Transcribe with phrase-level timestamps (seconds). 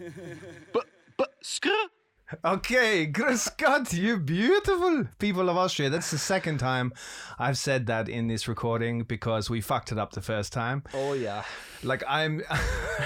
[0.00, 0.80] B
[1.18, 1.68] b skr.
[2.44, 5.90] Okay, Grüß Gott, you beautiful people of Austria.
[5.90, 6.92] That's the second time
[7.38, 10.84] I've said that in this recording because we fucked it up the first time.
[10.94, 11.42] Oh yeah.
[11.82, 12.42] Like I'm,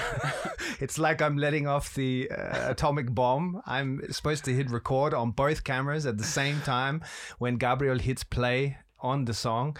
[0.80, 3.60] it's like I'm letting off the uh, atomic bomb.
[3.66, 7.02] I'm supposed to hit record on both cameras at the same time
[7.38, 9.78] when Gabriel hits play on the song.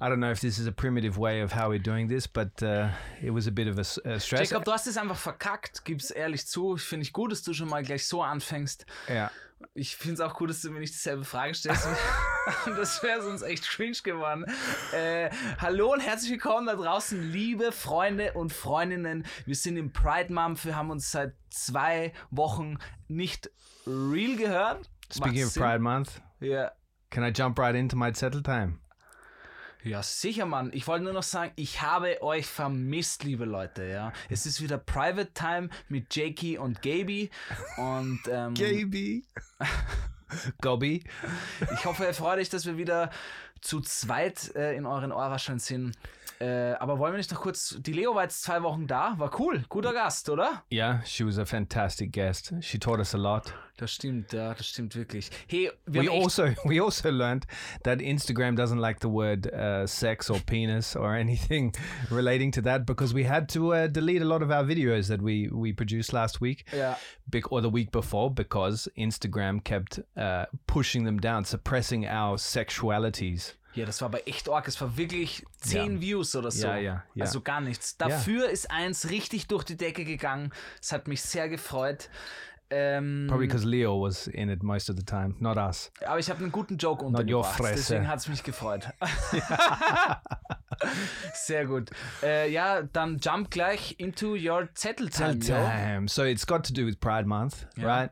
[0.00, 2.60] I don't know if this is a primitive way of how we're doing this, but
[2.62, 2.88] uh,
[3.22, 4.50] it was a bit of a, a stress.
[4.50, 6.76] Jacob, du hast es einfach verkackt, gib's ehrlich zu.
[6.76, 8.86] Finde ich gut, dass du schon mal gleich so anfängst.
[9.08, 9.30] yeah.
[9.72, 11.86] Ich finde es auch gut, dass du mir nicht dieselbe Frage stellst.
[12.66, 14.44] das wäre sonst echt cringe geworden.
[14.92, 19.24] Äh, hallo und herzlich willkommen da draußen, liebe Freunde und Freundinnen.
[19.46, 20.66] Wir sind im Pride Month.
[20.66, 23.48] Wir haben uns seit zwei Wochen nicht
[23.86, 24.90] real gehört.
[25.10, 25.62] Speaking Macht of Sinn.
[25.62, 26.72] Pride Month, Ja.
[27.10, 28.80] can I jump right into my settle time?
[29.84, 30.70] Ja, sicher, Mann.
[30.72, 33.84] Ich wollte nur noch sagen, ich habe euch vermisst, liebe Leute.
[33.84, 37.30] Ja, es ist wieder Private Time mit Jakey und Gaby
[37.76, 39.26] und ähm, Gaby.
[40.62, 41.04] Gobby.
[41.74, 43.10] ich hoffe, ihr freut euch, dass wir wieder
[43.60, 45.94] zu zweit äh, in euren Ohrwascheln sind.
[46.40, 47.76] Äh, aber wollen wir nicht noch kurz?
[47.80, 50.62] Die Leo war jetzt zwei Wochen da, war cool, guter Gast, oder?
[50.72, 52.52] Yeah, she was a fantastic guest.
[52.60, 53.54] She taught us a lot.
[53.76, 55.30] Das stimmt, ja, das stimmt wirklich.
[55.48, 57.44] Hey, wir We also we also learned
[57.82, 61.72] that Instagram doesn't like the word uh, sex or penis or anything
[62.10, 65.20] relating to that because we had to uh, delete a lot of our videos that
[65.20, 66.96] we we produced last week, Ja.
[67.28, 73.54] bec- or the week before, because Instagram kept uh, pushing them down, suppressing our sexualities.
[73.74, 74.68] Ja, das war aber echt arg.
[74.68, 76.00] Es war wirklich 10 Ja.
[76.00, 76.66] Views oder so.
[76.66, 77.24] Ja, ja, ja.
[77.24, 77.96] Also gar nichts.
[77.96, 80.52] Dafür ist eins richtig durch die Decke gegangen.
[80.80, 82.08] Es hat mich sehr gefreut.
[82.70, 85.92] Ähm, Probably because Leo was in it most of the time, not us.
[86.06, 87.60] aber ich habe einen guten Joke untergebracht.
[87.62, 88.88] Deswegen hat es mich gefreut.
[91.34, 91.90] sehr gut.
[92.22, 95.34] Äh, ja, dann jump gleich into your Zettel time.
[95.42, 95.54] yo.
[95.54, 96.08] time.
[96.08, 98.10] So it's got to do with Pride Month, right?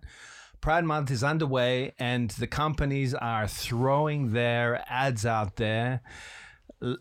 [0.62, 6.00] Pride Month is underway, and the companies are throwing their ads out there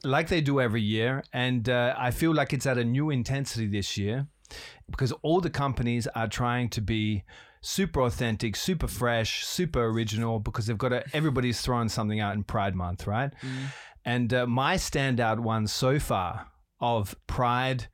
[0.04, 1.24] like they do every year.
[1.32, 4.28] And uh, I feel like it's at a new intensity this year
[4.90, 7.24] because all the companies are trying to be
[7.62, 12.44] super authentic, super fresh, super original because they've got to, everybody's throwing something out in
[12.44, 13.32] Pride Month, right?
[14.04, 16.48] And uh, my standout one so far
[16.80, 17.88] of Pride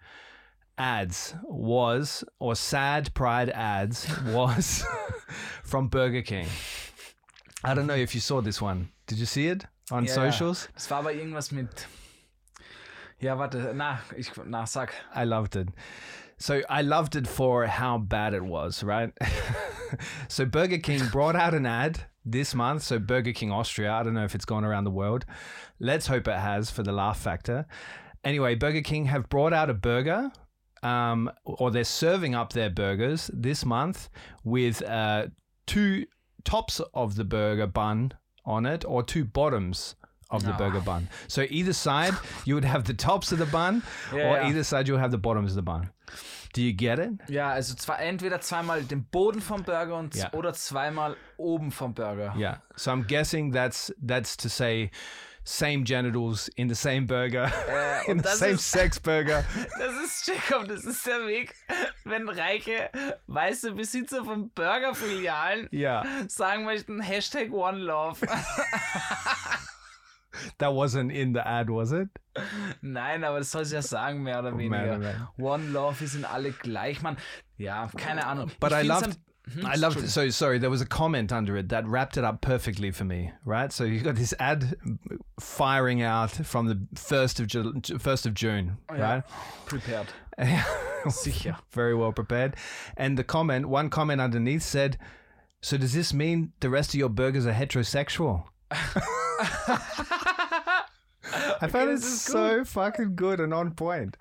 [0.77, 4.85] ads was, or sad Pride ads was
[5.63, 6.47] from Burger King.
[7.63, 8.89] I don't know if you saw this one.
[9.07, 10.67] Did you see it on Ja, socials?
[10.69, 10.77] Ja.
[10.77, 11.88] Es war aber irgendwas mit.
[13.19, 14.93] Ja, warte, na, ich, na, sag.
[15.15, 15.69] I loved it.
[16.38, 19.11] So I loved it for how bad it was, right?
[20.27, 22.83] so Burger King brought out an ad this month.
[22.83, 25.25] So Burger King Austria, I don't know if it's gone around the world.
[25.79, 27.65] Let's hope it has for the laugh factor.
[28.23, 30.31] Anyway, Burger King have brought out a burger,
[30.83, 34.09] um, or they're serving up their burgers this month
[34.43, 35.27] with uh,
[35.65, 36.05] two
[36.43, 38.13] tops of the burger bun
[38.45, 39.95] on it, or two bottoms
[40.29, 41.07] of the burger bun.
[41.27, 42.13] So either side,
[42.45, 43.81] you would have the tops of the bun,
[44.13, 44.47] Yeah, or yeah.
[44.49, 45.89] either side, you'll have the bottoms of the bun.
[46.53, 47.11] Do you get it?
[47.29, 50.31] Ja, also zwar entweder zweimal den Boden vom Burger und Ja.
[50.33, 52.33] oder zweimal oben vom Burger.
[52.38, 52.57] Yeah.
[52.77, 54.89] So I'm guessing that's that's to say
[55.49, 57.49] same genitals in the same burger,
[58.07, 59.44] in und the same ist- sex burger.
[59.79, 61.53] Das ist Jacob, das ist der Weg,
[62.03, 62.89] wenn reiche
[63.27, 66.03] weiße Besitzer von Burgerfilialen Yeah.
[66.27, 68.27] sagen möchten, Hashtag One Love.
[70.59, 72.09] That wasn't in the ad, was it?
[72.81, 74.69] Nein, aber das soll sie ja sagen, mehr oder weniger.
[74.69, 75.33] Mehr oder weniger.
[75.39, 77.17] One Love, wir sind alle gleich, man.
[77.57, 78.51] Ja, keine Ahnung.
[78.59, 79.17] But Ich I loved.
[79.57, 80.09] Am- I loved it.
[80.09, 83.31] So sorry, there was a comment under it that wrapped it up perfectly for me,
[83.45, 83.71] right?
[83.71, 84.75] So you got this ad
[85.39, 89.23] firing out from the first of Ju- first of June, oh, Ja, right?
[89.65, 90.07] prepared.
[91.07, 91.57] Sicher.
[91.71, 92.55] very well prepared.
[92.95, 94.97] And the comment, one comment underneath said,
[95.61, 98.44] "So does this mean the rest of your burgers are heterosexual?"
[101.62, 104.18] I found it das ist so fucking good and on point.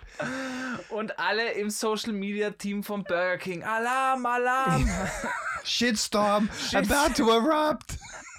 [0.91, 3.63] Und alle im Social Media Team von Burger King.
[3.63, 4.89] Alarm, Alarm!
[5.65, 7.97] Shitstorm about to erupt.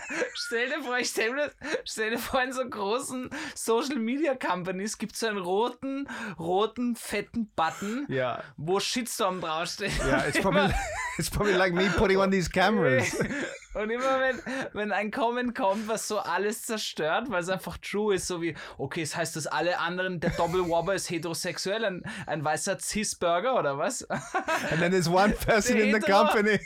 [0.33, 1.51] stell dir vor, ich stell mir,
[1.83, 6.07] stell dir vor, in so großen Social Media Companies gibt es so einen roten,
[6.39, 8.43] roten, fetten Button, Yeah.
[8.55, 9.91] wo Shitstorm draufsteht.
[9.99, 10.73] Yeah, it's probably
[11.17, 13.15] it's probably like me putting on these cameras.
[13.73, 14.41] Und immer wenn,
[14.73, 18.55] wenn ein Comment kommt, was so alles zerstört, weil es einfach true ist, so wie,
[18.79, 23.59] okay, es heißt, dass alle anderen, der Doppel Whopper ist heterosexuell, ein, ein weißer Cis-Burger
[23.59, 24.03] oder was?
[24.09, 26.59] And then there's one person Der in the company.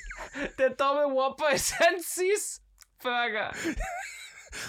[0.57, 3.51] Der Doppel Whopper ist ein Cis-Burger.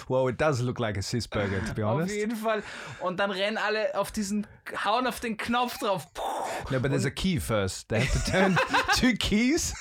[0.07, 2.15] Well, it does look like a cis burger, to be Auf honest.
[2.15, 2.63] jeden Fall.
[3.01, 4.47] Und dann rennen alle auf diesen,
[4.85, 6.05] hauen auf den Knopf drauf.
[6.69, 7.89] No, but there's a key first.
[7.89, 8.57] They have to turn
[8.95, 9.73] two keys.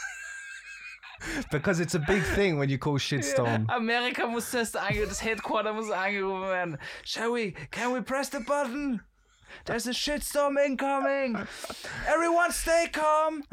[1.53, 3.67] because it's a big thing when you call shitstorm.
[3.71, 6.79] Amerika muss zuerst ange, das Headquarter muss angerufen werden.
[7.05, 9.01] Shall we, can we press the button?
[9.67, 11.37] There's a shitstorm incoming.
[12.09, 13.45] Everyone stay calm.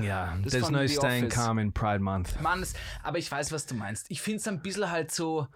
[0.00, 1.34] Yeah, Das there's no The staying Office.
[1.34, 2.40] calm in Pride Month.
[2.40, 2.64] Mann,
[3.02, 4.06] aber ich weiß, was du meinst.
[4.10, 5.46] Ich finde es ein bisschen halt so.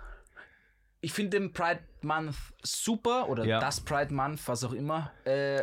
[1.04, 3.60] Ich finde den Pride Month super oder Ja.
[3.60, 5.12] das Pride Month, was auch immer.
[5.26, 5.62] Äh,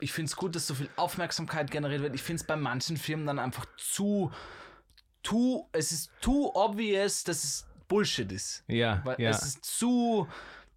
[0.00, 2.14] ich finde es gut, dass so viel Aufmerksamkeit generiert wird.
[2.14, 4.32] Ich finde es bei manchen Firmen dann einfach zu,
[5.22, 8.64] zu, es ist too obvious, dass es Bullshit ist.
[8.68, 10.28] Yeah, Weil yeah, es ist zu,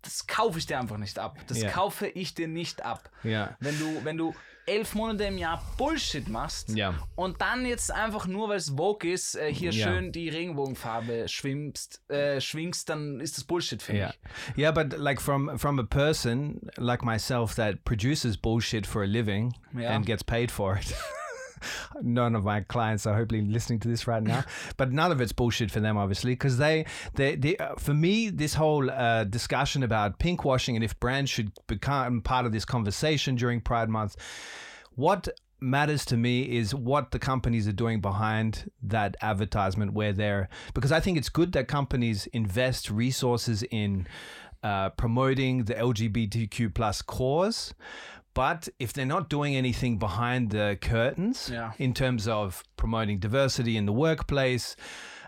[0.01, 1.38] das kaufe ich dir einfach nicht ab.
[1.47, 1.69] Das Ja.
[1.71, 3.09] kaufe ich dir nicht ab.
[3.25, 3.56] yeah.
[3.59, 4.33] Wenn du, wenn du
[4.65, 6.93] elf Monate im Jahr Bullshit machst Ja.
[7.15, 9.87] und dann jetzt einfach nur, weil es Vogue ist, äh, hier Ja.
[9.87, 14.57] schön die Regenbogenfarbe schwimmst, äh, schwingst, dann ist das Bullshit für Yeah, mich.
[14.57, 19.53] yeah, but like from from a person like myself that produces bullshit for a living
[19.75, 20.93] and gets paid for it.
[22.01, 24.43] None of my clients are hopefully listening to this right now,
[24.77, 26.85] but none of it's bullshit for them, obviously, because they,
[27.15, 31.29] they, they, uh, for me, this whole uh, discussion about pink washing and if brands
[31.29, 34.15] should become part of this conversation during Pride Month,
[34.95, 35.27] what
[35.61, 40.91] matters to me is what the companies are doing behind that advertisement where they're because
[40.91, 44.07] i think it's good that companies invest resources in
[44.63, 47.75] uh, promoting the lgbtq plus cause
[48.33, 51.72] but if they're not doing anything behind the curtains Yeah.
[51.78, 54.75] in terms of promoting diversity in the workplace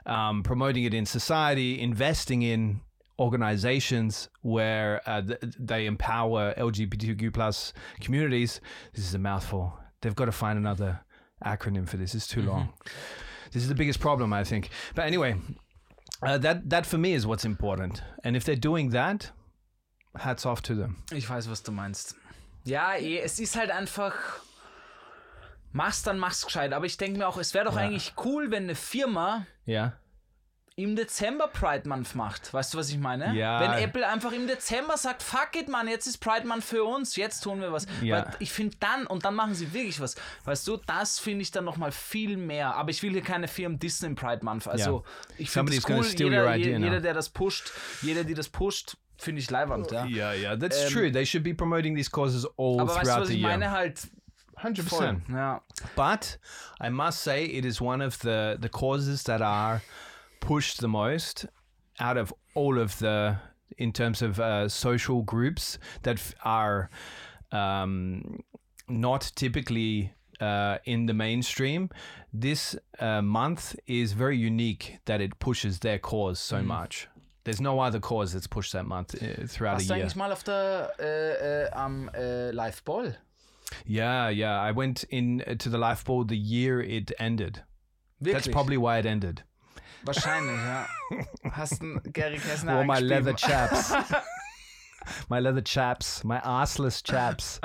[0.05, 2.81] um, promoting it in society investing in
[3.19, 8.59] organizations where uh, th- they empower LGBTQ plus communities.
[8.93, 9.79] This is a mouthful.
[10.01, 11.01] They've got to find another
[11.45, 12.13] acronym for this.
[12.15, 12.73] It's too long.
[13.51, 14.69] This is the biggest problem, I think.
[14.95, 15.35] But anyway,
[16.21, 18.01] uh, that that for me is what's important.
[18.23, 19.31] And if they're doing that,
[20.17, 21.03] hats off to them.
[21.11, 22.15] Ich weiß, was du meinst.
[22.63, 24.13] Ja, eh, es ist halt einfach.
[25.71, 26.71] Mach's dann, mach's gescheit.
[26.73, 29.93] Aber ich denke mir auch, es wäre doch eigentlich cool, wenn eine Firma Yeah.
[30.75, 32.53] im Dezember Pride Month macht.
[32.53, 33.33] Weißt du, was ich meine?
[33.35, 33.59] Ja.
[33.59, 37.15] Wenn Apple einfach im Dezember sagt, fuck it, Mann, jetzt ist Pride Month für uns,
[37.15, 37.87] jetzt tun wir was.
[38.03, 38.17] Ja.
[38.17, 40.15] Weil ich finde dann, und dann machen sie wirklich was.
[40.45, 42.75] Weißt du, das finde ich dann nochmal viel mehr.
[42.75, 44.67] Aber ich will hier keine Firmen dissen im Pride Month.
[44.67, 45.03] Also,
[45.39, 46.85] ich finde es cool, jeder, your idea je- now.
[46.85, 47.71] jeder, der das pusht,
[48.03, 50.05] jeder, die das pusht, finde ich leiwand, ja.
[50.05, 51.11] Yeah, yeah, that's Um, true.
[51.11, 53.49] They should be promoting these causes all Aber weißt du, throughout was the ich year.
[53.57, 53.71] meine?
[53.71, 54.07] Halt,
[54.61, 54.83] 100%.
[54.89, 55.21] voll.
[55.29, 55.61] Ja.
[55.95, 56.37] But
[56.79, 59.81] I must say, it is one of the the causes that are
[60.39, 61.47] pushed the most
[61.99, 63.37] out of all of the
[63.77, 66.89] in terms of uh, social groups that are
[67.51, 68.39] um,
[68.87, 71.89] not typically uh, in the mainstream.
[72.31, 77.07] This uh, month is very unique that it pushes their cause so much.
[77.43, 80.03] There's no other cause that's pushed that month uh, throughout Warst a du year.
[80.03, 83.17] eigentlich mal auf der, äh, äh, am äh, Live Ball?
[83.85, 84.61] Yeah, yeah.
[84.61, 87.63] I went in uh, to the life ball the year it ended.
[88.21, 89.43] That's probably why it ended.
[90.05, 90.85] Wahrscheinlich, ja.
[91.51, 93.93] Hast du Gary Kessner Wore my leather chaps.
[95.29, 96.23] my leather chaps.
[96.23, 97.59] My arseless chaps.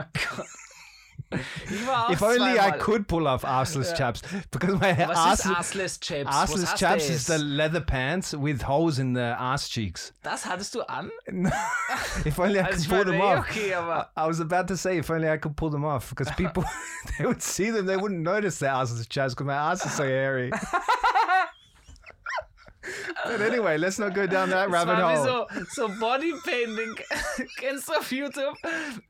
[1.71, 4.23] Ich war auch if only I could pull off arseless chaps.
[4.51, 6.35] Because my Was ist Arseless Chaps?
[6.35, 10.13] arseless Was chaps is the leather pants with holes in the ass cheeks.
[10.23, 11.11] Das hattest du an?
[12.25, 13.51] if only I could pull them eh, off.
[13.51, 16.31] okay, aber I was about to say, if only I could pull them off, because
[16.37, 16.65] people
[17.19, 20.05] they would see them, they wouldn't notice the arseless chaps because my ass is so
[20.05, 20.51] hairy.
[23.25, 25.25] but anyway, let's not go down that rabbit hole.
[25.25, 26.95] so, so Bodypainting.
[27.59, 28.57] Kennst du auf YouTube?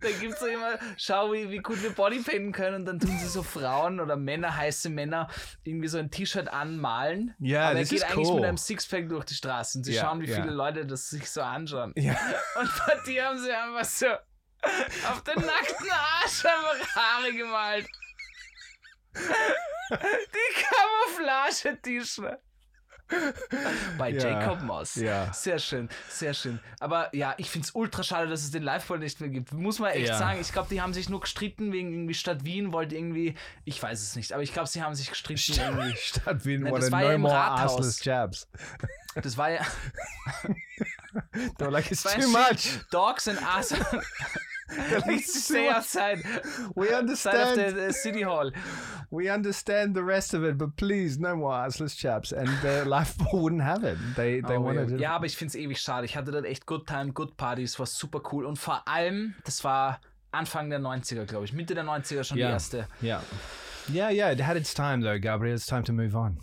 [0.01, 2.77] Da gibt es so immer, schau, wie, wie gut wir Bodypainten können.
[2.77, 5.29] Und dann tun sie so Frauen oder Männer, heiße Männer,
[5.65, 7.35] irgendwie so ein T-Shirt anmalen.
[7.39, 8.37] Ja, aber er geht eigentlich cool.
[8.37, 9.79] mit einem Sixpack durch die Straße.
[9.79, 10.37] Und sie Ja, schauen, wie ja.
[10.37, 11.93] viele Leute das sich so anschauen.
[11.97, 12.17] Ja.
[12.61, 14.07] Und bei dir haben sie einfach so
[15.09, 17.87] Auf den nackten Arsch einfach Haare gemalt.
[19.91, 20.55] Die
[21.17, 22.41] Camouflage-T-Shirt.
[23.97, 24.97] Bei Ja, Jacob Moss.
[24.97, 25.33] ja.
[25.33, 26.61] Sehr schön, sehr schön.
[26.79, 29.53] Aber ja, ich finde es ultra schade, dass es den Live-Ball nicht mehr gibt.
[29.53, 30.19] Muss man echt Ja.
[30.19, 30.39] sagen.
[30.41, 33.35] Ich glaube, die haben sich nur gestritten wegen irgendwie Stadt Wien, wollte irgendwie,
[33.65, 35.97] ich weiß es nicht, aber ich glaube, sie haben sich gestritten irgendwie.
[35.97, 38.05] Statt Wien Nein, das war ja no im more Rathaus.
[38.05, 38.49] jabs.
[39.15, 39.61] Das war ja.
[41.59, 42.81] Like, it's ja too much.
[42.91, 43.75] Dogs and us.
[45.07, 46.23] Needs to stay outside.
[46.75, 47.77] We Outside of understand.
[47.77, 48.51] the uh, city hall.
[49.11, 52.33] We understand the rest of it, but please, no more arseless chaps.
[52.33, 53.97] And the Lifeball wouldn't have it.
[54.17, 54.95] They they Oh, wanted ja.
[54.97, 55.01] it.
[55.01, 56.05] ja, aber ich finde es ewig schade.
[56.05, 57.63] Ich hatte dort echt Good Time, Good Party.
[57.63, 58.45] Es war super cool.
[58.45, 60.01] Und vor allem, das war
[60.33, 61.53] Anfang der 90er, glaube ich.
[61.55, 62.49] Mitte der 90er schon Ja.
[62.49, 62.87] die erste.
[63.03, 63.23] Yeah.
[63.91, 64.31] Yeah, yeah.
[64.33, 65.55] It had its time though, Gabriel.
[65.55, 66.39] It's time to move on.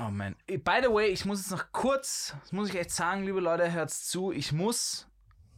[0.00, 0.34] Oh man.
[0.48, 3.70] By the way, ich muss jetzt noch kurz, das muss ich echt sagen, liebe Leute,
[3.72, 4.32] hört's zu.
[4.32, 5.06] Ich muss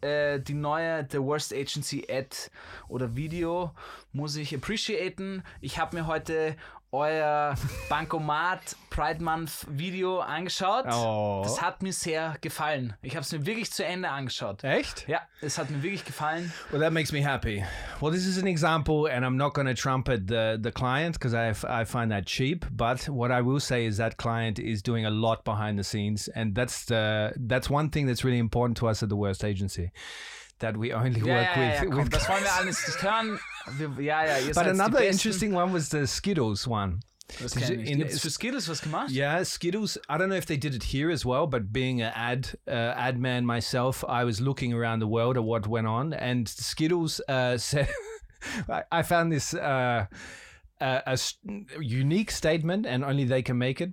[0.00, 2.36] äh, die neue The Worst Agency Ad
[2.88, 3.72] oder Video
[4.12, 5.42] muss ich appreciaten.
[5.60, 6.56] Ich habe mir heute
[6.92, 7.54] euer
[7.88, 10.86] Bankomat Pride Month Video angeschaut.
[10.90, 11.42] Oh.
[11.44, 12.94] Das hat mir sehr gefallen.
[13.02, 14.64] Ich habe es mir wirklich zu Ende angeschaut.
[14.64, 15.06] Echt?
[15.08, 16.52] Ja, es hat mir wirklich gefallen.
[16.70, 17.64] Well, that makes me happy.
[18.00, 21.34] Well, this is an example, and I'm not going to trumpet the, the client because
[21.34, 22.66] I, I find that cheap.
[22.72, 26.28] But what I will say is that client is doing a lot behind the scenes,
[26.28, 29.92] and that's the that's one thing that's really important to us at the Worst Agency,
[30.58, 31.82] that we only work ja, ja, with.
[31.82, 33.38] ja, komm, with das wollen wir alles nicht hören.
[33.78, 37.00] Wir, ja, ja, but another interesting one was the Skittles one.
[37.40, 39.10] Das Did you- in- Gibt's für Skittles was gemacht?
[39.10, 39.98] Yeah, Skittles.
[40.08, 42.72] I don't know if they did it here as well, but being an ad uh,
[42.96, 47.20] ad man myself, I was looking around the world at what went on, and Skittles
[47.28, 47.88] uh, said,
[48.68, 50.06] I, I found this uh,
[50.80, 51.36] a, a s-
[51.80, 53.92] unique statement, and only they can make it.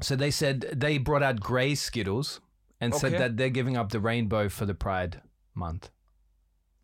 [0.00, 2.40] So they said they brought out grey Skittles
[2.80, 5.20] and said that they're giving up the rainbow for the Pride
[5.54, 5.90] Month.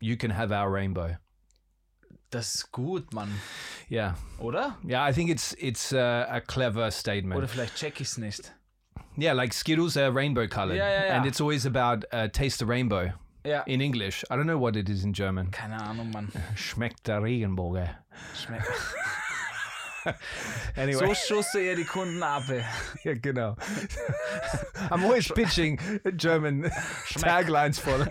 [0.01, 1.15] You can have our rainbow.
[2.29, 3.29] Das ist gut, Mann.
[3.89, 4.77] Yeah, Oder?
[4.85, 5.07] yeah.
[5.09, 7.37] I think it's it's uh, a clever statement.
[7.37, 8.53] Oder vielleicht check ich's nicht.
[9.17, 10.75] Yeah, like Skittles are rainbow colored.
[10.77, 11.29] Yeah, yeah, And yeah.
[11.29, 13.11] it's always about uh, taste the rainbow
[13.45, 13.63] Ja.
[13.65, 14.25] in English.
[14.29, 15.51] I don't know what it is in German.
[15.51, 16.31] Keine Ahnung, Mann.
[16.55, 17.89] Schmeckt der Regenbogen.
[18.35, 18.67] Schmeckt.
[20.77, 22.43] Anyway, So schusse ihr die Kunden ab.
[23.03, 23.57] yeah, genau.
[24.89, 25.79] I'm always pitching
[26.15, 26.71] German
[27.19, 28.09] taglines for them.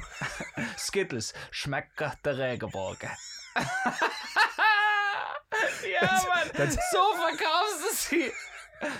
[0.76, 1.32] Skittles.
[1.50, 3.08] Schmeckt der Regenbogen.
[6.00, 6.48] ja, Mann.
[6.92, 8.32] So verkaufst du sie.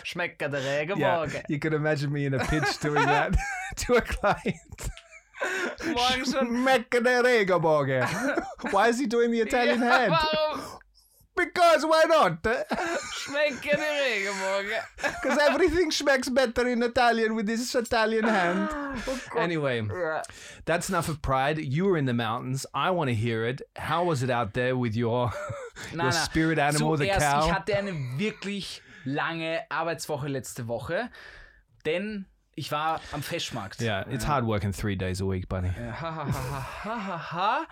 [0.05, 1.43] Schmeckt der Yeah, Regenbogen.
[1.49, 3.37] you can imagine me in a pitch doing that
[3.77, 4.91] to a client.
[5.85, 6.47] Morgen schon.
[6.47, 8.09] Schmeckt der Regenbogen.
[8.71, 10.13] Why is he doing the Italian ja, hand?
[10.13, 10.76] Warum
[11.37, 12.43] Because why not?
[13.13, 14.81] schmeckt der Regenbogen?
[15.23, 18.69] Because everything smacks better in Italian with this Italian hand.
[19.07, 19.83] Oh, anyway.
[19.87, 20.23] Ja.
[20.65, 21.59] That's enough of pride.
[21.59, 22.67] You were in the mountains.
[22.73, 23.61] I want to hear it.
[23.77, 25.33] How was it out there with your
[25.93, 27.47] your spirit animal, the Zuerst, cow?
[27.47, 31.11] ich hatte eine wirklich lange Arbeitswoche letzte Woche,
[31.85, 32.27] denn
[32.59, 33.81] ich war am Festmarkt.
[33.83, 35.69] yeah, it's hard working three days a week, buddy.
[35.69, 37.67] Ha, ha.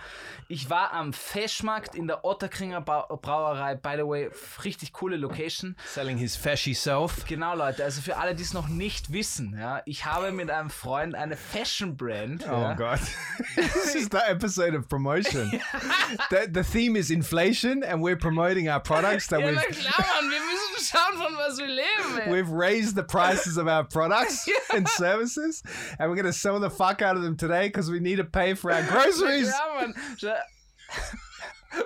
[0.48, 3.76] Ich war am Festmarkt in der Otterkringer Brauerei.
[3.76, 4.28] By the way,
[4.62, 5.74] richtig coole Location.
[5.86, 7.24] Selling his fashy self.
[7.26, 7.82] Genau, Leute.
[7.82, 11.36] Also für alle, die es noch nicht wissen, ja, ich habe mit einem Freund eine
[11.36, 12.44] Fashion Brand.
[12.46, 13.00] Oh ja, God,
[13.56, 15.50] this is the episode of promotion.
[16.30, 20.30] the, the theme is inflation, and we're promoting our products that Ja, we've klar, Mann,
[20.30, 22.20] wir müssen schauen, von was wir leben.
[22.26, 22.30] ey.
[22.30, 25.62] we've raised the prices of our products and services,
[25.98, 28.54] and we're gonna sell the fuck out of them today because we need to pay
[28.54, 29.48] for our groceries.
[29.48, 29.94] Ja, Mann.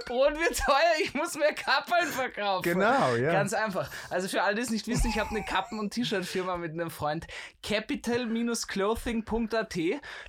[0.06, 2.62] Brot wird teuer, ich muss mehr Kappeln verkaufen.
[2.62, 3.32] Genau, ja.
[3.32, 3.88] Ganz einfach.
[4.10, 6.90] Also für alle, die es nicht wissen, ich habe eine Kappen- und T-Shirt-Firma mit einem
[6.90, 7.26] Freund.
[7.62, 9.78] Capital-Clothing.at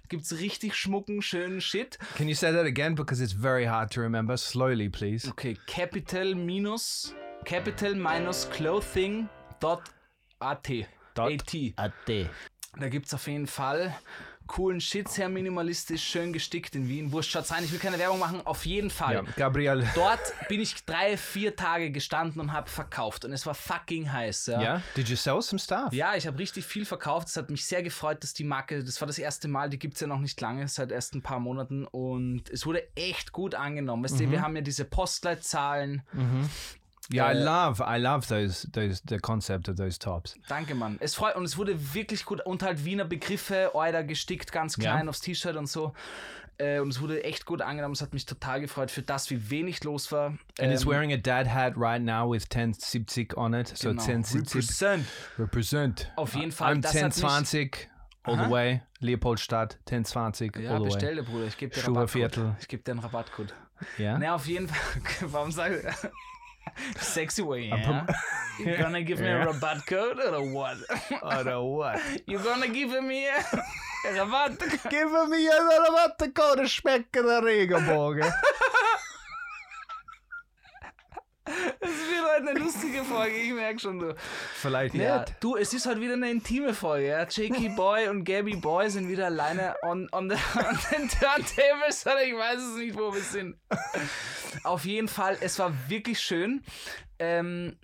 [0.07, 1.99] gibt's richtig schmucken, schönen Shit.
[2.15, 4.37] Can you say that again because it's very hard to remember?
[4.37, 5.27] Slowly, please.
[5.27, 7.13] Okay, Capital minus
[7.43, 10.69] Capital minus Clothing.at.
[11.23, 12.29] AT.
[12.77, 13.95] Da gibt's auf jeden Fall
[14.49, 17.11] coolen Shit, sehr minimalistisch, schön gestickt in Wien.
[17.11, 19.13] Wurscht, schaut's rein, ich will keine Werbung machen, auf jeden Fall.
[19.13, 19.87] Yeah, Gabriel.
[19.95, 24.47] Dort bin ich drei, vier Tage gestanden und habe verkauft und es war fucking heiß.
[24.47, 24.81] Ja, Yeah.
[24.95, 25.93] Did you sell some stuff?
[25.93, 27.29] ja ich habe richtig viel verkauft.
[27.29, 30.01] Es hat mich sehr gefreut, dass die Marke, das war das erste Mal, die gibt's
[30.01, 34.03] ja noch nicht lange, seit erst ein paar Monaten und es wurde echt gut angenommen.
[34.03, 36.01] Weißt du, wir haben ja diese Postleitzahlen.
[37.11, 40.35] Yeah, I Uh, love, I love those, those, the concept of those tops.
[40.47, 40.97] Danke, Mann.
[40.99, 45.05] Es freut und es wurde wirklich gut und halt Wiener Begriffe, Euder gestickt, ganz klein
[45.05, 45.09] Ja.
[45.09, 45.93] aufs T-Shirt und so.
[46.59, 47.93] Äh, und es wurde echt gut angenommen.
[47.93, 50.27] Es hat mich total gefreut für das, wie wenig los war.
[50.59, 53.69] And it's Ähm, wearing a dad hat right now with 1070 on it.
[53.69, 54.01] So genau.
[54.03, 55.05] 1070 Represent.
[55.39, 56.11] represent.
[56.17, 57.89] Auf jeden Fall, I'm das hat mich- 1020
[58.23, 58.81] all the way.
[58.99, 60.89] Leopoldstadt, 1020, Ja, all the way.
[60.91, 61.45] bestell dir, Bruder.
[61.47, 62.43] Ich gebe dir Schuberviertel.
[62.43, 62.61] Rabattcode.
[62.61, 63.53] Ich gebe dir einen Rabattcode.
[63.97, 64.17] Ja?
[64.19, 65.01] Ne, auf jeden Fall.
[65.31, 65.85] Warum sag ich.
[66.99, 68.05] Sexy way, yeah?
[68.59, 69.45] You gonna give me a Yeah.
[69.45, 70.77] Rabatt code or what?
[71.23, 71.99] Oder what?
[72.27, 73.39] You gonna give me a,
[74.05, 74.59] Rabatt?
[74.89, 78.31] Give me a Rabattcode, schmeckt der Regenbogen.
[82.39, 84.15] Eine lustige Folge, ich merke schon, du.
[84.55, 85.35] Vielleicht Ja, nicht.
[85.39, 87.19] du, es ist heute wieder eine intime Folge, ja.
[87.29, 92.23] Jakey Boy und Gabby Boy sind wieder alleine on, on, the, on den Turntables, oder
[92.23, 93.55] ich weiß es nicht, wo wir sind.
[94.63, 96.63] Auf jeden Fall, es war wirklich schön.
[97.19, 97.77] Ähm,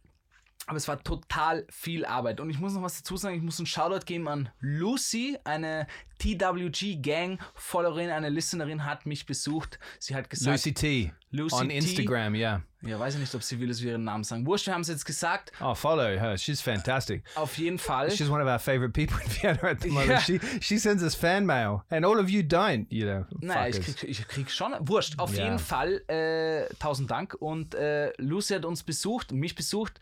[0.67, 2.39] aber es war total viel Arbeit.
[2.39, 5.87] Und ich muss noch was dazu sagen, ich muss einen Shoutout geben an Lucy, eine
[6.19, 9.79] TWG-Gang-Followerin, eine Listenerin hat mich besucht.
[9.99, 11.13] Sie hat gesagt, Lucy T.
[11.31, 11.75] Lucy on T.
[11.77, 12.61] Instagram, yeah.
[12.81, 14.45] ja, weiß ich nicht, ob sie will, dass wir ihren Namen sagen.
[14.45, 15.51] Wurscht, wir haben es jetzt gesagt.
[15.59, 16.37] Oh, follow her.
[16.37, 17.23] She's fantastic.
[17.35, 18.09] Auf jeden Fall.
[18.09, 20.09] She's one of our favorite people in Vienna at the moment.
[20.09, 20.19] Yeah.
[20.21, 22.87] She she sends us fan mail, and all of you don't.
[22.89, 24.73] You know, Naja, ich krieg, ich krieg schon.
[24.79, 25.43] Wurscht, auf Ja.
[25.45, 26.01] jeden Fall.
[26.07, 27.33] Äh, tausend Dank.
[27.35, 29.99] Und äh, Lucy hat uns besucht, mich besucht,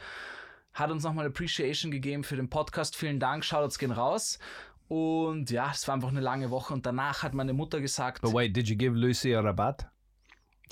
[0.73, 2.95] hat uns nochmal Appreciation gegeben für den Podcast.
[2.95, 4.39] Vielen Dank, Shoutouts gehen raus.
[4.87, 6.73] Und ja, es war einfach eine lange Woche.
[6.73, 9.87] Und danach hat meine Mutter gesagt, But wait, did you give Lucy a rabat?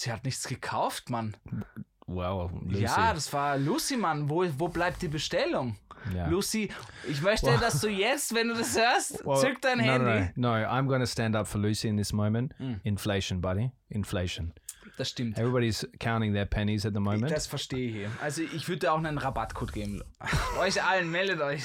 [0.01, 1.38] sie hat nichts gekauft, Mann.
[2.08, 2.84] Well, Lucy.
[2.84, 4.29] Ja, das war Lucy, Mann.
[4.29, 5.77] Wo, wo bleibt die Bestellung?
[6.12, 6.27] Yeah.
[6.29, 6.70] Lucy,
[7.08, 10.31] ich möchte, dass du jetzt, wenn du das hörst, Well, zück dein no, Handy.
[10.36, 12.53] No, no, no, I'm going to stand up for Lucy in this moment.
[12.60, 12.77] Mm.
[12.84, 13.72] Inflation, buddy.
[13.89, 14.51] Inflation.
[14.98, 15.38] Das stimmt.
[15.38, 17.32] Everybody's counting their pennies at the moment.
[17.32, 18.10] Das verstehe ich.
[18.22, 20.04] Also ich würde auch einen Rabattcode geben.
[20.60, 21.64] euch allen, meldet euch.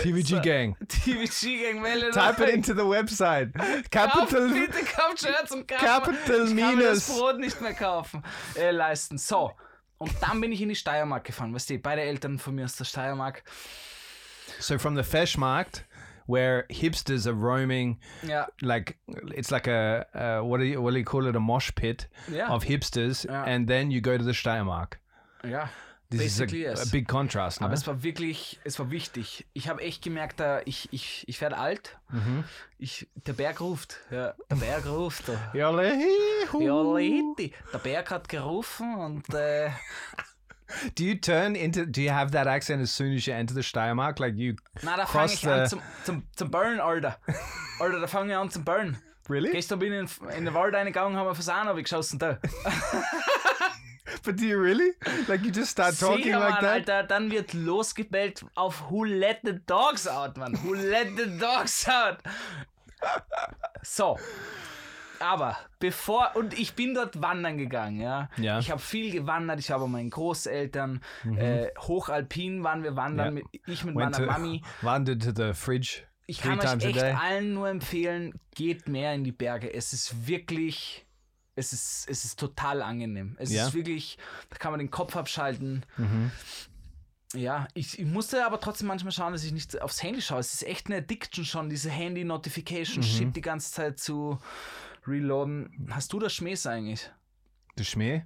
[0.00, 0.76] TVG gang.
[0.88, 3.54] TVG Gang, meldet Type it into the website.
[3.54, 4.48] Kauft, Capital.
[4.50, 5.82] bitte kauft Shirts und kauft.
[5.82, 7.18] Capital ich kann mir das minus.
[7.18, 8.22] Brot nicht mehr kaufen,
[8.56, 9.16] äh, leisten.
[9.16, 9.52] So.
[9.96, 11.54] Und dann bin ich in die Steiermark gefahren.
[11.54, 13.42] Weißt du, beide Eltern von mir aus der Steiermark.
[14.58, 15.86] So from the Feschmarkt,
[16.26, 18.96] where hipsters are roaming, Ja, like
[19.34, 21.36] it's like a uh, what do you what do you call it?
[21.36, 22.50] A mosh pit Yeah.
[22.50, 23.44] of hipsters, Yeah.
[23.46, 24.98] and then you go to the Steiermark.
[25.44, 25.68] ja.
[26.10, 26.86] This is a, Basically, yes.
[26.88, 27.60] a big contrast.
[27.60, 27.66] No?
[27.66, 29.46] Aber es war wirklich, es war wichtig.
[29.52, 31.96] Ich habe echt gemerkt, da ich, ich, ich werde alt.
[32.10, 32.44] Mhm.
[32.78, 33.96] Ich, der Berg ruft.
[34.12, 35.24] Ja, der Berg ruft.
[35.54, 39.70] Ja, Leute, der Berg hat gerufen und äh,
[40.94, 41.86] Do you turn into?
[41.86, 44.18] Do you have that accent as soon as you enter the Steiermark?
[44.18, 47.16] Like you na, da fange cross ich an the zum, zum, zum Burn, Alter.
[47.80, 48.96] Alter, da fange ich an zum Burn.
[49.28, 49.52] really?
[49.52, 52.38] Gestern bin ich in, in den Wald reingegangen, haben wir Fasan geschossen da.
[54.22, 54.92] But do you really?
[55.28, 56.90] Like you just start talking Sicher, like Mann, that?
[56.90, 60.54] Alter, dann wird losgebellt auf Who Let the Dogs Out, Mann.
[60.62, 62.18] Who Let the Dogs Out.
[63.82, 64.18] So.
[65.24, 68.28] Aber bevor, und ich bin dort wandern gegangen, ja.
[68.36, 68.58] Ja.
[68.58, 71.00] Ich habe viel gewandert, ich habe meinen Großeltern,
[71.36, 73.38] äh, hochalpin waren wir wandern, Mhm.
[73.38, 73.42] Ja.
[73.52, 74.62] mit, ich mit Went meiner to, Mami.
[74.82, 78.86] wandered to the fridge Ich three kann euch times a echt allen nur empfehlen, geht
[78.88, 79.72] mehr in die Berge.
[79.72, 81.06] Es ist wirklich,
[81.54, 83.36] es ist, es ist total angenehm.
[83.38, 83.66] Es Ja.
[83.66, 84.18] ist wirklich,
[84.50, 85.84] da kann man den Kopf abschalten.
[85.96, 86.30] Mhm.
[87.34, 90.38] Ja, ich, ich musste aber trotzdem manchmal schauen, dass ich nicht aufs Handy schaue.
[90.38, 91.94] Es ist echt eine Addiction schon, diese Mhm.
[91.94, 94.38] Handy-Notification-Shit die ganze Zeit zu
[95.06, 95.86] reloaden.
[95.90, 97.10] Hast du das Schmähs eigentlich?
[97.76, 98.22] The Schmäh?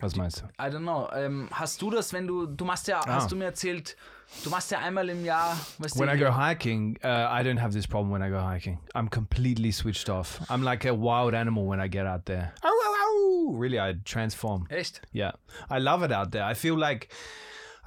[0.00, 0.44] Was meinst du?
[0.62, 1.08] I don't know.
[1.14, 3.96] Ähm, hast du das, wenn du, du machst ja, hast du mir erzählt,
[4.44, 7.58] du machst ja einmal im Jahr, weißt When du, I go hiking, uh, I don't
[7.58, 8.78] have this problem when I go hiking.
[8.94, 10.40] I'm completely switched off.
[10.50, 12.52] I'm like a wild animal when I get out there.
[12.62, 13.58] Ow, ow, ow.
[13.58, 14.66] Really, I transform.
[14.68, 15.00] echt?
[15.12, 15.32] Yeah,
[15.70, 16.44] I love it out there.
[16.44, 17.08] I feel like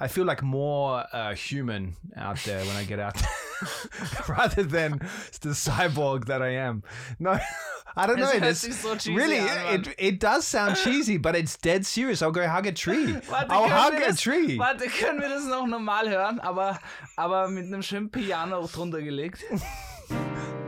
[0.00, 3.28] I feel like more uh, human out there when I get out there,
[4.28, 4.98] rather than
[5.40, 6.82] the cyborg that I am.
[7.18, 7.38] No,
[7.96, 8.26] I don't know.
[8.26, 12.22] Hört It's, so cheesy really, an, it, it does sound cheesy, but it's dead serious.
[12.22, 13.12] I'll go hug a tree.
[13.30, 14.58] Warte, I'll hug a das, tree.
[14.58, 16.78] Warte, können wir das noch normal hören, aber,
[17.16, 19.44] aber mit einem schönen Piano drunter gelegt?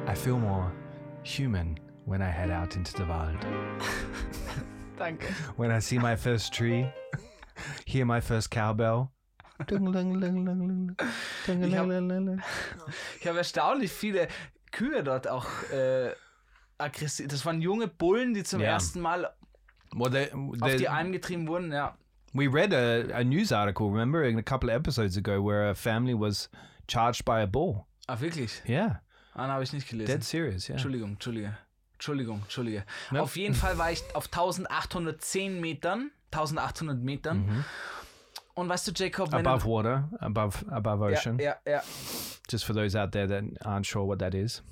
[0.06, 0.72] I feel more
[1.24, 3.38] human when I head out into the wild.
[4.98, 5.26] Danke.
[5.56, 6.86] When I see my first tree,
[7.86, 9.10] hear my first cowbell.
[13.20, 14.28] Ich habe erstaunlich viele
[14.70, 16.12] Kühe dort auch äh,
[16.78, 17.28] aggressiv.
[17.28, 18.68] Das waren junge Bullen, die zum Ja.
[18.70, 19.32] ersten Mal
[19.94, 21.70] Well, they, auf they, die Alm getrieben wurden.
[21.72, 21.96] Ja.
[22.32, 26.14] we read a, a news article, remember, a couple of episodes ago, where a family
[26.18, 26.48] was
[26.88, 27.84] charged by a bull.
[28.06, 28.62] Ah, wirklich?
[28.66, 29.00] Yeah,
[29.34, 30.10] Ah, habe ich nicht gelesen.
[30.10, 30.66] dead serious.
[30.68, 30.76] Yeah.
[30.76, 31.56] Entschuldigung, Entschuldige.
[31.94, 32.84] Entschuldigung, Entschuldige.
[33.10, 33.20] Ja.
[33.20, 37.64] Auf jeden Fall war ich auf 1810 Metern, 1800 Metern.
[38.54, 39.46] Und weißt du, Jacob, wenn.
[39.46, 41.38] Above water, above above ocean.
[41.38, 41.82] ja, ja, ja,
[42.50, 44.62] Just for those out there that aren't sure what that is.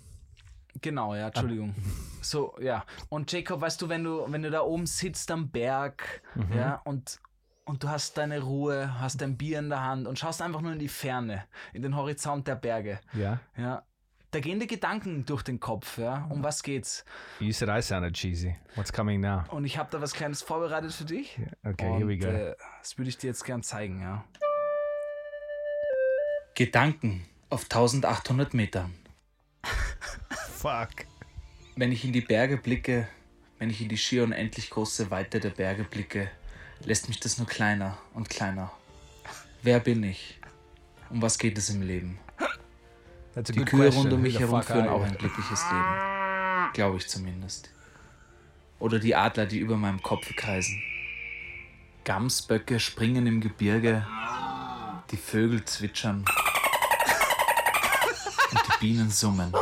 [0.81, 1.75] genau, ja, Entschuldigung.
[2.23, 2.85] So, ja.
[3.09, 6.53] Und Jacob, weißt du, wenn du, wenn du da oben sitzt am Berg, Mhm.
[6.57, 7.21] ja, und
[7.67, 10.73] und du hast deine Ruhe, hast dein Bier in der Hand und schaust einfach nur
[10.73, 12.99] in die Ferne, in den Horizont der Berge.
[13.15, 13.39] Yeah.
[13.57, 13.83] Ja.
[14.33, 16.27] Da gehen die Gedanken durch den Kopf, ja.
[16.31, 17.05] Um was geht's?
[17.41, 18.55] You said I sounded cheesy.
[18.77, 19.43] What's coming now?
[19.51, 21.39] Und ich habe da was Kleines vorbereitet für dich.
[21.65, 22.29] Okay, Und, here we go.
[22.29, 24.25] Äh, das würde ich dir jetzt gern zeigen, ja.
[26.55, 28.95] Gedanken auf 1800 Metern.
[30.57, 30.91] Fuck.
[31.75, 33.09] Wenn ich in die Berge blicke,
[33.59, 36.31] wenn ich in die schier unendlich große Weite der Berge blicke,
[36.85, 38.71] lässt mich das nur kleiner und kleiner.
[39.63, 40.39] Wer bin ich?
[41.11, 42.19] Um was geht es im Leben?
[43.37, 44.03] Die Kühe question.
[44.03, 46.73] rund um mich herum führen auch ein glückliches Leben.
[46.73, 47.71] Glaube ich zumindest.
[48.81, 50.83] Oder die Adler, die über meinem Kopf kreisen.
[52.05, 54.07] Gamsböcke springen im Gebirge.
[55.11, 56.25] Die Vögel zwitschern.
[58.51, 59.53] Und die Bienen summen.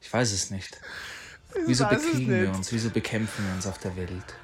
[0.00, 0.80] Ich weiß es nicht.
[1.66, 2.72] Wieso bekriegen wir uns?
[2.72, 4.36] Wieso bekämpfen wir uns auf der Welt?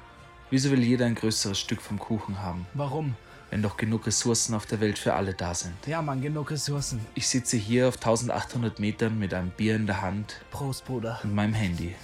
[0.49, 3.15] Wieso will jeder ein größeres Stück vom Kuchen haben, Warum?
[3.49, 5.75] Wenn doch genug Ressourcen auf der Welt für alle da sind?
[5.87, 7.05] Ja, Mann, genug Ressourcen.
[7.15, 11.19] Ich sitze hier auf 1800 Metern mit einem Bier in der Hand Prost, Bruder.
[11.23, 11.95] und meinem Handy.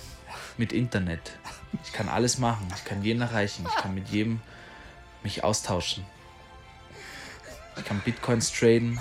[0.58, 1.38] Mit Internet.
[1.84, 2.68] Ich kann alles machen.
[2.76, 3.66] Ich kann jeden erreichen.
[3.70, 4.42] Ich kann mit jedem
[5.24, 6.06] mich austauschen.
[7.78, 9.00] Ich kann Bitcoins traden,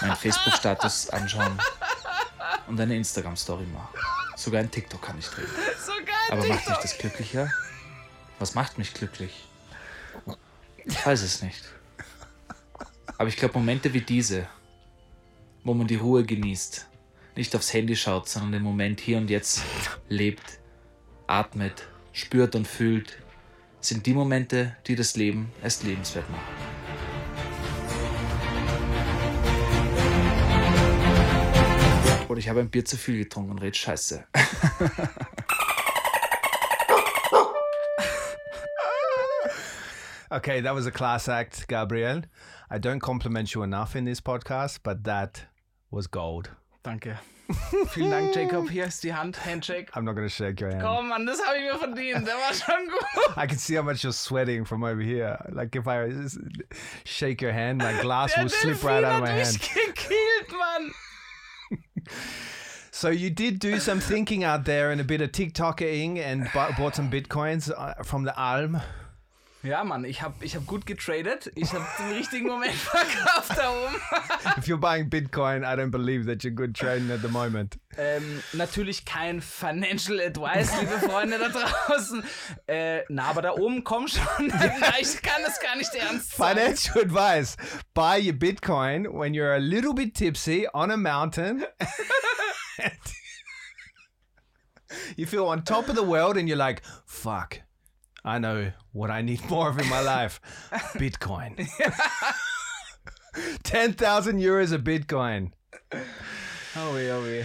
[0.00, 1.56] meinen Facebook-Status anschauen
[2.66, 3.88] und eine Instagram-Story machen.
[4.36, 5.46] Sogar ein TikTok kann ich drehen.
[5.86, 7.48] So geil, Aber macht mich das glücklicher?
[8.40, 9.46] Was macht mich glücklich?
[10.84, 11.62] Ich weiß es nicht.
[13.18, 14.46] Aber ich glaube, Momente wie diese,
[15.64, 16.88] wo man die Ruhe genießt,
[17.34, 19.62] nicht aufs Handy schaut, sondern den Moment hier und jetzt
[20.08, 20.60] lebt,
[21.26, 23.18] atmet, spürt und fühlt,
[23.80, 26.44] sind die Momente, die das Leben erst lebenswert machen.
[32.28, 34.24] Oder ich habe ein Bier zu viel getrunken und red Scheiße.
[40.30, 42.22] Okay, that was a class act, Gabriel.
[42.70, 45.44] I don't compliment you enough in this podcast, but that
[45.90, 46.50] was gold.
[46.84, 47.16] Danke.
[47.88, 48.68] Vielen Dank, Jacob.
[48.68, 49.36] Hier ist die Hand.
[49.36, 49.88] Handshake.
[49.94, 50.82] I'm not going to shake your hand.
[50.82, 52.26] Komm, Mann, das habe ich mir verdient.
[52.26, 53.36] Der war schon gut.
[53.38, 55.38] I can see how much you're sweating from over here.
[55.50, 56.10] Like if I
[57.04, 59.58] shake your hand, my glass Der will slip right out of my hand.
[59.58, 60.92] gekillt, Mann.
[62.90, 66.96] So you did do some thinking out there and a bit of TikToking and bought
[66.96, 68.80] some bitcoins uh, from the Alm.
[69.68, 71.52] Ja, Mann, ich habe ich hab gut getradet.
[71.54, 73.94] Ich habe den richtigen Moment verkauft da oben.
[74.56, 77.78] If you're buying Bitcoin, I don't believe that you're good trading at the moment.
[77.98, 82.24] Ähm, natürlich kein Financial Advice, liebe Freunde da draußen.
[82.66, 84.24] Äh, na, aber da oben komm schon.
[85.00, 86.56] Ich kann das gar nicht ernst sein.
[86.56, 87.58] Financial advice:
[87.92, 91.66] Buy your Bitcoin when you're a little bit tipsy on a mountain.
[95.16, 97.60] you feel on top of the world, and you're like, "Fuck."
[98.24, 100.40] I know what I need more of in my life
[100.98, 101.56] Bitcoin.
[103.62, 105.52] 10,000 euros a Bitcoin.
[106.76, 107.44] Oh weh, oh weh.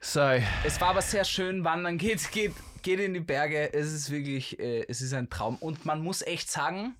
[0.00, 0.20] So,
[0.64, 1.98] Es war aber sehr schön wandern.
[1.98, 3.72] Geht, geht, geht in die Berge.
[3.74, 5.56] Es ist wirklich, äh, es ist ein Traum.
[5.56, 6.94] Und man muss echt sagen,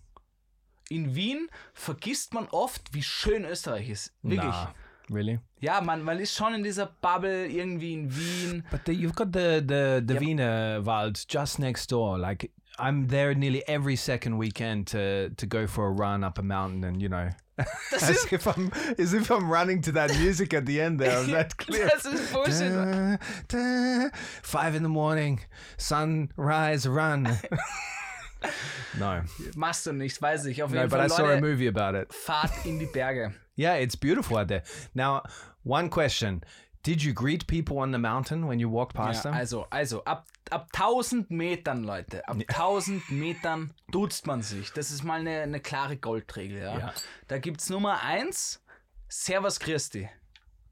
[0.88, 4.12] in Wien vergisst man oft, wie schön Österreich ist.
[4.22, 4.50] Wirklich.
[4.50, 4.74] nah,
[5.11, 5.40] really?
[5.61, 8.64] Ja, man, man ist schon in dieser Bubble irgendwie in Wien.
[8.70, 12.18] But the, you've got the the the Wiener Wald just next door.
[12.18, 16.42] Like I'm there nearly every second weekend to to go for a run up a
[16.42, 17.30] mountain, and you know,
[17.92, 21.26] as if I'm as if I'm running to that music at the end there of
[21.28, 21.90] that clip.
[21.94, 23.16] Ist Da,
[23.48, 24.08] da,
[24.42, 25.40] five in the morning,
[25.78, 27.24] sunrise, run.
[28.98, 29.22] no,
[29.56, 30.62] Machst du nicht, weiß ich.
[30.62, 32.10] Auf no, jeden but I Fall, saw a movie about it.
[32.10, 33.32] Fahrt in die Berge.
[33.56, 34.62] Yeah, it's beautiful out there.
[34.94, 35.22] Now,
[35.62, 36.42] one question:
[36.87, 39.35] Did you greet people on the mountain when you walked past Ja, them?
[39.40, 44.72] also, also ab, ab 1000 Metern, Leute, ab 1000 Metern duzt man sich.
[44.72, 46.59] Das ist mal eine, eine klare Goldregel.
[46.62, 46.79] Ja?
[46.79, 46.94] Ja.
[47.27, 48.62] Da gibt es Nummer eins,
[49.09, 50.09] Servus Christi.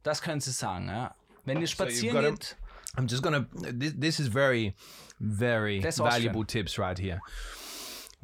[0.04, 0.88] Das können Sie sagen.
[0.88, 1.14] Ja?
[1.44, 2.56] Wenn ihr spazieren gotta- geht,
[2.96, 3.46] I'm just gonna.
[3.76, 4.74] This, this is very,
[5.18, 7.20] very valuable tips right here.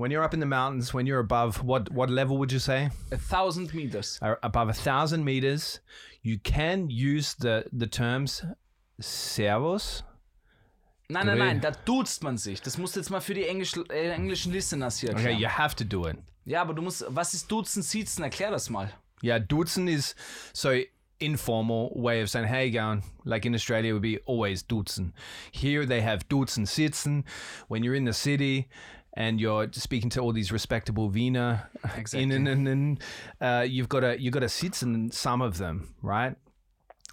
[0.00, 2.88] When you're up in the mountains, when you're above what what level would you say?
[3.12, 4.18] a 1000 meters.
[4.22, 5.80] Uh, Above a thousand meters,
[6.22, 8.42] you can use the the terms
[8.98, 10.02] servus.
[11.10, 12.62] Nein, nein, nein, da duzt man sich.
[12.62, 15.76] Das musst du jetzt mal für die Englisch, äh, englischen Listeners hier Okay, you have
[15.76, 16.16] to do it.
[16.46, 18.24] Ja, aber du musst, was ist duzen, siezen?
[18.24, 18.90] Erklär das mal.
[19.20, 20.14] Ja, dutzen is
[20.54, 20.70] so
[21.18, 25.12] informal way of saying hey going like in Australia would be always dutzen.
[25.52, 27.24] Here they have dutzen sitzen
[27.68, 28.68] when you're in the city
[29.20, 32.22] and you're speaking to all these respectable Wiener Exactly.
[32.22, 33.02] in and, and, and
[33.40, 36.34] uh, you've got to you've got to sitzen in some of them, right?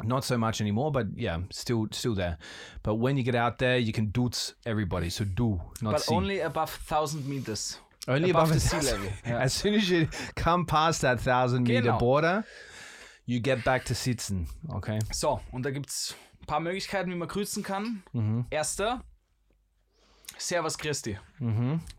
[0.03, 2.37] Not so much anymore, but yeah, still still there.
[2.83, 5.09] But when you get out there, you can dutz everybody.
[5.09, 6.15] So do not But see.
[6.15, 7.79] only above 1000 meters.
[8.07, 9.39] Only above above, the sea level, yeah.
[9.45, 11.97] As soon as you come past that thousand meter Genau.
[11.99, 12.43] border,
[13.25, 14.47] you get back to sitzen.
[14.69, 14.99] Okay.
[15.11, 18.03] So, und da gibt es ein paar Möglichkeiten, wie man grüßen kann.
[18.49, 19.01] Erster,
[20.37, 21.17] Servus Christi.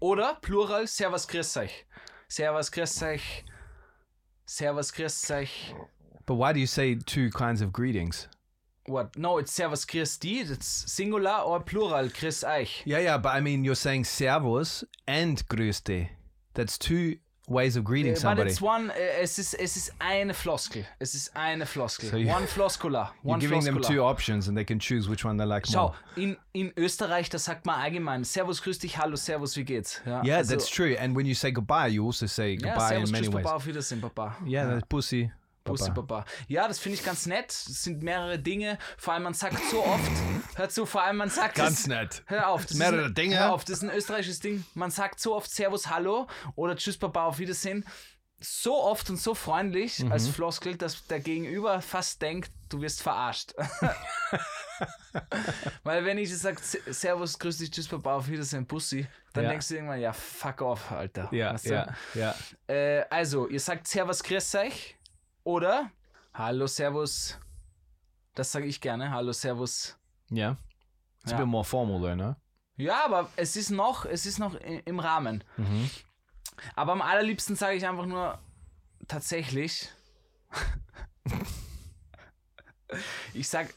[0.00, 1.84] Oder Plural, Servus Grüß euch.
[2.28, 3.44] Servus Grüß euch.
[4.46, 5.74] Servus Grüß euch.
[6.26, 8.28] But why do you say two kinds of greetings?
[8.86, 9.16] What?
[9.18, 10.42] No, it's Servus Christi.
[10.42, 12.82] That's singular or plural, Grüß euch.
[12.84, 16.08] Yeah, yeah, but I mean, you're saying servus and grüß dich.
[16.54, 17.16] That's two
[17.48, 18.50] ways of greeting But somebody.
[18.50, 20.84] it's one, eh, es ist, es ist eine Floskel.
[20.98, 22.10] Es ist eine Floskel.
[22.10, 23.12] So you- one Floskula.
[23.24, 25.88] You're One giving them two options and they can choose which one they like Schau,
[25.88, 25.94] more.
[26.16, 30.00] in, in Österreich, da sagt man allgemein Servus, grüß dich, hallo, Servus, wie geht's?
[30.06, 30.96] Ja, Yeah, also- that's true.
[30.98, 33.44] And when you say goodbye, you also say goodbye Servus, in many tschüss, ways.
[33.44, 34.36] Papa, auf Wiedersehen, Papa.
[34.46, 35.30] Yeah, that's pussy.
[35.68, 35.90] Bussi.
[35.92, 36.24] Papa.
[36.48, 37.50] Ja, das finde ich ganz nett.
[37.52, 38.78] Es sind mehrere Dinge.
[38.96, 40.10] Vor allem, man sagt so oft,
[40.56, 42.22] hör zu, vor allem, man sagt Ganz es- nett.
[42.26, 42.66] Hör auf.
[42.66, 43.38] Das Mehrere ein, Dinge.
[43.38, 44.64] Hör auf, das ist ein österreichisches Ding.
[44.74, 46.26] Man sagt so oft Servus, Hallo
[46.56, 47.84] oder Tschüss, Papa, auf Wiedersehen.
[48.40, 50.12] So oft und so freundlich Mhm.
[50.12, 53.52] als Floskel, dass der Gegenüber fast denkt, du wirst verarscht.
[55.82, 59.50] Weil wenn ich sage, Servus, grüß dich, Tschüss, Papa, auf Wiedersehen, Bussi, dann Ja.
[59.50, 61.28] denkst du irgendwann, ja, fuck off, Alter.
[61.32, 61.70] Yeah, Weißt du?
[61.70, 62.34] yeah, yeah.
[62.68, 64.96] Äh, also, ihr sagt Servus, grüß euch
[65.48, 65.90] oder
[66.34, 67.38] Hallo, Servus.
[68.34, 69.10] Das sage ich gerne.
[69.10, 69.96] Hallo, Servus.
[70.30, 70.56] Yeah.
[71.22, 71.38] It's a Ja.
[71.38, 72.36] bit more formal no?
[72.76, 75.42] Ja, aber es ist noch, es ist noch im Rahmen.
[76.76, 78.38] Aber am allerliebsten sage ich einfach nur
[79.08, 79.88] tatsächlich.
[83.34, 83.72] ich sag,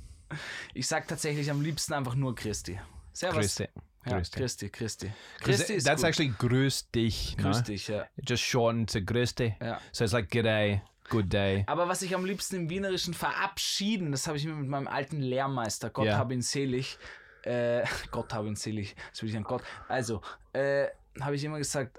[0.74, 2.80] ich sag tatsächlich am liebsten einfach nur Christi.
[3.12, 3.40] Servus.
[3.40, 3.68] Christi.
[4.06, 4.38] Ja, Christi.
[4.38, 5.06] Christi, Christi.
[5.06, 6.08] 'Cause Christi ist that's gut.
[6.10, 7.44] actually grüß dich, no?
[7.44, 8.06] Grüß dich, ja.
[8.16, 9.54] Just shortened to grüß dich.
[9.60, 9.80] ja.
[9.92, 11.64] So it's like g'day, good day.
[11.66, 15.20] Aber was ich am liebsten im Wienerischen verabschieden, das habe ich mir mit meinem alten
[15.20, 16.18] Lehrmeister, Gott Ja.
[16.18, 16.98] hab ihn selig,
[17.44, 20.20] äh, Gott hab ihn selig, das will ich an Gott, also,
[20.52, 20.86] äh,
[21.20, 21.98] habe ich immer gesagt,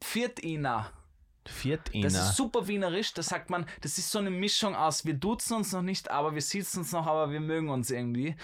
[0.00, 0.90] Pfiat Ina.
[1.48, 2.06] Viert Das Ina.
[2.28, 5.72] ist super wienerisch, da sagt man, das ist so eine Mischung aus, wir duzen uns
[5.72, 8.36] noch nicht, aber wir sitzen uns noch, aber wir mögen uns irgendwie.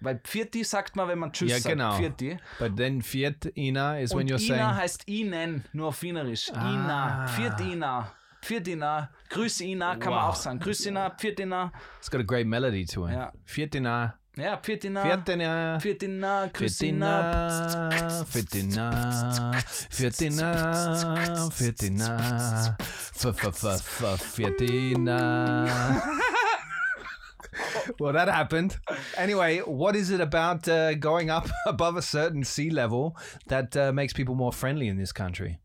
[0.00, 1.92] Weil Pfirti sagt man, wenn man Tschüss Ja, genau.
[1.92, 2.38] sagt, Pfirti.
[2.58, 6.48] But then viert Ina is when Und you're Ina saying heißt Ihnen, nur auf Wienerisch.
[6.50, 7.62] Ina, Ah.
[7.62, 10.28] Ina, Pfiat Ina, Grüß Ina, kann man Wow.
[10.30, 10.60] auch sagen.
[10.60, 11.72] Grüß Ina, Pfiat Ina.
[11.98, 13.14] it's got a great melody to it.
[13.14, 13.32] Ja.
[13.44, 14.18] Viert Ina.
[14.38, 15.02] Ja, Pirtina.
[15.02, 15.78] Pirtina.
[15.82, 16.50] Pirtina.
[16.52, 17.88] Christina.
[18.30, 18.90] Pirtina.
[19.90, 20.52] Pirtina.
[21.50, 22.76] Pirtina.
[24.36, 26.02] Pirtina.
[27.98, 28.76] Well, that happened.
[29.16, 33.92] Anyway, what is it about uh, going up above a certain sea level that uh,
[33.92, 35.58] makes people more friendly in this country?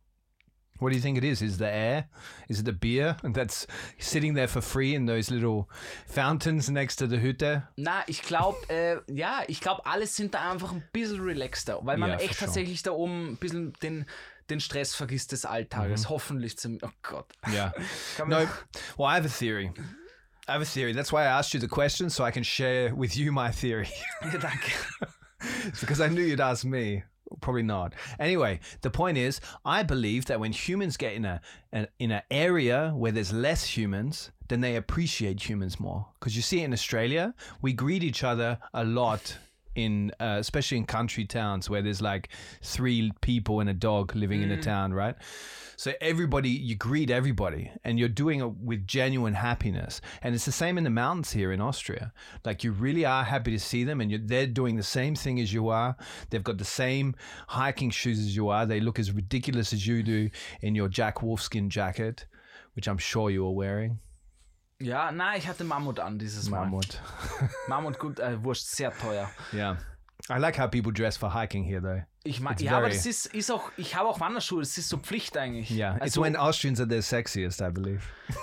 [0.81, 1.41] What do you think it is?
[1.43, 2.09] Is the air?
[2.49, 3.67] Is it the beer that's
[3.99, 5.67] sitting there for free in those little
[6.07, 7.67] fountains next to the Hütte?
[7.77, 11.97] Na, ich glaube, äh, ja, ich glaube, alle sind da einfach ein bisschen relaxter, weil
[11.97, 12.45] man Ja, echt sure.
[12.47, 14.05] tatsächlich da oben ein bisschen den,
[14.49, 16.05] den Stress vergisst des Alltages.
[16.05, 16.09] Mhm.
[16.09, 16.79] Hoffentlich zum.
[16.81, 17.27] Oh Gott.
[17.47, 17.73] Yeah.
[18.17, 18.39] Kann No.
[18.97, 19.71] Well, I have a theory.
[20.47, 20.93] I have a theory.
[20.93, 23.87] That's why I asked you the question so I can share with you my theory.
[24.23, 24.71] Ja, danke.
[25.67, 27.03] It's because I knew you'd ask me.
[27.39, 27.93] Probably not.
[28.19, 31.41] Anyway, the point is, I believe that when humans get in a
[31.71, 36.07] an, in an area where there's less humans, then they appreciate humans more.
[36.19, 39.37] Because you see, in Australia, we greet each other a lot.
[39.73, 42.27] In uh, especially in country towns where there's like
[42.61, 45.15] three people and a dog living in a town, right?
[45.81, 49.99] So everybody, you greet everybody, and you're doing it with genuine happiness.
[50.21, 52.13] And it's the same in the mountains here in Austria.
[52.45, 55.39] Like you really are happy to see them, and you're, they're doing the same thing
[55.39, 55.95] as you are.
[56.29, 57.15] They've got the same
[57.47, 58.67] hiking shoes as you are.
[58.67, 60.29] They look as ridiculous as you do
[60.61, 62.27] in your Jack Wolfskin jacket,
[62.75, 63.97] which I'm sure you are wearing.
[64.79, 66.65] Ja, na, ich hatte Mammut an dieses Mal.
[66.65, 66.99] Mammut.
[67.67, 69.31] Mammut, gut, äh, wurscht, sehr teuer.
[69.51, 69.77] Yeah.
[70.29, 72.03] I like how people dress for hiking here, though.
[72.23, 74.97] Ich It's ja, aber das ist, ist auch, ich habe auch Wanderschuhe, das ist so
[74.97, 75.71] Pflicht eigentlich.
[75.71, 78.01] Yeah, it's also, when Austrians are their sexiest, I believe.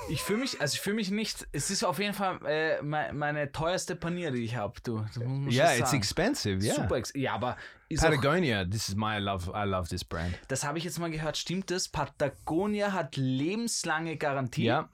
[0.09, 3.13] ich fühle mich, also ich fühle mich nicht, es ist auf jeden Fall äh, me-
[3.13, 5.05] meine teuerste Panier, die ich habe, du.
[5.17, 6.61] Man Yeah, it's expensive.
[6.61, 6.75] Yeah.
[6.75, 7.57] Super, ja, aber
[7.89, 8.65] ist auch, Patagonia.
[8.65, 9.51] This is my love.
[9.55, 10.35] I love this brand.
[10.49, 11.89] das habe ich jetzt mal gehört, stimmt das?
[11.89, 14.89] Patagonia hat lebenslange Garantie Ja.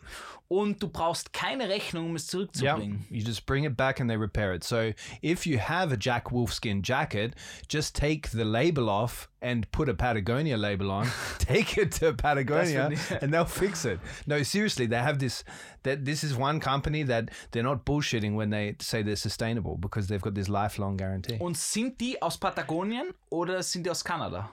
[0.49, 3.07] und du brauchst keine Rechnung, um es Yeah, zurückzubringen.
[3.11, 4.63] you just bring it back and they repair it.
[4.65, 7.35] So if you have a Jack Wolfskin jacket,
[7.69, 11.07] just take the label off and put a Patagonia label on.
[11.39, 14.01] take it to Patagonia That's what- and they'll fix it.
[14.27, 15.45] No, seriously, they have this.
[15.83, 20.07] That this is one company that they're not bullshitting when they say they're sustainable because
[20.09, 21.37] they've got this lifelong guarantee.
[21.41, 24.49] Und sind die aus Patagonien oder sind die aus Kanada?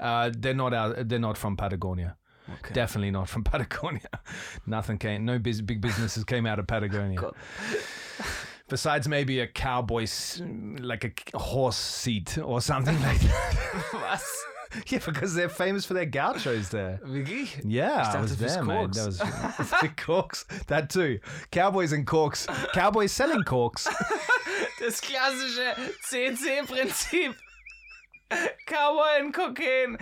[0.00, 1.08] Uh, they're not out.
[1.08, 2.16] They're not from Patagonia.
[2.48, 2.72] Okay.
[2.74, 4.08] Definitely not from Patagonia.
[4.66, 5.24] Nothing came.
[5.26, 7.20] No big businesses came out of Patagonia.
[8.70, 10.06] Besides maybe a cowboy,
[10.78, 11.04] like
[11.34, 13.84] a horse seat or something like that.
[13.92, 14.24] Was?
[14.86, 17.00] Yeah, because they're famous for their gauchos there.
[17.04, 17.60] Wirklich?
[17.64, 18.92] Yeah, I was there, man.
[18.92, 19.18] That was
[19.82, 20.44] the corks.
[20.68, 21.18] That too.
[21.50, 22.46] Cowboys and corks.
[22.72, 23.88] Cowboys selling corks.
[24.78, 25.74] Das klassische
[26.08, 27.34] CC-Prinzip.
[28.66, 29.98] Cowboy and Cocaine.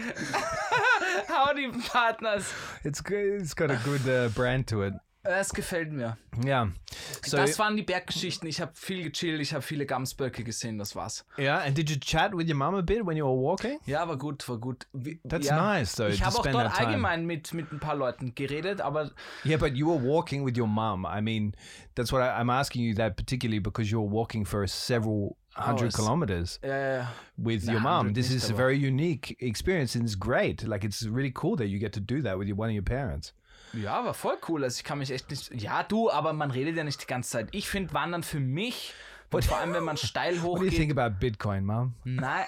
[1.29, 2.53] Howdy, Partners.
[2.85, 3.41] It's good.
[3.41, 4.93] It's got a good uh, brand to it.
[5.29, 6.17] Das gefällt mir.
[6.43, 6.71] Yeah.
[7.23, 8.49] So das waren die Berggeschichten.
[8.49, 11.27] Ich habe viel gechillt, ich habe viele Gamsböcke gesehen, das war's.
[11.39, 13.79] yeah, and did you chat with your mom a bit when you were walking?
[13.85, 14.87] Ja, war gut, war gut.
[14.95, 18.35] Wie, That's ja, nice, though, Ich habe auch dort allgemein mit, mit ein paar Leuten
[18.35, 19.11] geredet, aber
[19.45, 21.05] Yeah, but you were walking with your mom.
[21.05, 21.53] I mean,
[21.95, 25.87] that's what I, I'm asking you that particularly because you're walking for several oh, hundred
[25.87, 25.97] Hours.
[25.97, 26.61] kilometers
[27.37, 28.15] with your mom.
[28.15, 30.67] This is a very unique experience and it's great.
[30.67, 32.83] Like it's really cool that you get to do that with your, one of your
[32.83, 33.35] parents.
[33.73, 34.65] Ja, war voll cool.
[34.65, 35.53] Also ich kann mich echt nicht.
[35.55, 37.49] Ja, du, aber man redet ja nicht die ganze Zeit.
[37.53, 38.95] Ich finde Wandern für mich,
[39.31, 40.99] und vor allem wenn man steil What do you think hochgeht.
[40.99, 41.95] about Bitcoin, mum?
[42.05, 42.47] Nein.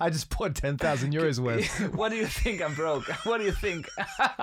[0.00, 1.68] I just bought 10,000 euros worth.
[1.96, 2.60] What do you think?
[2.60, 3.08] I'm broke.
[3.24, 3.88] What do you think?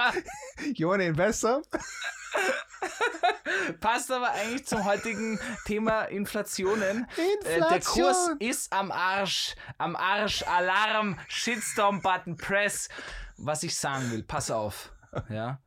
[0.76, 1.64] You want to invest some?
[3.80, 7.08] Passt aber eigentlich zum heutigen Thema Inflationen.
[7.16, 8.06] Äh, der Inflation.
[8.06, 9.56] Kurs ist am Arsch.
[9.78, 10.44] Am Arsch.
[10.44, 11.20] Alarm.
[11.28, 12.38] Shitstorm-Button.
[12.38, 12.90] Press.
[13.38, 14.92] Was ich sagen will, pass auf.
[15.30, 15.60] Ja.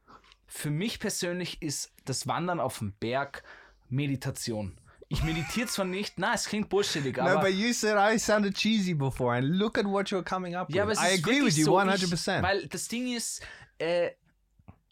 [0.46, 3.42] Für mich persönlich ist das Wandern auf dem Berg
[3.88, 4.79] Meditation.
[5.09, 7.42] Ich meditiere zwar nicht, na, es klingt bullshittig, No, aber.
[7.42, 10.87] but you said I sounded cheesy before, and look at what you're coming up ja,
[10.87, 10.98] with.
[10.98, 12.37] I agree with you so, 100%.
[12.37, 13.42] Ich, weil das Ding ist,
[13.79, 14.12] äh,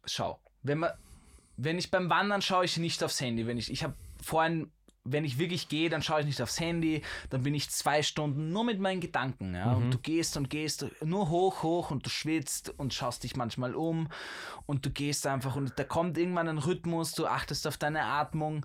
[0.05, 0.91] schau, wenn man,
[1.57, 3.47] wenn ich beim Wandern schaue ich nicht aufs Handy.
[3.47, 4.71] Wenn ich, ich habe vorhin,
[5.05, 7.03] wenn ich wirklich gehe, dann schaue ich nicht aufs Handy.
[7.31, 9.55] Dann bin ich zwei Stunden nur mit meinen Gedanken.
[9.55, 9.67] Ja?
[9.75, 9.85] Mhm.
[9.85, 13.75] Und du gehst und gehst nur hoch, hoch und du schwitzt und schaust dich manchmal
[13.75, 14.09] um
[14.67, 17.13] und du gehst einfach und da kommt irgendwann ein Rhythmus.
[17.13, 18.65] Du achtest auf deine Atmung.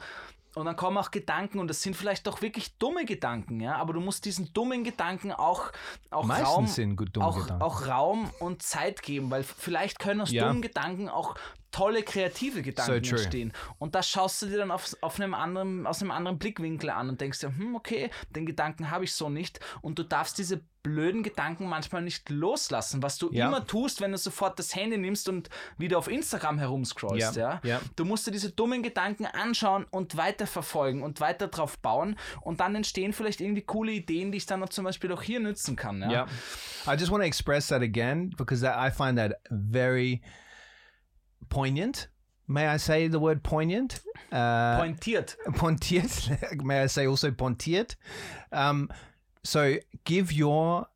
[0.55, 3.93] Und dann kommen auch Gedanken und das sind vielleicht doch wirklich dumme Gedanken, ja, aber
[3.93, 5.71] du musst diesen dummen Gedanken auch,
[6.09, 7.61] auch Meistens Raum, sind dumme auch, Gedanken.
[7.61, 10.47] auch Raum und Zeit geben, weil vielleicht können aus Ja.
[10.47, 11.35] dummen Gedanken auch
[11.71, 13.53] tolle kreative Gedanken So entstehen.
[13.77, 17.09] Und das schaust du dir dann auf, auf einem anderen, aus einem anderen Blickwinkel an
[17.09, 19.59] und denkst dir, hm, okay, den Gedanken habe ich so nicht.
[19.81, 23.47] Und du darfst diese blöden Gedanken manchmal nicht loslassen, was du Ja.
[23.47, 27.35] immer tust, wenn du sofort das Handy nimmst und wieder auf Instagram herumscrollst.
[27.35, 27.61] Ja, Ja?
[27.63, 27.81] ja.
[27.97, 32.15] Du musst dir diese dummen Gedanken anschauen und weiterverfolgen und weiter drauf bauen.
[32.41, 35.75] Und dann entstehen vielleicht irgendwie coole Ideen, die ich dann zum Beispiel auch hier nützen
[35.75, 36.01] kann.
[36.01, 36.09] Ja?
[36.09, 36.27] Yeah.
[36.87, 40.21] I just want to express that again because that, I find that very
[41.49, 42.07] poignant.
[42.47, 43.99] May I say the word poignant?
[44.31, 45.35] Uh, Pointiert.
[45.55, 46.63] pontiert.
[46.63, 47.95] May I say also pontiert?
[48.51, 48.89] Um,
[49.43, 50.87] so give your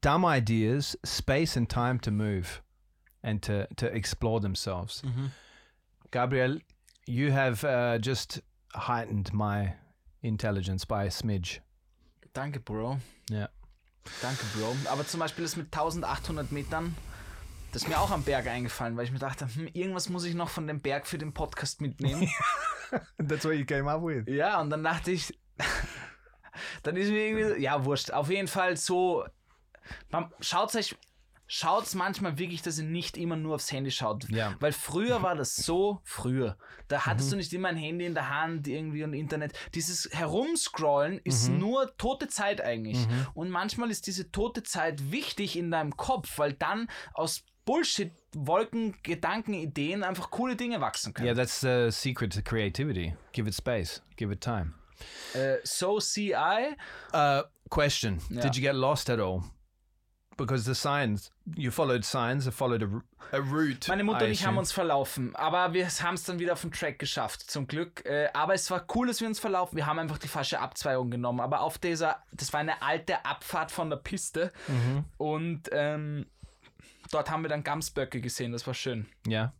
[0.00, 2.62] dumb ideas space and time to move
[3.24, 5.02] and to, to explore themselves.
[6.12, 6.58] Gabriel,
[7.06, 8.40] you have uh, just
[8.74, 9.74] heightened my
[10.22, 11.58] intelligence by a smidge.
[12.34, 12.98] Danke, Bro.
[13.30, 13.48] Yeah.
[14.22, 14.76] Danke, Bro.
[14.90, 16.94] Aber zum Beispiel das mit 1800 Metern,
[17.72, 20.34] das ist mir auch am Berg eingefallen, weil ich mir dachte, hm, irgendwas muss ich
[20.34, 22.28] noch von dem Berg für den Podcast mitnehmen.
[23.18, 24.24] That's what you came up with.
[24.26, 25.38] ja, und dann dachte ich,
[26.82, 28.10] dann ist mir irgendwie, ja, wurscht.
[28.10, 29.26] Auf jeden Fall so,
[30.10, 30.96] man, schaut euch,
[31.46, 34.28] schaut manchmal wirklich, dass ihr nicht immer nur aufs Handy schaut.
[34.30, 34.54] Ja.
[34.60, 36.56] Weil früher war das so, früher,
[36.88, 39.52] da hattest du nicht immer ein Handy in der Hand irgendwie und Internet.
[39.74, 43.06] Dieses Herumscrollen ist nur tote Zeit eigentlich.
[43.34, 48.94] Und manchmal ist diese tote Zeit wichtig in deinem Kopf, weil dann aus Bullshit, Wolken,
[49.02, 51.26] Gedanken, Ideen einfach coole Dinge wachsen können.
[51.26, 53.14] Yeah, that's the secret to creativity.
[53.32, 54.72] Give it space, give it time.
[55.34, 56.76] Äh, so see I.
[57.12, 58.40] Uh, question Yeah.
[58.40, 59.44] Did you get lost at all?
[60.38, 63.86] Because the signs, you followed signs, you followed a, a route.
[63.88, 66.62] Meine Mutter I und ich haben uns verlaufen, aber wir haben es dann wieder auf
[66.62, 68.02] den Track geschafft, zum Glück.
[68.06, 69.76] Äh, aber es war cool, dass wir uns verlaufen.
[69.76, 71.40] Wir haben einfach die falsche Abzweigung genommen.
[71.40, 74.52] Aber auf dieser, das war eine alte Abfahrt von der Piste.
[74.68, 75.04] Mhm.
[75.18, 76.26] Und ähm,
[77.10, 79.06] dort haben wir dann Gamsböcke gesehen, das war schön.
[79.26, 79.52] Yeah,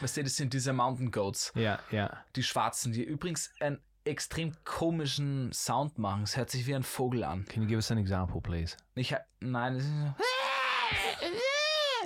[0.00, 2.24] Weißt du, das sind diese Mountain Goats, yeah, yeah.
[2.36, 6.22] die schwarzen, die übrigens einen extrem komischen Sound machen.
[6.22, 7.44] Es hört sich wie ein Vogel an.
[7.44, 8.76] Can you give us an example, please?
[8.94, 10.14] Ich, nein, das ist so.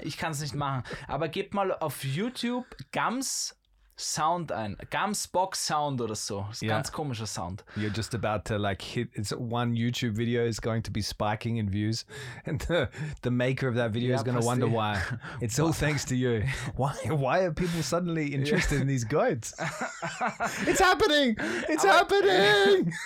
[0.02, 0.82] Ich kann es nicht machen.
[1.06, 3.56] Aber gebt mal auf YouTube Gams
[3.96, 4.76] Sound ein.
[4.90, 6.44] Gams Box Sound oder so.
[6.48, 6.74] Das ist Ja.
[6.76, 7.64] ganz komischer Sound.
[7.76, 9.08] You're just about to like hit.
[9.14, 12.04] It's one YouTube video is going to be spiking in views,
[12.44, 12.88] and the
[13.22, 15.00] the maker of that video Yeah, is going to wonder why.
[15.40, 16.42] It's all thanks to you.
[16.76, 16.92] Why?
[17.06, 19.54] Why are people suddenly interested in these goats?
[20.66, 21.36] it's happening!
[21.68, 22.92] It's happening!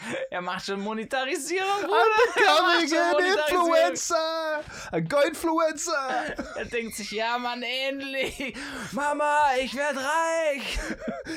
[0.30, 1.96] Er macht schon Monetarisierung, Bruder.
[2.36, 4.60] Er becoming an influencer,
[4.92, 6.34] a goatfluencer.
[6.56, 8.54] Er denkt sich, ja Mann, endlich.
[8.92, 10.78] Mama, ich werde reich.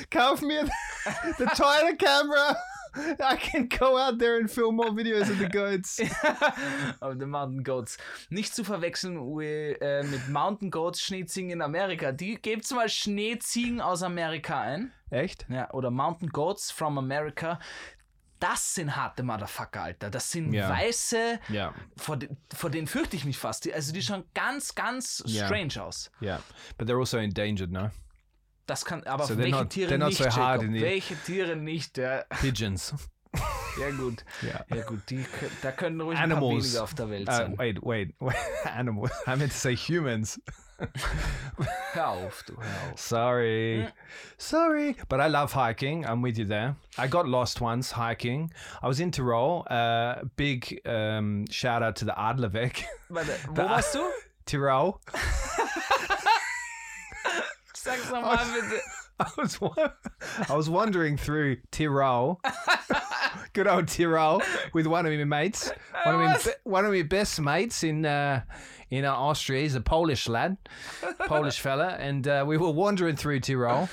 [0.10, 0.66] Kauf mir
[1.38, 2.58] the China camera.
[2.96, 6.00] I can go out there and film more videos of the goats.
[7.00, 7.98] Aber die Mountain Goats.
[8.30, 12.12] Nicht zu verwechseln ui- äh, mit Mountain Goats, Schneeziegen in Amerika.
[12.12, 14.94] Die gebt mal Schneeziegen aus Amerika ein.
[15.10, 15.48] Echt?
[15.50, 17.60] Ja, oder Mountain Goats from America.
[18.44, 20.10] Das sind harte Motherfucker, Alter.
[20.10, 20.70] Das sind Ja.
[20.70, 23.64] weiße, Yeah, vor, de, vor denen fürchte ich mich fast.
[23.64, 25.46] Die, also die schauen ganz, ganz Ja.
[25.46, 26.12] strange aus.
[26.22, 26.42] yeah.
[26.78, 27.90] But they're also endangered, no?
[28.66, 30.62] Das kann, aber So welche not- Tiere nicht, so Jacob?
[30.72, 31.98] Welche Tiere nicht?
[31.98, 32.94] Ja, Pigeons.
[33.80, 34.26] ja gut.
[34.44, 34.66] Yeah.
[34.76, 35.26] Ja gut, die,
[35.62, 36.66] da können ruhig ein paar Animals.
[36.66, 37.58] weniger auf der Welt Uh, sein.
[37.58, 38.36] wait, wait, wait.
[38.66, 39.12] Animals.
[39.26, 40.40] I meant to say humans.
[41.94, 43.00] Hör auf, du, hör auf.
[43.00, 43.88] Sorry.
[44.38, 44.96] Sorry.
[45.10, 46.06] But I love hiking.
[46.06, 46.76] I'm with you there.
[46.98, 48.52] I got lost once hiking.
[48.82, 49.66] I was in Tyrol.
[49.70, 52.84] Uh, big um, shout out to the Adlerweg.
[53.10, 54.12] Warte, wo warst du?
[54.46, 55.00] Tyrol.
[57.74, 58.82] Sag's nochmal bitte.
[59.24, 59.60] I was
[60.50, 62.42] I was wandering through Tyrol,
[63.54, 64.42] good old Tyrol,
[64.74, 65.72] with one of my mates,
[66.04, 68.42] one of my one of my best mates in uh,
[68.90, 69.62] in uh, Austria.
[69.62, 70.58] He's a Polish lad,
[71.28, 73.90] Polish fella, and uh, we were wandering through Tyrol.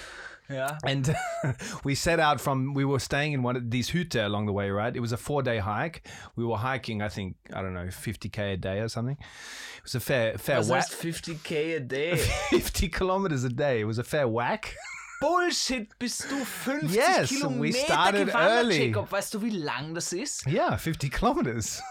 [0.49, 0.79] Ja.
[0.85, 1.15] And
[1.85, 4.69] we set out from, we were staying in one of these Hütte along the way,
[4.71, 4.95] right?
[4.95, 6.09] It was a four day hike.
[6.35, 9.17] We were hiking, I think, I don't know, 50K a day or something.
[9.17, 10.87] It was a fair, fair Was whack.
[10.89, 12.17] 50k a day?
[12.17, 13.81] 50 kilometers a day.
[13.81, 14.75] It was a fair whack.
[15.21, 18.87] Bullshit, bist du 50 Yes, we Kilometer early.
[18.89, 19.11] Jacob?
[19.13, 20.47] Weißt du, wie lang das ist?
[20.47, 21.83] Yeah, 50 kilometers.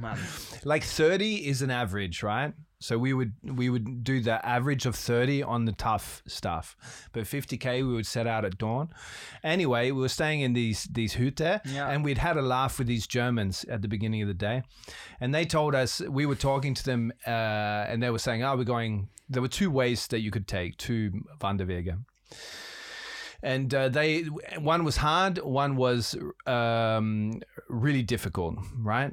[0.00, 0.18] Man.
[0.64, 2.52] Like 30 is an average, right?
[2.80, 6.76] So we would we would do the average of 30 on the tough stuff.
[7.12, 8.88] But 50k we would set out at dawn.
[9.42, 11.88] Anyway, we were staying in these these Hütte Yeah.
[11.88, 14.62] and we'd had a laugh with these Germans at the beginning of the day.
[15.20, 18.56] And they told us we were talking to them uh, and they were saying, "Oh,
[18.56, 21.10] we're going there were two ways that you could take to
[21.40, 21.96] Wanderwege."
[23.44, 24.22] And uh, they
[24.58, 26.16] one was hard one was
[26.46, 29.12] um, really difficult right?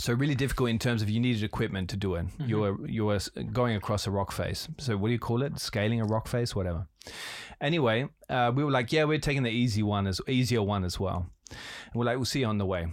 [0.00, 2.26] So really difficult in terms of you needed equipment to do it.
[2.38, 3.18] You were you were
[3.52, 4.68] going across a rock face.
[4.78, 5.58] So what do you call it?
[5.58, 6.54] Scaling a rock face?
[6.54, 6.86] Whatever.
[7.60, 11.00] Anyway uh, we were like yeah we're taking the easy one as easier one as
[11.00, 11.26] well.
[11.50, 12.86] And we're like we'll see you on the way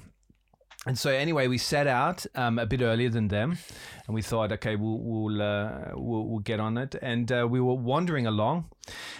[0.85, 3.57] and so anyway, we set out um, a bit earlier than them,
[4.05, 6.95] and we thought, okay, we'll we'll uh, we'll, we'll get on it.
[7.01, 8.69] And uh, we were wandering along,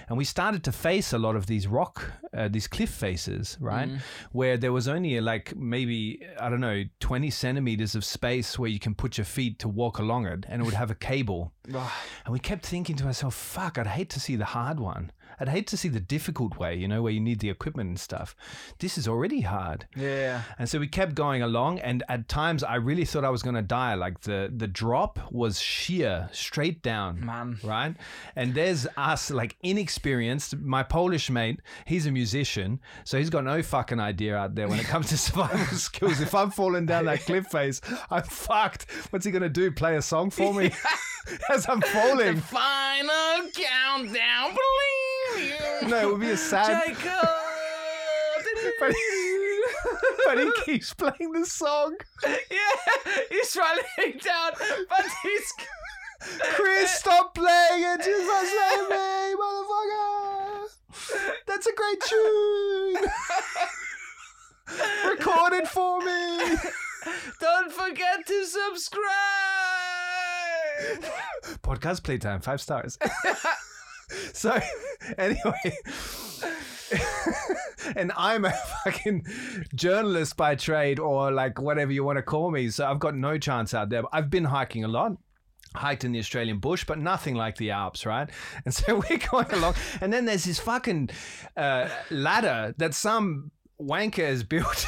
[0.08, 3.90] and we started to face a lot of these rock, uh, these cliff faces, right,
[4.32, 8.80] where there was only like maybe I don't know, twenty centimeters of space where you
[8.80, 11.52] can put your feet to walk along it, and it would have a cable.
[12.26, 15.12] And we kept thinking to ourselves, fuck, I'd hate to see the hard one.
[15.40, 18.00] I'd hate to see the difficult way, you know, where you need the equipment and
[18.00, 18.36] stuff.
[18.80, 19.88] This is already hard.
[19.96, 20.42] Yeah.
[20.58, 23.56] And so we kept going along, and at times I really thought I was going
[23.56, 23.96] to die.
[23.96, 27.58] Like the the drop was sheer, straight down, Man.
[27.64, 27.96] right?
[28.36, 30.58] And there's us, like inexperienced.
[30.58, 34.80] My Polish mate, he's a musician, so he's got no fucking idea out there when
[34.80, 36.22] it comes to survival skills.
[36.22, 38.90] If I'm falling down that cliff face, I'm fucked.
[39.10, 39.72] What's he going to do?
[39.72, 40.72] Play a song for me
[41.50, 42.38] as I'm falling?
[42.38, 44.95] Final countdown, you.
[45.90, 46.84] No, it would be a sad.
[46.88, 47.30] Jacob.
[48.80, 49.64] But he,
[50.26, 51.96] but he keeps playing the song.
[52.24, 54.52] yeah, he's running down,
[54.90, 55.54] but he's.
[56.54, 58.02] Chris, stop playing it.
[58.04, 60.68] Jesus save me, motherfucker.
[61.46, 62.96] That's a great tune.
[65.10, 66.58] Record it for me.
[67.40, 69.04] Don't forget to subscribe.
[71.62, 72.98] Podcast playtime, five stars.
[74.34, 74.60] so,
[75.18, 75.78] anyway.
[77.96, 78.52] and I'm a
[78.84, 79.26] fucking
[79.74, 82.70] journalist by trade or like whatever you want to call me.
[82.70, 84.04] So I've got no chance out there.
[84.12, 85.18] I've been hiking a lot.
[85.74, 88.30] Hiked in the Australian bush, but nothing like the Alps, right?
[88.64, 91.10] And so we're going along, and then there's this fucking
[91.58, 93.52] uh, ladder that some
[93.82, 94.88] wanker has built,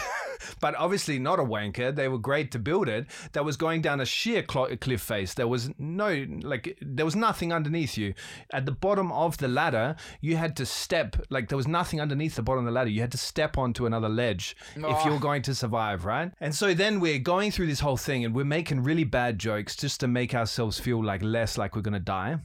[0.60, 1.95] but obviously not a wanker.
[1.95, 3.08] They were great to build it.
[3.34, 5.34] That was going down a sheer cl- cliff face.
[5.34, 8.14] There was no like there was nothing underneath you.
[8.51, 12.36] At the bottom of the ladder, you had to step like there was nothing underneath
[12.36, 12.89] the bottom of the ladder.
[12.89, 15.20] You had to step onto another ledge if you were ah.
[15.20, 16.32] going to survive, right?
[16.39, 19.76] And so then we're going through this whole thing and we're making really bad jokes
[19.76, 22.38] just to make ourselves feel like less like we're gonna die.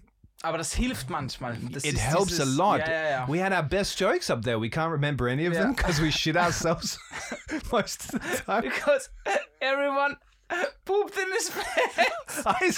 [0.43, 1.57] Aber das hilft manchmal.
[1.71, 2.81] Das It helps a lot.
[2.81, 3.29] Ja, ja, ja.
[3.29, 4.59] We had our best jokes up there.
[4.61, 6.99] We can't remember any of them because we shit ourselves
[7.73, 8.63] most of the time.
[8.63, 9.09] Because
[9.61, 10.17] everyone
[10.85, 12.43] pooped in his pants.
[12.47, 12.73] I,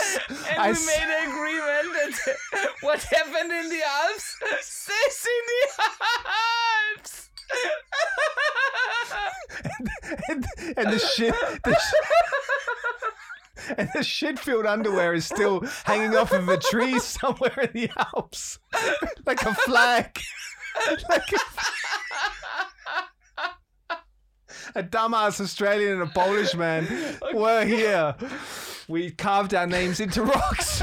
[0.50, 5.62] And I we made an agreement that what happened in the Alps stays in the
[6.98, 7.30] Alps.
[10.28, 10.46] and,
[10.76, 11.34] and the shit.
[11.64, 11.94] The sh-
[13.78, 18.58] and the shit-filled underwear is still hanging off of a tree somewhere in the Alps,
[19.26, 20.18] like a flag.
[21.08, 21.38] like a,
[24.76, 26.86] a dumbass Australian and a Polish man
[27.32, 28.16] were here.
[28.88, 30.82] We carved our names into rocks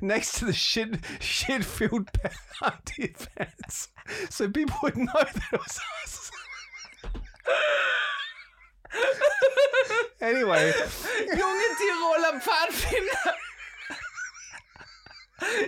[0.00, 2.10] next to the shit shit filled
[2.58, 3.88] party fence,
[4.30, 6.30] so people would know that it was us.
[10.20, 10.72] Anyway,
[11.28, 13.36] Junge Tiroler Pfadfinder.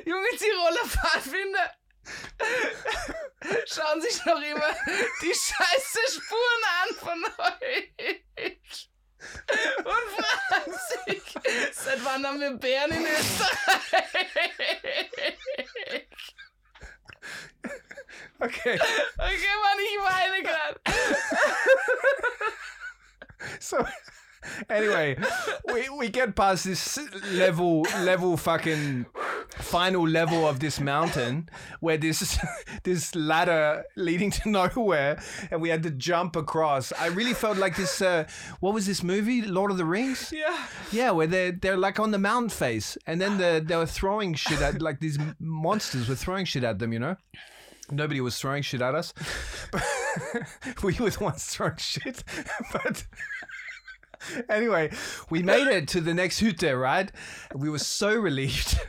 [0.04, 1.70] Junge Tiroler Pfadfinder.
[3.66, 4.74] Schauen sich noch immer
[5.22, 8.90] die scheiße Spuren an von euch.
[9.78, 10.74] Und fragen
[11.06, 11.22] sich,
[11.72, 13.54] seit wann haben wir Bären in Österreich?
[18.38, 18.78] okay,
[19.18, 20.80] Okay, Mann, ich weine gerade.
[23.58, 23.84] So
[24.68, 25.16] anyway,
[25.72, 26.98] we we get past this
[27.32, 29.06] level level fucking
[29.58, 31.48] final level of this mountain
[31.80, 32.38] where this
[32.82, 36.92] this ladder leading to nowhere and we had to jump across.
[36.92, 38.24] I really felt like this uh,
[38.60, 39.42] what was this movie?
[39.42, 40.32] Lord of the Rings?
[40.32, 40.66] Yeah.
[40.92, 44.34] Yeah, where they they're like on the mountain face, and then the, they were throwing
[44.34, 46.92] shit at like these monsters were throwing shit at them.
[46.92, 47.16] You know,
[47.90, 49.12] nobody was throwing shit at us.
[50.82, 52.24] we were the ones throwing shit,
[52.72, 53.06] but.
[54.48, 54.90] Anyway,
[55.28, 57.12] we made it to the next Hütte, right?
[57.54, 58.80] We were so relieved.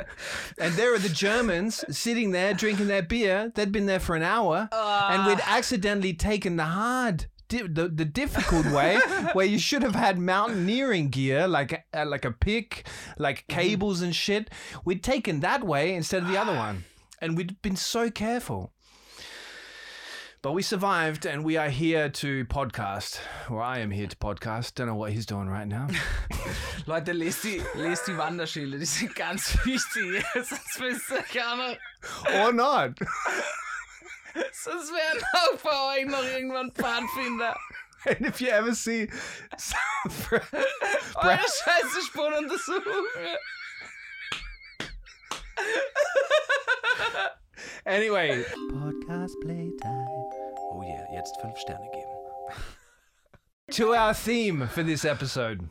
[0.57, 3.51] And there are the Germans sitting there drinking their beer.
[3.53, 8.05] They'd been there for an hour, and we'd accidentally taken the hard di- the, the
[8.05, 8.99] difficult way
[9.33, 12.87] where you should have had mountaineering gear like uh, like a pick
[13.17, 14.49] like cables and shit
[14.83, 16.85] we'd taken that way instead of the other one
[17.21, 18.73] and we'd been so careful
[20.45, 23.19] but we survived and we are here to podcast
[23.49, 25.87] or i am here to podcast don't know what he's doing right now
[26.85, 30.23] Leute, lest die, lest die Wanderschilder, die sind ganz wichtig.
[30.35, 31.79] Sonst wisst ihr nicht.
[32.35, 32.93] or not
[34.51, 37.57] Sonst wären auch bei euch noch irgendwann Pfadfinder.
[38.05, 39.09] and if you ever see
[39.57, 40.13] some
[41.15, 42.91] Eure scheiße Spuren untersuchen.
[47.86, 50.08] anyway Podcast Playtime.
[50.72, 52.56] Oh yeah, jetzt fünf Sterne geben.
[53.72, 55.68] to our theme for this episode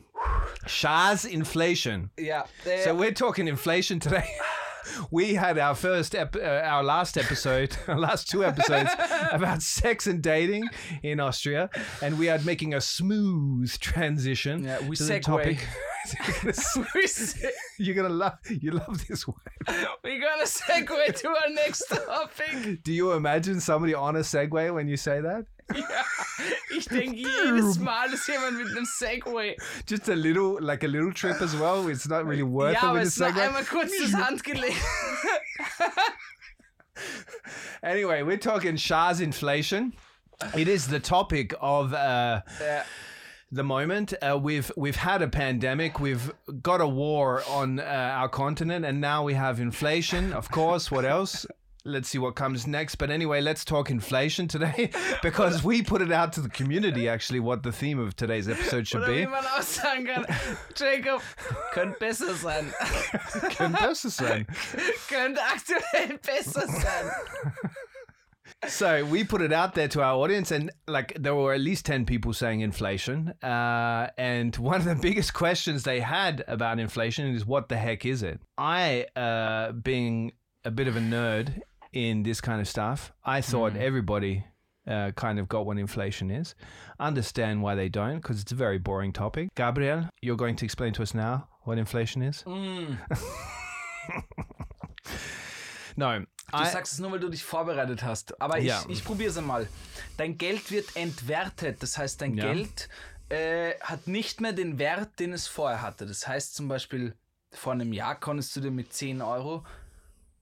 [0.67, 4.27] Shah's inflation Ja, äh, So we're talking inflation today.
[5.11, 8.89] We had our first, ep- uh, our last episode, our last two episodes
[9.31, 10.67] about sex and dating
[11.03, 11.69] in Austria,
[12.01, 15.21] and we are making a smooth transition Yeah, we to the segue.
[15.21, 15.67] topic.
[17.79, 19.37] You're gonna love, you love this word.
[20.03, 22.83] we're gonna segue to our next topic.
[22.83, 25.45] Do you imagine somebody on a segue when you say that?
[25.73, 26.05] Ja,
[26.77, 29.55] ich denke jedes Mal ist jemand mit einem Segway.
[29.89, 31.89] Just a little, like a little trip as well.
[31.89, 34.75] It's not really worth Ja, it with a ist nur einmal kurz das Handgelenk.
[37.83, 39.93] Anyway, we're talking Shah's inflation.
[40.55, 42.83] It is the topic of uh, Ja.
[43.51, 44.13] the moment.
[44.21, 45.99] Uh, we've we've had a pandemic.
[45.99, 50.33] We've got a war on uh, our continent, and now we have inflation.
[50.33, 51.45] Of course, what else?
[51.87, 52.95] Let's see what comes next.
[52.95, 54.89] But anyway, let's talk inflation today
[55.21, 57.07] because we put it out to the community.
[57.07, 59.29] Actually, what the theme of today's episode should Oder wie be.
[59.29, 60.25] man auch sagen kann,
[60.75, 61.21] Jacob,
[61.73, 62.73] könnte besser sein.
[63.55, 64.47] Könnte besser sein.
[65.07, 67.11] könnte aktuell besser sein.
[68.67, 71.85] So we put it out there to our audience, and like there were at least
[71.85, 73.33] ten people saying inflation.
[73.43, 78.05] Uh, and one of the biggest questions they had about inflation is, "What the heck
[78.05, 80.31] is it?" I, uh, being
[80.63, 81.61] a bit of a nerd
[81.95, 84.43] in this kind of stuff, I thought everybody
[84.85, 86.53] uh, kind of got what inflation is.
[86.99, 89.49] Understand why they don't, because it's a very boring topic.
[89.55, 92.43] Gabriel, you're going to explain to us now what inflation is.
[95.95, 98.39] no, Du I, sagst es nur, weil du dich vorbereitet hast.
[98.39, 98.83] Aber ich, Ja.
[98.87, 99.67] ich probiere es einmal.
[100.17, 101.81] Dein Geld wird entwertet.
[101.81, 102.53] Das heißt, dein Ja.
[102.53, 102.87] Geld
[103.29, 106.05] äh, hat nicht mehr den Wert, den es vorher hatte.
[106.05, 107.15] Das heißt zum Beispiel,
[107.51, 109.65] vor einem Jahr konntest du dir mit 10 Euro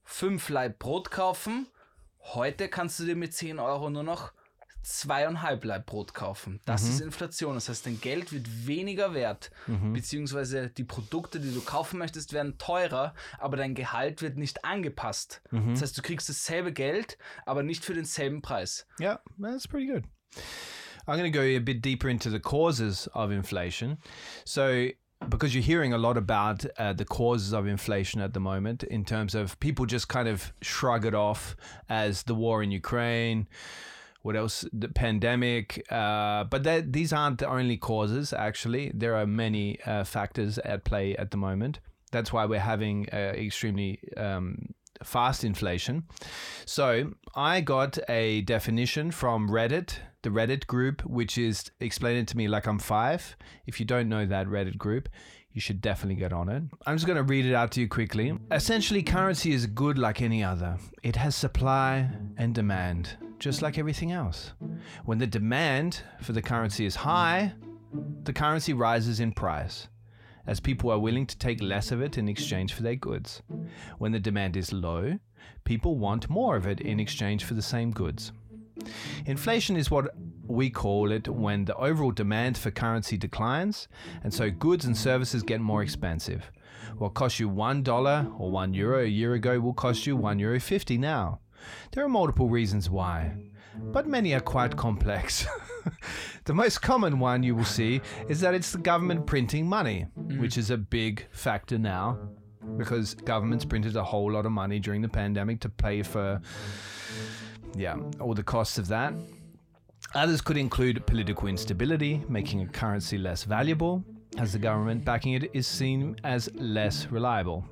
[0.04, 1.66] fünf Laib Brot kaufen.
[2.20, 4.32] Heute kannst du dir mit 10 Euro nur noch
[4.82, 6.60] zweieinhalb Laib Brot kaufen.
[6.66, 7.54] Das ist Inflation.
[7.54, 9.50] Das heißt, dein Geld wird weniger wert,
[9.92, 15.42] beziehungsweise die Produkte, die du kaufen möchtest, werden teurer, aber dein Gehalt wird nicht angepasst.
[15.50, 18.86] Das heißt, du kriegst dasselbe Geld, aber nicht für denselben Preis.
[19.00, 20.04] Yeah, that's pretty good.
[21.06, 23.98] I'm going to go a bit deeper into the causes of inflation.
[24.44, 24.88] So,
[25.28, 29.04] because you're hearing a lot about uh, the causes of inflation at the moment, in
[29.04, 31.56] terms of people just kind of shrug it off
[31.88, 33.48] as the war in Ukraine.
[34.22, 34.64] What else?
[34.72, 35.84] The pandemic.
[35.90, 38.90] Uh, but that, these aren't the only causes, actually.
[38.94, 41.80] There are many uh, factors at play at the moment.
[42.10, 44.72] That's why we're having an extremely um,
[45.02, 46.04] fast inflation.
[46.66, 52.36] So I got a definition from Reddit, the Reddit group, which is explain it to
[52.36, 53.36] me like I'm five.
[53.66, 55.08] If you don't know that Reddit group,
[55.52, 56.64] you should definitely get on it.
[56.84, 58.36] I'm just going to read it out to you quickly.
[58.50, 60.78] Essentially, currency is good like any other.
[61.04, 64.52] It has supply and demand, just like everything else.
[65.04, 67.52] When the demand for the currency is high,
[68.24, 69.86] the currency rises in price,
[70.46, 73.42] as people are willing to take less of it in exchange for their goods.
[73.98, 75.18] When the demand is low,
[75.64, 78.32] people want more of it in exchange for the same goods.
[79.26, 80.14] Inflation is what
[80.46, 83.88] we call it when the overall demand for currency declines,
[84.22, 86.50] and so goods and services get more expensive.
[86.98, 90.60] What cost you $1 or 1 euro a year ago will cost you 1 euro
[90.60, 91.40] 50 now.
[91.92, 93.36] There are multiple reasons why,
[93.76, 95.46] but many are quite complex.
[96.44, 100.06] the most common one you will see is that it's the government printing money,
[100.38, 102.18] which is a big factor now
[102.76, 106.40] because governments printed a whole lot of money during the pandemic to pay for
[107.76, 109.12] yeah, all the costs of that.
[110.14, 114.04] Others could include political instability, making a currency less valuable,
[114.38, 117.64] as the government backing it is seen as less reliable.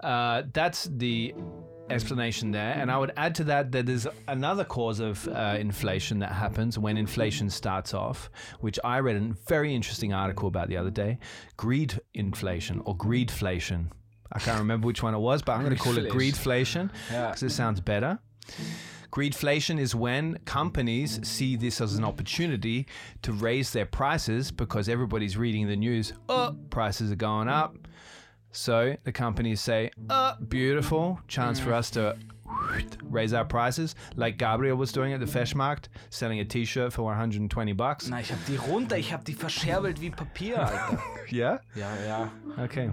[0.00, 1.34] Uh, that's the
[1.90, 2.72] explanation there.
[2.74, 6.78] And I would add to that that there's another cause of uh, inflation that happens
[6.78, 8.30] when inflation starts off,
[8.60, 11.18] which I read a very interesting article about the other day
[11.56, 13.86] greed inflation or greedflation.
[14.32, 17.28] I can't remember which one it was, but I'm going to call it greedflation Yeah.
[17.28, 18.18] because it sounds better.
[19.10, 22.86] Greedflation is when companies see this as an opportunity
[23.20, 26.14] to raise their prices because everybody's reading the news.
[26.30, 27.76] Oh, prices are going up.
[28.52, 32.16] So the companies say, oh, beautiful, chance for us to
[33.04, 37.72] raise our prices, like Gabriel was doing at the Feshmarkt, selling a T-shirt for 120
[37.72, 38.08] bucks.
[38.08, 41.02] Na, ich hab die runter, ich hab die verscherbelt wie Papier, Alter.
[41.32, 41.60] Yeah.
[41.74, 42.30] ja, ja.
[42.62, 42.90] Okay.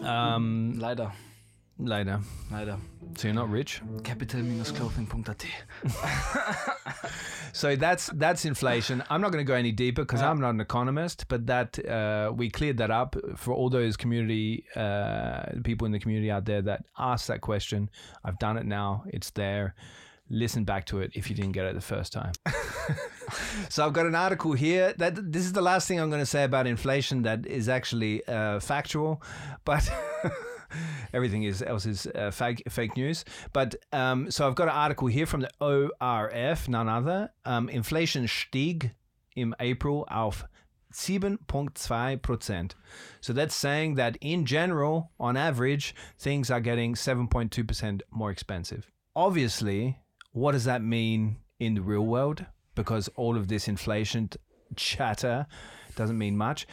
[0.00, 1.12] Um, Leider,
[1.86, 2.20] later.
[2.50, 2.76] leider.
[3.16, 3.82] So you're not rich.
[4.04, 5.44] Capital-clothing.at.
[7.52, 9.04] So that's that's inflation.
[9.10, 12.32] I'm not going to go any deeper because I'm not an economist, but that uh,
[12.34, 16.62] we cleared that up for all those community uh, people in the community out there
[16.62, 17.90] that asked that question.
[18.24, 19.04] I've done it now.
[19.06, 19.74] It's there.
[20.30, 22.32] Listen back to it if you didn't get it the first time.
[23.68, 24.94] so I've got an article here.
[24.96, 28.26] That this is the last thing I'm going to say about inflation that is actually
[28.26, 29.22] uh, factual,
[29.64, 29.88] but.
[31.12, 33.24] Everything is else is uh, fake fake news.
[33.52, 37.30] But um, so I've got an article here from the ORF, none other.
[37.44, 38.92] Um, Inflation stieg
[39.36, 40.44] im April auf
[40.92, 42.74] 7.2 Prozent.
[43.20, 48.90] So that's saying that in general, on average, things are getting 7.2 percent more expensive.
[49.14, 49.98] Obviously,
[50.32, 52.46] what does that mean in the real world?
[52.74, 54.30] Because all of this inflation
[54.76, 55.46] chatter
[55.96, 56.66] doesn't mean much.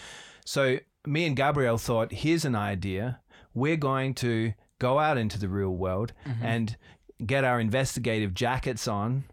[0.46, 3.20] So me and Gabriel thought, here's an idea.
[3.60, 6.46] We're going to go out into the real world mm-hmm.
[6.46, 6.78] and
[7.26, 9.26] get our investigative jackets on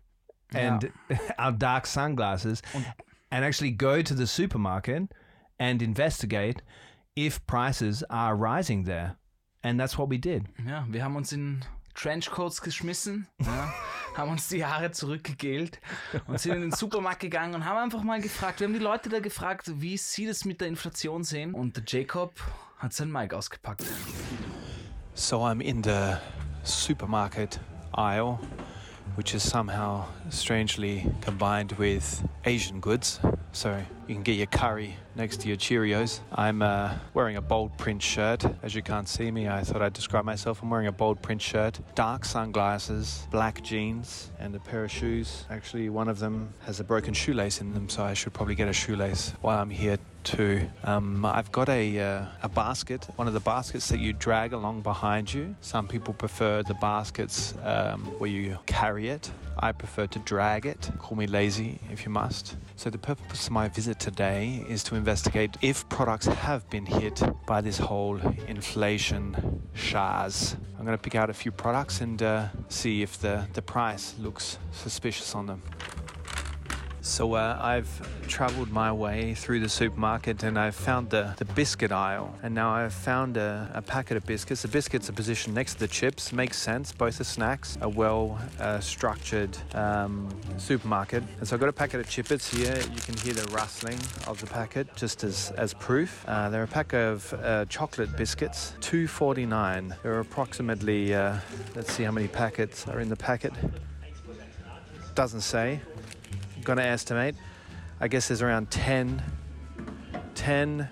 [0.53, 0.93] and
[1.39, 2.63] our dark sunglasses
[3.31, 5.05] and actually go to the supermarket
[5.59, 6.63] and investigate
[7.15, 9.17] if prices are rising there.
[9.63, 10.47] And that's what we did.
[10.65, 11.65] Ja, wir haben uns in
[11.95, 13.73] Trenchcoats geschmissen, ja,
[14.17, 15.81] haben uns die Haare zurückgegelt
[16.27, 19.09] und sind in den Supermarkt gegangen und haben einfach mal gefragt, wir haben die Leute
[19.09, 21.55] da gefragt, wie sie das mit der Inflation sehen.
[21.55, 22.33] Und der Jacob
[22.79, 23.85] hat sein Mic ausgepackt.
[25.15, 26.21] So I'm in the
[26.63, 27.59] supermarket
[27.95, 28.39] aisle,
[29.15, 33.19] which is somehow strangely combined with Asian goods.
[33.53, 36.21] So you can get your curry next to your Cheerios.
[36.31, 38.45] I'm uh, wearing a bold print shirt.
[38.63, 40.63] As you can't see me, I thought I'd describe myself.
[40.63, 45.47] I'm wearing a bold print shirt, dark sunglasses, black jeans, and a pair of shoes.
[45.49, 48.69] Actually, one of them has a broken shoelace in them, so I should probably get
[48.69, 49.97] a shoelace while I'm here
[50.27, 50.69] too.
[50.83, 54.83] Um, I've got a, uh, a basket, one of the baskets that you drag along
[54.83, 55.55] behind you.
[55.61, 59.31] Some people prefer the baskets um, where you carry it.
[59.59, 60.91] I prefer to drag it.
[60.99, 62.57] Call me lazy if you must.
[62.75, 67.23] So, the purpose of my visit today is to investigate if products have been hit
[67.47, 68.19] by this whole
[68.49, 70.57] inflation shaz.
[70.77, 74.15] I'm going to pick out a few products and uh, see if the, the price
[74.19, 75.63] looks suspicious on them.
[77.07, 77.89] So uh, I've
[78.27, 82.35] traveled my way through the supermarket and I've found the, the biscuit aisle.
[82.43, 84.63] And now I've found a, a packet of biscuits.
[84.63, 86.33] The biscuits are positioned next to the chips.
[86.33, 86.91] Makes sense.
[86.91, 87.79] Both are snacks.
[87.81, 90.29] A well uh, structured um,
[90.59, 91.23] supermarket.
[91.39, 92.77] And so I've got a packet of chippets here.
[92.77, 96.25] You can hear the rustling of the packet just as, as proof.
[96.27, 98.75] Uh, they're a pack of uh, chocolate biscuits.
[98.81, 100.03] 2.49.
[100.03, 101.39] There are approximately, uh,
[101.77, 103.53] let's see how many packets are in the packet.
[105.15, 105.81] Doesn't say
[106.67, 107.37] gonna estimate.
[108.01, 109.23] I guess there's around 10,
[110.35, 110.89] 10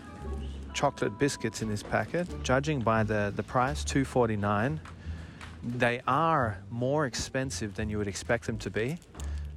[0.72, 2.28] chocolate biscuits in this packet.
[2.44, 4.78] Judging by the, the price, 2.49,
[5.64, 8.98] They are more expensive than you would expect them to be.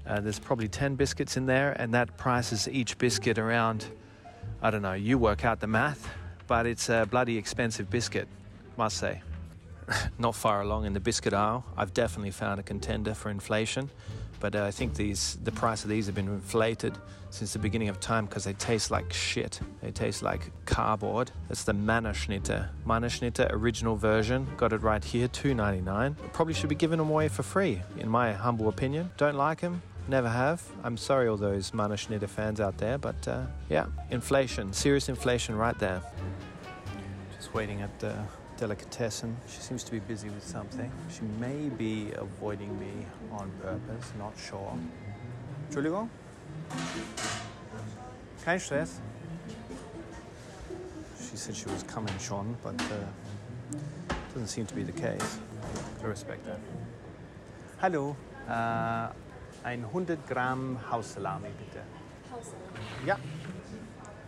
[0.07, 3.85] Uh, there's probably 10 biscuits in there, and that prices each biscuit around,
[4.61, 6.09] I don't know, you work out the math,
[6.47, 8.27] but it's a bloody expensive biscuit,
[8.75, 9.21] must say.
[10.17, 13.91] Not far along in the biscuit aisle, I've definitely found a contender for inflation,
[14.39, 16.97] but uh, I think these the price of these have been inflated
[17.29, 19.59] since the beginning of time because they taste like shit.
[19.81, 21.31] They taste like cardboard.
[21.49, 22.69] It's the Mannerschnitte.
[22.85, 24.47] Mannerschnitte original version.
[24.57, 26.15] Got it right here, two ninety nine.
[26.33, 29.11] Probably should be giving them away for free, in my humble opinion.
[29.17, 29.81] Don't like them.
[30.07, 30.63] Never have.
[30.83, 35.77] I'm sorry, all those Mannerschnitte fans out there, but uh, yeah, inflation, serious inflation right
[35.79, 36.01] there.
[37.35, 38.15] Just waiting at the
[38.57, 39.37] delicatessen.
[39.47, 40.91] She seems to be busy with something.
[41.09, 44.73] She may be avoiding me on purpose, not sure.
[45.69, 46.09] Entschuldigung?
[48.43, 48.99] Kein Stress.
[51.29, 55.39] She said she was coming schon, but uh, doesn't seem to be the case.
[56.03, 56.59] I respect that.
[57.81, 58.15] Hallo,
[58.47, 59.09] äh,
[59.63, 61.83] ein 100 Gramm Haussalami bitte.
[63.05, 63.17] Ja.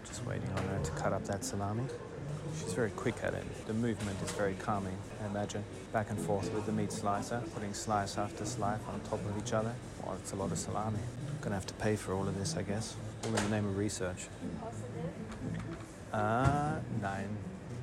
[0.05, 1.83] Just waiting on her to cut up that salami.
[2.57, 3.43] She's very quick at it.
[3.67, 5.63] The movement is very calming, I imagine.
[5.93, 9.53] Back and forth with the meat slicer, putting slice after slice on top of each
[9.53, 9.73] other.
[10.03, 10.99] Well, it's a lot of salami.
[11.41, 12.95] Gonna have to pay for all of this, I guess.
[13.25, 14.27] All in the name of research.
[16.13, 17.29] Ah, nein.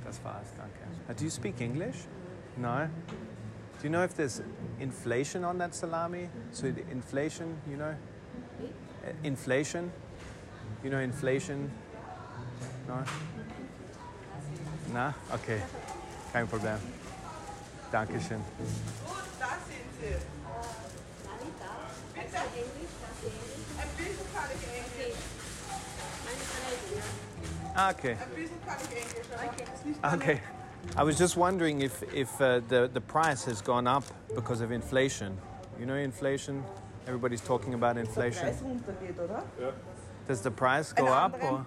[0.04, 0.82] Das war's, danke.
[1.08, 1.96] Uh, do you speak English?
[2.56, 2.88] No?
[3.08, 4.40] Do you know if there's
[4.80, 6.28] inflation on that salami?
[6.52, 7.94] So the inflation, you know?
[9.04, 9.92] Uh, Inflation?
[10.82, 11.70] You know inflation?
[12.88, 13.04] No?
[14.93, 15.14] Na?
[15.32, 15.61] Okay.
[16.32, 16.78] Kein Problem.
[17.91, 18.41] Dankeschön.
[18.41, 20.16] Da sind sie.
[22.14, 22.37] Bitte?
[23.78, 24.66] Ein bisschen kann ich
[25.03, 25.18] Englisch.
[27.74, 28.12] Ah, okay.
[28.20, 30.41] Ein bisschen kann ich Englisch, aber es ist nicht meine- Okay.
[30.97, 34.70] I was just wondering if, if uh, the, the price has gone up because of
[34.70, 35.37] inflation.
[35.80, 36.62] You know inflation?
[37.07, 38.45] Everybody's talking about inflation.
[38.47, 39.43] Preis runtergeht, oder?
[40.28, 41.64] Does the price go up or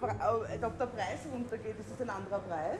[0.49, 2.79] äh, Ob der Preis runtergeht, ist das ein anderer Preis?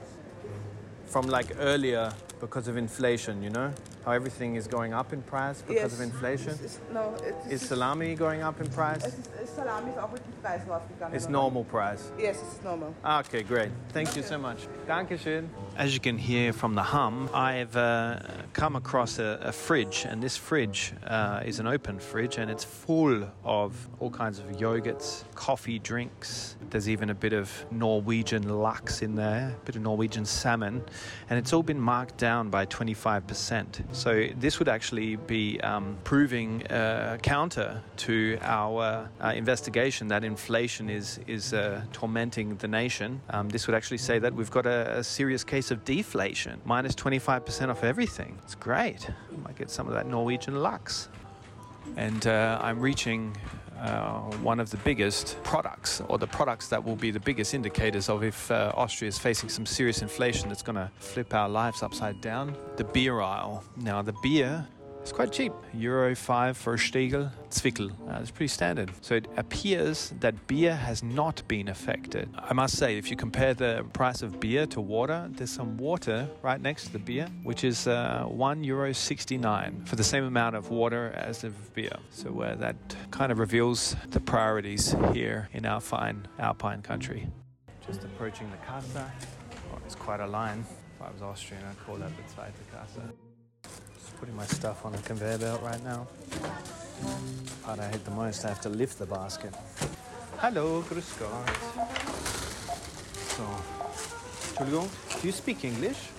[1.09, 3.73] From like earlier because of inflation, you know?
[4.05, 6.51] How everything is going up in price because of inflation?
[6.53, 7.13] Es ist, no,
[7.47, 9.03] es Is salami going up in price?
[9.05, 11.13] es ist, Salami ist auch mit dem Preis raufgegangen.
[11.15, 12.11] It's normal price.
[12.17, 12.93] Yes, it's normal.
[13.03, 13.71] Ah, Okay, great.
[13.91, 14.67] Thank you so much.
[14.87, 15.49] Dankeschön.
[15.75, 18.19] As you can hear from the hum, I've uh,
[18.53, 22.63] come across a, a fridge, and this fridge uh, is an open fridge, and it's
[22.63, 26.55] full of all kinds of yogurts, coffee drinks.
[26.69, 30.83] There's even a bit of Norwegian lux in there, a bit of Norwegian salmon,
[31.29, 33.95] and it's all been marked down by 25%.
[33.95, 40.89] So this would actually be um, proving uh, counter to our uh, investigation that inflation
[40.89, 43.21] is is uh, tormenting the nation.
[43.29, 46.95] Um, this would actually say that we've got a, a serious case of deflation, minus
[46.95, 48.37] 25% off everything.
[48.43, 49.09] It's great.
[49.43, 51.09] Might get some of that Norwegian lux.
[51.95, 53.35] And uh, I'm reaching
[53.79, 58.09] uh, one of the biggest products, or the products that will be the biggest indicators
[58.09, 61.83] of if uh, Austria is facing some serious inflation that's going to flip our lives
[61.83, 62.55] upside down.
[62.77, 63.63] The beer aisle.
[63.77, 64.67] Now, the beer
[65.03, 65.53] is quite cheap.
[65.73, 67.91] Euro 5 for a Stiegel, Zwickel.
[68.07, 68.91] Uh, it's pretty standard.
[69.01, 72.29] So it appears that beer has not been affected.
[72.37, 76.27] I must say, if you compare the price of beer to water, there's some water
[76.41, 80.55] right next to the beer, which is uh, 1 euro 69 for the same amount
[80.55, 81.97] of water as of beer.
[82.11, 82.75] So uh, that
[83.11, 87.27] kind of reveals the priorities here in our fine alpine country.
[87.85, 89.11] Just approaching the Casa.
[89.73, 90.63] Oh, it's quite a line.
[90.95, 93.28] If I was Austrian, I'd call that the Zweite Casa.
[94.19, 96.05] Putting my stuff on a conveyor belt right now.
[97.63, 99.53] Part I hate the most, I have to lift the basket.
[100.37, 101.49] Hello, grüß Gott.
[103.35, 103.43] So,
[104.57, 104.89] Entschuldigung,
[105.21, 106.09] do you speak English?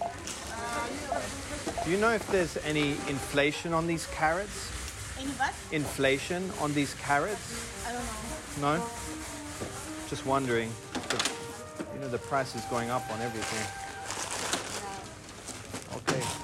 [1.85, 4.71] Do you know if there's any inflation on these carrots?
[5.19, 5.53] Any what?
[5.71, 7.85] Inflation on these carrots?
[7.87, 8.77] I don't know.
[8.77, 8.85] No?
[10.09, 10.73] Just wondering.
[11.95, 13.67] You know, the price is going up on everything.
[15.99, 16.40] Okay.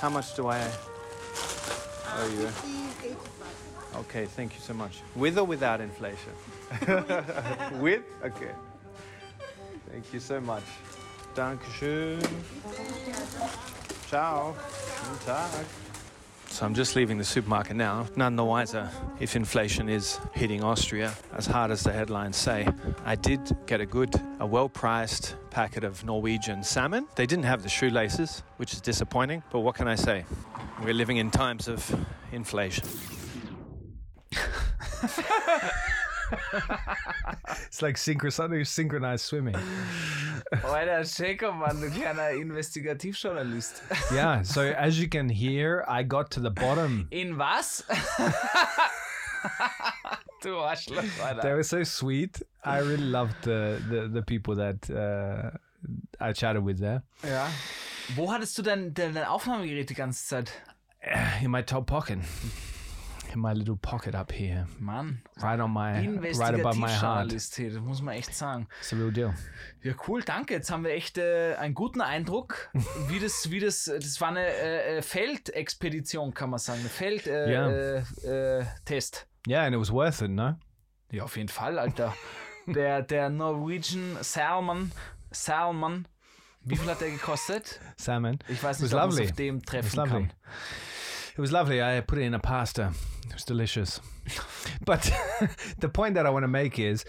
[0.00, 0.60] How much do I
[2.18, 2.46] owe you?
[2.48, 3.16] 50,
[3.96, 5.00] Okay, thank you so much.
[5.14, 6.32] With or without inflation?
[7.80, 8.02] With?
[8.24, 8.50] Okay.
[9.90, 10.64] Thank you so much.
[11.34, 12.20] Dankeschön.
[14.08, 14.54] Ciao.
[15.02, 15.83] Guten Tag.
[16.54, 20.62] So I'm just leaving the supermarket now, none the wiser uh, if inflation is hitting
[20.62, 22.68] Austria as hard as the headlines say.
[23.04, 27.08] I did get a good, a well-priced packet of Norwegian salmon.
[27.16, 30.26] They didn't have the shoelaces, which is disappointing, but what can I say?
[30.80, 31.92] We're living in times of
[32.30, 32.86] inflation.
[37.66, 39.56] It's like synchronized, synchronized swimming.
[40.64, 43.82] Alter, Jacob, Mann, du kleiner Investigativjournalist.
[44.12, 44.42] yeah.
[44.42, 47.08] So as you can hear, I got to the bottom.
[47.10, 47.82] In was?
[50.42, 52.42] du Arschloch, They were so sweet.
[52.64, 55.50] I really loved the the, the people that uh,
[56.20, 57.02] I chatted with there.
[57.22, 57.48] Ja.
[58.16, 60.52] Wo hattest du denn dein, dein Aufnahmegerät die ganze Zeit?
[61.42, 62.18] In my top pocket.
[63.34, 64.68] In my little pocket up here.
[64.78, 66.06] Mann, Right on my
[66.38, 67.32] right above my heart.
[67.32, 68.68] Hier, das muss man echt sagen.
[68.80, 69.34] It's a real deal.
[69.82, 70.54] Ja, cool, danke.
[70.54, 72.70] Jetzt haben wir echt äh, einen guten Eindruck,
[73.08, 77.26] wie das, wie das, das war eine äh, äh, Feldexpedition, kann man sagen, eine Feld,
[77.26, 77.68] äh, Ja.
[77.70, 79.26] äh, äh, Test.
[79.48, 80.54] Yeah, and it was worth it, no?
[81.10, 82.14] Ja, auf jeden Fall, Alter.
[82.66, 84.92] Der, der Norwegian Salmon,
[85.32, 86.06] Salmon,
[86.62, 87.80] wie viel hat der gekostet?
[87.96, 88.38] Salmon.
[88.48, 90.32] Ich weiß It nicht, was ob man auf dem treffen kann.
[91.36, 91.82] It was lovely.
[91.82, 92.92] I put it in a pasta.
[93.26, 94.00] It was delicious.
[94.84, 95.10] but
[95.78, 97.04] the point that I want to make is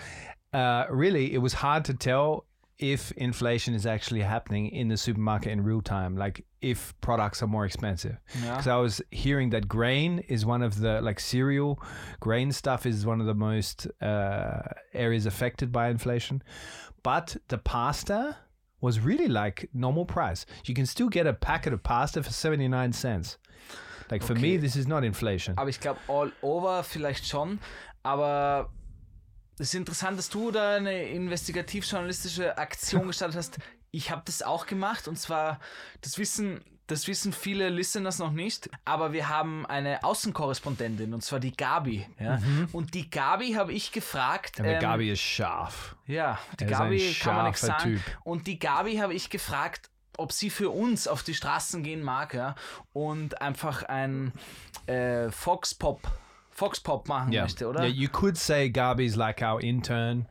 [0.52, 2.46] uh, really, it was hard to tell
[2.78, 7.48] if inflation is actually happening in the supermarket in real time, like if products are
[7.48, 8.18] more expensive.
[8.34, 11.82] Because I was hearing that grain is one of the, like cereal,
[12.20, 14.62] grain stuff is one of the most uh,
[14.94, 16.44] areas affected by inflation.
[17.04, 18.38] But the pasta
[18.82, 20.46] was really like normal price.
[20.66, 23.38] You can still get a packet of pasta for 79 cents.
[24.10, 25.58] Like for me, this is not inflation.
[25.58, 27.60] Aber ich glaube, all over vielleicht schon.
[28.04, 28.70] Aber
[29.58, 33.58] es ist interessant, dass du da eine investigativ-journalistische Aktion gestartet hast.
[33.92, 35.60] Ich habe das auch gemacht und zwar,
[36.02, 41.40] das wissen, das wissen viele Listeners noch nicht, aber wir haben eine Außenkorrespondentin und zwar
[41.40, 42.06] die Gabi.
[42.20, 42.40] Ja?
[42.74, 44.58] Und die Gabi habe ich gefragt.
[44.58, 45.96] The ähm, Gabi is scharf.
[46.06, 47.84] Ja, die Er ist Gabi kann man nichts sagen.
[47.96, 48.02] Typ.
[48.24, 52.34] Und die Gabi habe ich gefragt, ob sie für uns auf die Straßen gehen mag,
[52.34, 52.56] ja,
[52.94, 54.32] und einfach ein
[54.88, 56.02] äh, Foxpop,
[56.52, 57.44] Foxpop machen Yeah.
[57.44, 57.82] möchte, oder?
[57.82, 60.28] Yeah, you could say Gabi's like our intern.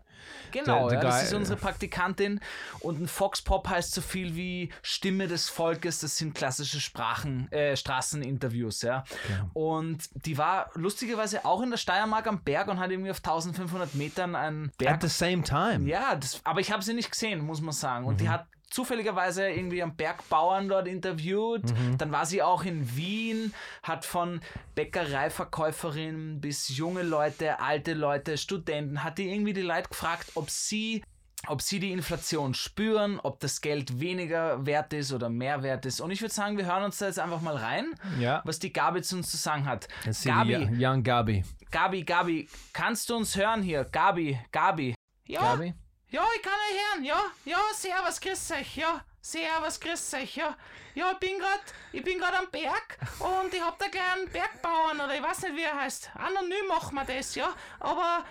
[0.53, 2.41] genau, the ja, das ist unsere Praktikantin.
[2.81, 7.77] Und ein Foxpop heißt so viel wie Stimme des Volkes, das sind klassische Sprachen, äh,
[7.77, 9.05] Straßeninterviews, ja.
[9.53, 13.95] Und die war lustigerweise auch in der Steiermark am Berg und hat irgendwie auf 1500
[13.97, 15.87] Metern einen Berg At the same time.
[15.89, 18.05] ja, das, aber ich habe sie nicht gesehen, muss man sagen.
[18.05, 18.09] Mhm.
[18.09, 21.63] Und die hat zufälligerweise irgendwie am Bergbauern dort interviewt.
[21.65, 21.97] Mhm.
[21.97, 24.41] Dann war sie auch in Wien, hat von
[24.75, 31.03] Bäckereiverkäuferinnen bis junge Leute, alte Leute, Studenten, hat die irgendwie die Leute gefragt, ob sie
[31.47, 36.01] ob sie die Inflation spüren, ob das Geld weniger wert ist oder mehr wert ist.
[36.01, 38.41] Und ich würde sagen, wir hören uns da jetzt einfach mal rein, Yeah.
[38.47, 39.87] was die Gabi zu uns zu sagen hat.
[40.09, 41.45] See Gabi, young Gabi.
[41.71, 43.85] Gabi, Gabi, kannst du uns hören hier?
[43.85, 44.95] Gabi, Gabi.
[45.27, 45.75] Ja, Gabi?
[46.15, 47.05] Ja, ich kann euch hören.
[47.05, 48.77] Ja, ja, servus, grüß euch.
[48.77, 50.37] Ja, servus, grüß euch.
[50.37, 50.57] Ja,
[50.95, 51.61] ja ich bin grad,
[51.91, 55.43] ich bin grad am Berg und ich hab da gleich einen Bergbauern oder ich weiß
[55.43, 56.11] nicht, wie er heißt.
[56.15, 57.53] Anonym machen wir das, ja.
[57.81, 58.25] Aber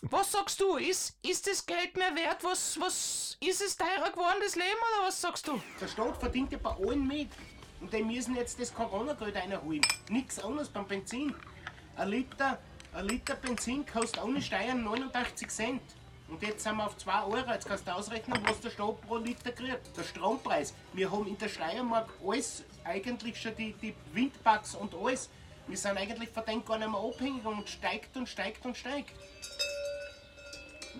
[0.00, 0.78] was sagst du?
[0.78, 2.42] Ist, ist das Geld mehr wert?
[2.42, 5.60] Was, was, ist es teurer geworden, das Leben, oder was sagst du?
[5.78, 7.28] Der Staat verdient ja bei allen mit.
[7.82, 9.82] Und die müssen jetzt das Corona-Geld reinholen.
[10.08, 11.34] Nichts anderes beim Benzin.
[11.96, 12.58] Ein Liter,
[12.94, 15.82] ein Liter Benzin kostet ohne Steuern 89 Cent.
[16.30, 17.50] Und jetzt sind wir auf 2 Euro.
[17.50, 19.96] Jetzt kannst du ausrechnen, was der Staat pro Liter kriegt.
[19.96, 20.72] Der Strompreis.
[20.92, 25.28] Wir haben in der Steiermark alles, eigentlich schon die, die Windbugs und alles.
[25.66, 29.12] Wir sind eigentlich von dem gar nicht mehr abhängig und steigt und steigt und steigt.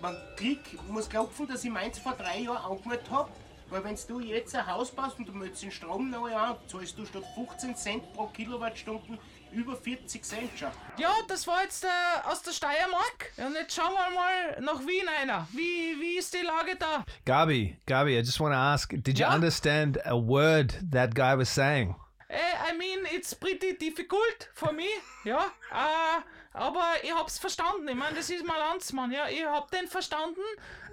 [0.01, 0.59] Man Glück
[0.89, 3.31] muss klopfen, dass ich meins vor drei Jahren angemeldet habe.
[3.71, 6.97] Weil wenn du jetzt ein Haus baust und du möchtest den Strom neu an, zahlst
[6.97, 9.17] du statt 15 Cent pro Kilowattstunden
[9.53, 10.69] über 40 Cent schon.
[10.97, 11.87] Ja, das war jetzt äh,
[12.29, 13.31] aus der Steiermark.
[13.37, 15.47] Und jetzt schauen wir mal nach Wien einer.
[15.53, 17.05] Wie, wie ist die Lage da?
[17.25, 19.35] Gabi, Gabi, I just want to ask, did you Yeah?
[19.35, 21.95] understand a word that guy was saying?
[22.27, 22.35] Äh,
[22.69, 24.87] I mean, it's pretty difficult for me,
[25.23, 25.45] ja.
[25.71, 26.21] Äh,
[26.53, 27.87] aber ich hab's verstanden.
[27.87, 29.27] Ich meine, das ist mein Landsmann, ja.
[29.29, 30.41] Ich hab den verstanden,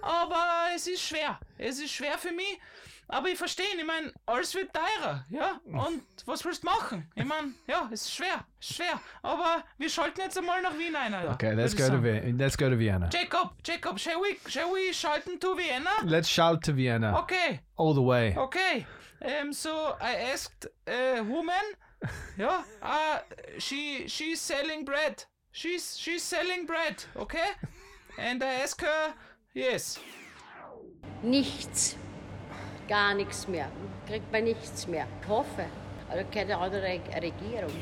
[0.03, 0.45] aber
[0.75, 1.39] es ist schwer.
[1.57, 2.61] Es ist schwer für mich.
[3.11, 5.59] Aber ich verstehe, ich meine, alles wird teurer, ja.
[5.65, 7.11] Und was willst du machen?
[7.15, 9.01] Ich meine, ja, es ist schwer, schwer.
[9.23, 11.33] Aber wir schalten jetzt einmal nach Wien ein, Alter.
[11.33, 12.03] Okay, let's go to sagen.
[12.05, 13.09] Vi- let's go to Vienna.
[13.11, 15.89] Jacob, Jacob, shall we, shall we schalten to Vienna?
[16.05, 17.61] Let's shout to Vienna Okay.
[17.77, 18.37] all the way.
[18.37, 18.85] Okay,
[19.23, 21.65] um, so I asked a woman,
[22.37, 23.21] yeah, uh,
[23.59, 25.25] she she's selling bread.
[25.59, 27.51] She's she's selling bread, okay?
[28.17, 29.13] And I asked her,
[29.55, 29.99] yes.
[31.21, 31.97] Nichts.
[32.87, 33.69] Gar nichts mehr.
[34.07, 35.09] Kriegt man nichts mehr.
[35.21, 35.67] Ich hoffe.
[36.13, 37.75] Oder keine andere Regierung.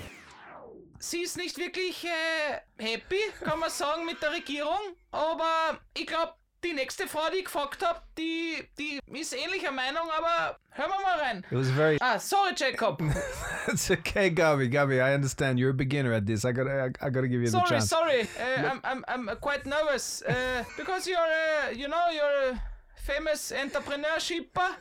[0.99, 6.33] Sie ist nicht wirklich äh, happy, kann man sagen, mit der Regierung, aber ich glaube,
[6.67, 11.03] die nächste Frau, die ich gefragt habe, die, die ist ähnlicher Meinung, aber hören wir
[11.03, 11.39] mal rein.
[11.51, 11.99] It was very.
[12.01, 13.01] Ah, sorry, Jacob.
[13.69, 14.69] it's okay, Gabi.
[14.69, 15.59] Gabi, I understand.
[15.59, 16.45] You're a beginner at this.
[16.45, 16.67] I got.
[16.67, 17.89] I, I got to give you the sorry, chance.
[17.89, 18.21] sorry.
[18.23, 22.63] Uh, I'm, I'm, I'm quite nervous uh, because you're, uh, you know, you're a
[22.97, 24.75] famous entrepreneurshipper.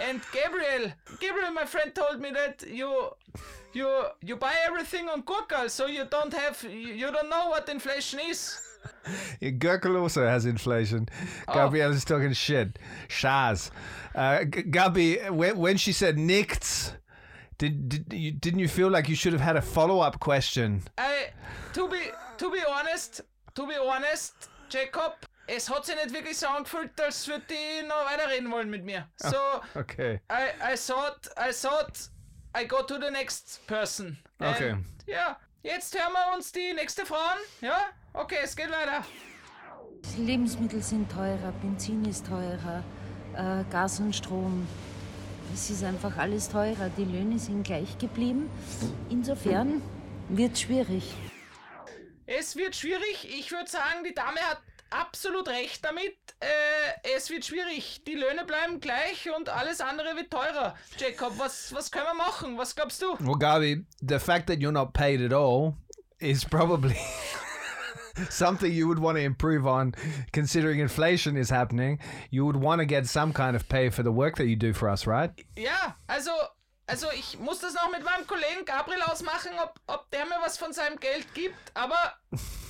[0.00, 3.10] And Gabriel, Gabriel, my friend told me that you,
[3.72, 3.88] you,
[4.22, 8.58] you buy everything on Google, so you don't have, you don't know what inflation is.
[9.40, 11.08] Yeah, Gurkel also has inflation.
[11.46, 12.78] Gabrielle is talking shit.
[13.08, 13.70] Shaz.
[14.14, 16.92] Uh, G- Gabi, when, when she said nichts,
[17.58, 20.82] did, did you, didn't you feel like you should have had a follow up question?
[20.98, 21.26] I,
[21.74, 21.98] to be,
[22.38, 23.20] to be honest,
[23.54, 25.12] to be honest, Jacob,
[25.48, 29.06] es hat sich nicht wirklich so angefühlt, als würde die noch weiterreden wollen mit mir.
[29.18, 29.36] So,
[29.76, 30.20] Okay.
[30.30, 32.08] I, I thought, I thought,
[32.54, 34.16] I go to the next person.
[34.40, 34.70] Okay.
[34.70, 37.38] And, ja, jetzt hören wir uns die nächste Frau an.
[37.60, 37.76] Ja,
[38.14, 39.04] okay, es geht weiter.
[40.16, 42.82] Lebensmittel sind teurer, Benzin ist teurer,
[43.36, 44.66] äh, Gas und Strom.
[45.52, 46.90] Es ist einfach alles teurer.
[46.96, 48.50] Die Löhne sind gleich geblieben.
[49.10, 49.82] Insofern
[50.28, 51.14] wird es schwierig.
[52.26, 53.28] Es wird schwierig.
[53.38, 56.16] Ich würde sagen, die Dame hat absolut recht damit.
[56.40, 58.02] Äh, es wird schwierig.
[58.06, 60.74] Die Löhne bleiben gleich und alles andere wird teurer.
[60.98, 62.56] Jacob, was, was können wir machen?
[62.58, 63.16] Was glaubst du?
[63.20, 65.74] Well, Gabi, the fact that you're not paid at all
[66.18, 66.96] is probably
[68.30, 69.94] something you would want to improve on
[70.32, 71.98] considering inflation is happening.
[72.30, 74.72] You would want to get some kind of pay for the work that you do
[74.72, 75.30] for us, right?
[75.56, 76.30] Ja, also,
[76.86, 80.56] also ich muss das noch mit meinem Kollegen Gabriel ausmachen, ob, ob der mir was
[80.56, 81.56] von seinem Geld gibt.
[81.74, 82.14] Aber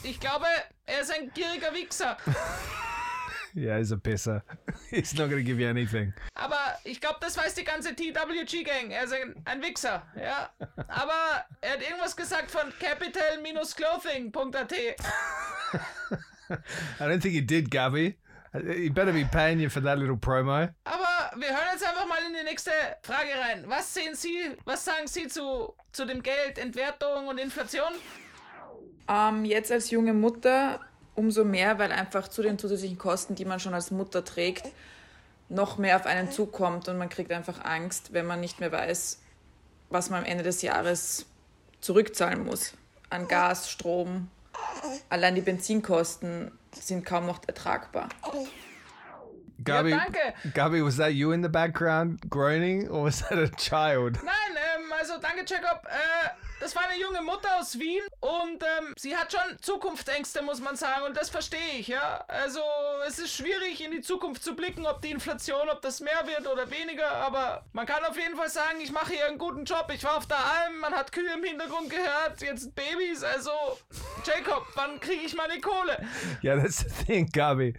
[0.02, 0.46] ich glaube,
[0.86, 2.16] er ist ein gieriger Wichser.
[3.56, 4.42] Yeah, he's a pisser.
[4.90, 6.12] he's not going to give you anything.
[6.34, 8.90] Aber ich glaube, das weiß die ganze TWG-Gang.
[8.90, 10.50] Er ist ein, ein Wichser, ja.
[10.88, 14.72] Aber er hat irgendwas gesagt von capital-clothing.at.
[16.50, 18.16] I don't think he did, Gabi.
[18.54, 20.68] He better be paying you for that little promo.
[20.84, 22.70] Aber wir hören jetzt einfach mal in die nächste
[23.02, 23.64] Frage rein.
[23.66, 27.92] Was sehen Sie, was sagen Sie zu, zu dem Geld, Entwertung und Inflation?
[29.08, 30.80] Ähm, jetzt als junge Mutter
[31.14, 34.64] umso mehr, weil einfach zu den zusätzlichen Kosten, die man schon als Mutter trägt,
[35.48, 39.20] noch mehr auf einen zukommt und man kriegt einfach Angst, wenn man nicht mehr weiß,
[39.90, 41.26] was man am Ende des Jahres
[41.80, 42.72] zurückzahlen muss.
[43.10, 44.28] An Gas, Strom,
[45.08, 48.08] allein die Benzinkosten sind kaum noch ertragbar.
[49.62, 50.18] Gabi, ja, danke.
[50.52, 54.18] Gabi, was that you in the background groaning or was that a child?
[54.24, 54.34] Nein,
[54.76, 55.86] ähm, also danke Jacob.
[55.86, 60.60] Äh, das war eine junge Mutter aus Wien und ähm, sie hat schon Zukunftsängste, muss
[60.60, 62.24] man sagen, und das verstehe ich, ja.
[62.28, 62.60] Also
[63.06, 66.46] es ist schwierig in die Zukunft zu blicken, ob die Inflation, ob das mehr wird
[66.46, 69.90] oder weniger, aber man kann auf jeden Fall sagen, ich mache hier einen guten Job.
[69.94, 73.50] Ich war auf der Alm, man hat Kühe im Hintergrund gehört, jetzt Babys, also
[74.24, 76.06] Jacob, wann kriege ich meine Kohle?
[76.42, 77.74] Yeah, that's the thing, Gabi.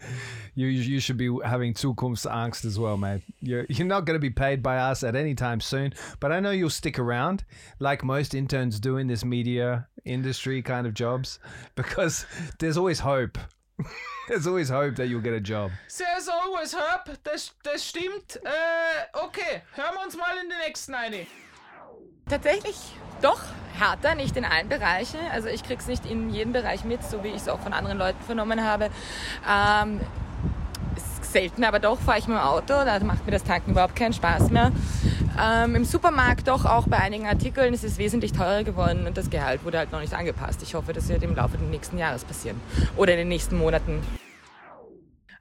[0.58, 3.24] You you should be having Zukunftsangst as well, mate.
[3.42, 6.40] You're you're not going to be paid by us at any time soon, but I
[6.40, 7.44] know you'll stick around,
[7.80, 11.40] like most interns do in this media industry kind of jobs,
[11.76, 12.26] because
[12.60, 13.38] there's always hope.
[14.28, 15.72] there's always hope that you'll get a job.
[15.98, 18.40] There's always hope, das, das stimmt.
[18.44, 21.28] Äh, okay, hören wir uns mal in den nächsten eine.
[22.28, 22.76] Tatsächlich
[23.22, 23.42] doch
[23.78, 25.20] härter, nicht in allen Bereichen.
[25.32, 27.98] Also ich krieg's nicht in jedem Bereich mit, so wie ich es auch von anderen
[27.98, 28.90] Leuten vernommen habe.
[29.48, 30.02] Ähm,
[31.36, 34.14] selten, aber doch fahre ich mit dem Auto, da macht mir das Tanken überhaupt keinen
[34.14, 34.72] Spaß mehr.
[35.38, 39.30] Ähm, Im Supermarkt doch auch bei einigen Artikeln ist es wesentlich teurer geworden und das
[39.30, 40.64] Gehalt wurde halt noch nicht angepasst.
[40.64, 42.62] Ich hoffe, das wird im Laufe des nächsten Jahres passieren
[42.96, 44.02] oder in den nächsten Monaten.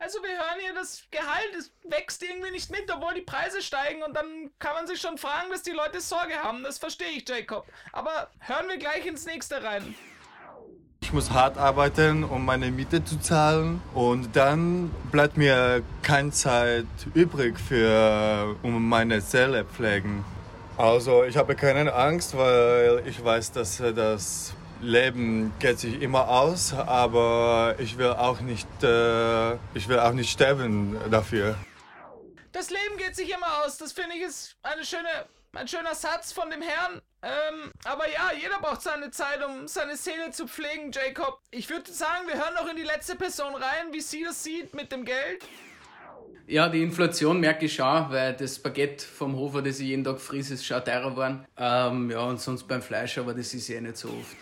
[0.00, 4.02] Also wir hören hier, das Gehalt es wächst irgendwie nicht mit, obwohl die Preise steigen
[4.02, 6.64] und dann kann man sich schon fragen, dass die Leute Sorge haben.
[6.64, 7.66] Das verstehe ich, Jacob.
[7.92, 9.94] Aber hören wir gleich ins nächste rein.
[11.04, 16.86] Ich muss hart arbeiten, um meine Miete zu zahlen und dann bleibt mir keine Zeit
[17.12, 20.24] übrig für um meine Seele pflegen.
[20.78, 26.72] Also ich habe keine Angst, weil ich weiß, dass das Leben geht sich immer aus,
[26.72, 31.54] aber ich will auch nicht, äh, ich will auch nicht sterben dafür.
[32.52, 33.76] Das Leben geht sich immer aus.
[33.76, 35.26] Das finde ich ist eine schöne,
[35.56, 37.00] ein schöner Satz von dem Herrn.
[37.22, 41.40] Ähm, aber ja, jeder braucht seine Zeit, um seine Seele zu pflegen, Jacob.
[41.50, 44.74] Ich würde sagen, wir hören noch in die letzte Person rein, wie sie das sieht
[44.74, 45.44] mit dem Geld.
[46.46, 50.20] Ja, die Inflation merke ich schon, weil das Baguette vom Hofer, das ich jeden Tag
[50.20, 51.46] fries, ist schon teurer geworden.
[51.56, 54.36] Ähm, ja, und sonst beim Fleisch, aber das ist ja nicht so oft.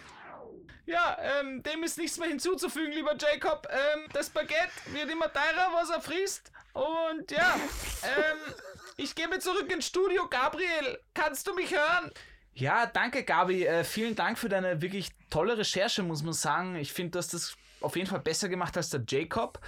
[0.85, 3.69] Ja, ähm, dem ist nichts mehr hinzuzufügen, lieber Jacob.
[3.71, 6.51] Ähm, das Baguette wird immer teurer, was er frisst.
[6.73, 7.55] Und ja,
[8.03, 8.55] ähm,
[8.97, 10.29] ich gebe zurück ins Studio.
[10.29, 12.11] Gabriel, kannst du mich hören?
[12.55, 13.65] Ja, danke, Gabi.
[13.65, 16.77] Äh, vielen Dank für deine wirklich tolle Recherche, muss man sagen.
[16.77, 19.61] Ich finde, du hast das auf jeden Fall besser gemacht als der Jacob.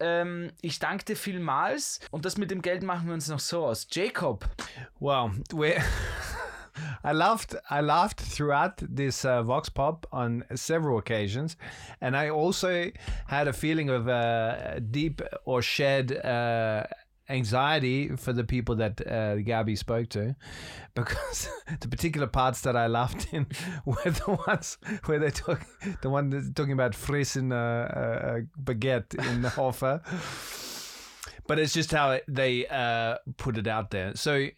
[0.00, 2.00] Ähm, ich danke dir vielmals.
[2.10, 3.86] Und das mit dem Geld machen wir uns noch so aus.
[3.90, 4.48] Jacob.
[5.00, 5.76] Well, we
[7.04, 7.56] I laughed.
[7.70, 11.56] I laughed throughout this uh, Vox Pop on several occasions,
[12.00, 12.92] and I also
[13.26, 16.84] had a feeling of uh, deep or shed uh,
[17.28, 20.34] anxiety for the people that uh, Gabby spoke to,
[20.94, 21.48] because
[21.80, 23.46] the particular parts that I laughed in
[23.84, 25.64] were the ones where they talk,
[26.02, 30.00] the one that's talking about frissen uh, uh, baguette in the Hofer.
[31.46, 34.14] But it's just how they uh, put it out there.
[34.14, 34.48] So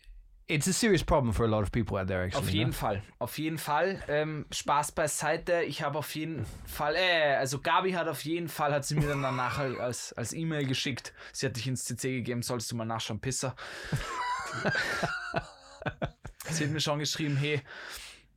[0.50, 2.42] it's a serious problem for a lot of people out there, actually.
[2.42, 4.02] Auf jeden Fall, auf jeden Fall.
[4.08, 5.62] Ähm, Spaß beiseite.
[5.62, 9.08] Ich habe auf jeden Fall, äh, also Gabi hat auf jeden Fall, hat sie mir
[9.08, 11.12] dann danach als, als E-Mail geschickt.
[11.32, 13.54] Sie hat dich ins CC gegeben, solltest du mal nachschauen, Pisser.
[16.50, 17.62] sie hat mir schon geschrieben, hey,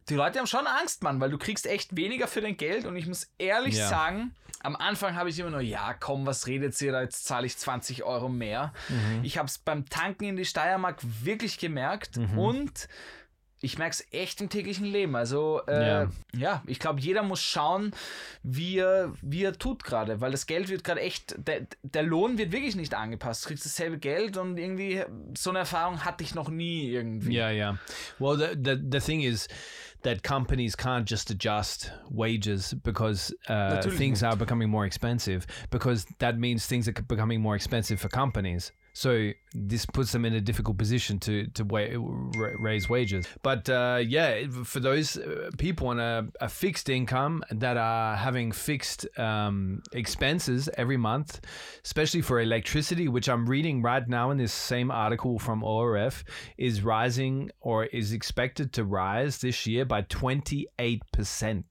[0.09, 2.95] die Leute haben schon Angst, Mann, weil du kriegst echt weniger für dein Geld und
[2.95, 3.87] ich muss ehrlich Ja.
[3.89, 7.45] sagen, am Anfang habe ich immer nur, ja, komm, was redet ihr da, jetzt zahle
[7.45, 8.73] ich 20 Euro mehr.
[8.89, 9.19] Mhm.
[9.23, 12.37] Ich habe es beim Tanken in die Steiermark wirklich gemerkt Mhm.
[12.37, 12.87] und
[13.65, 15.15] ich merke es echt im täglichen Leben.
[15.15, 16.07] Also, äh, Ja.
[16.35, 16.63] ja.
[16.65, 17.91] ich glaube, jeder muss schauen,
[18.43, 22.37] wie er, wie er tut gerade, weil das Geld wird gerade echt, der, der Lohn
[22.37, 23.45] wird wirklich nicht angepasst.
[23.45, 25.03] Du kriegst dasselbe Geld und irgendwie
[25.37, 27.35] so eine Erfahrung hatte ich noch nie irgendwie.
[27.35, 27.77] Yeah, yeah.
[28.19, 29.47] Well, the, the the thing is
[30.03, 35.47] that companies can't just adjust wages because uh, things are becoming more expensive.
[35.71, 38.71] Because that means things are becoming more expensive for companies.
[38.93, 41.87] So this puts them in a difficult position to to wa-
[42.59, 43.27] raise wages.
[43.41, 48.51] But uh, yeah, for those uh, people on a, a fixed income that are having
[48.51, 51.41] fixed um, expenses every month,
[51.83, 56.23] especially for electricity, which I'm reading right now in this same article from ORF,
[56.57, 61.63] is rising or is expected to rise this year by 28%.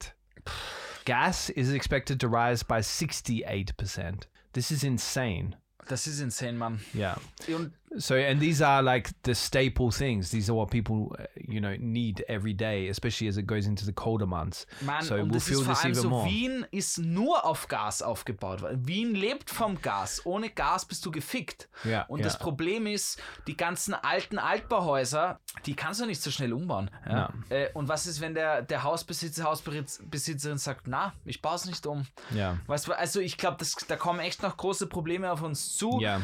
[1.05, 4.25] Gas is expected to rise by 68%.
[4.53, 5.57] This is insane.
[5.89, 6.81] Das ist insane, Mann.
[6.95, 7.19] Yeah.
[7.49, 10.31] Und So, and these are like the staple things.
[10.31, 13.85] These are what people, uh, you know, need every day, especially as it goes into
[13.85, 14.67] the colder months.
[14.81, 16.27] Mann, so und we'll das feel ist vor allem so, more.
[16.27, 18.63] Wien ist nur auf Gas aufgebaut.
[18.75, 20.25] Wien lebt vom Gas.
[20.25, 21.69] Ohne Gas bist du gefickt.
[21.85, 22.25] Ja, und ja.
[22.25, 26.91] das Problem ist, die ganzen alten Altbauhäuser, die kannst du nicht so schnell umbauen.
[27.07, 27.33] Ja?
[27.51, 31.87] Äh, und was ist, wenn der, der Hausbesitzer, Hausbesitzerin sagt, na, ich baue es nicht
[31.87, 32.07] um.
[32.35, 32.59] Ja.
[32.67, 36.01] Weißt du, also ich glaube, da kommen echt noch große Probleme auf uns zu.
[36.01, 36.23] Yeah.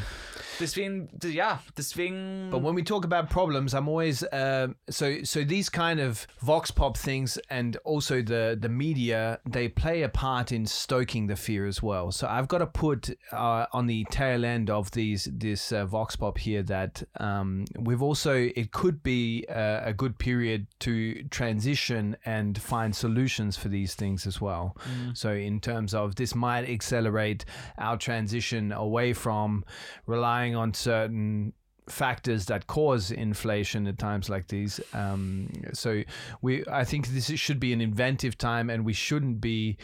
[0.59, 2.51] Deswegen, ja, deswegen.
[2.51, 6.71] But when we talk about problems, I'm always uh, so so these kind of vox
[6.71, 11.67] pop things and also the the media they play a part in stoking the fear
[11.67, 12.11] as well.
[12.13, 16.17] So I've got to put uh, on the tail end of these this uh, vox
[16.17, 22.17] pop here that um, we've also it could be a, a good period to transition
[22.25, 24.77] and find solutions for these things as well.
[24.81, 25.17] Mm.
[25.17, 27.45] So in terms of this might accelerate
[27.79, 29.65] our transition away from
[30.07, 31.53] relying on certain
[31.89, 34.81] factors that cause inflation at times like these.
[34.93, 36.03] Um, so
[36.43, 39.79] we, I think this should be an inventive time, and we shouldn't be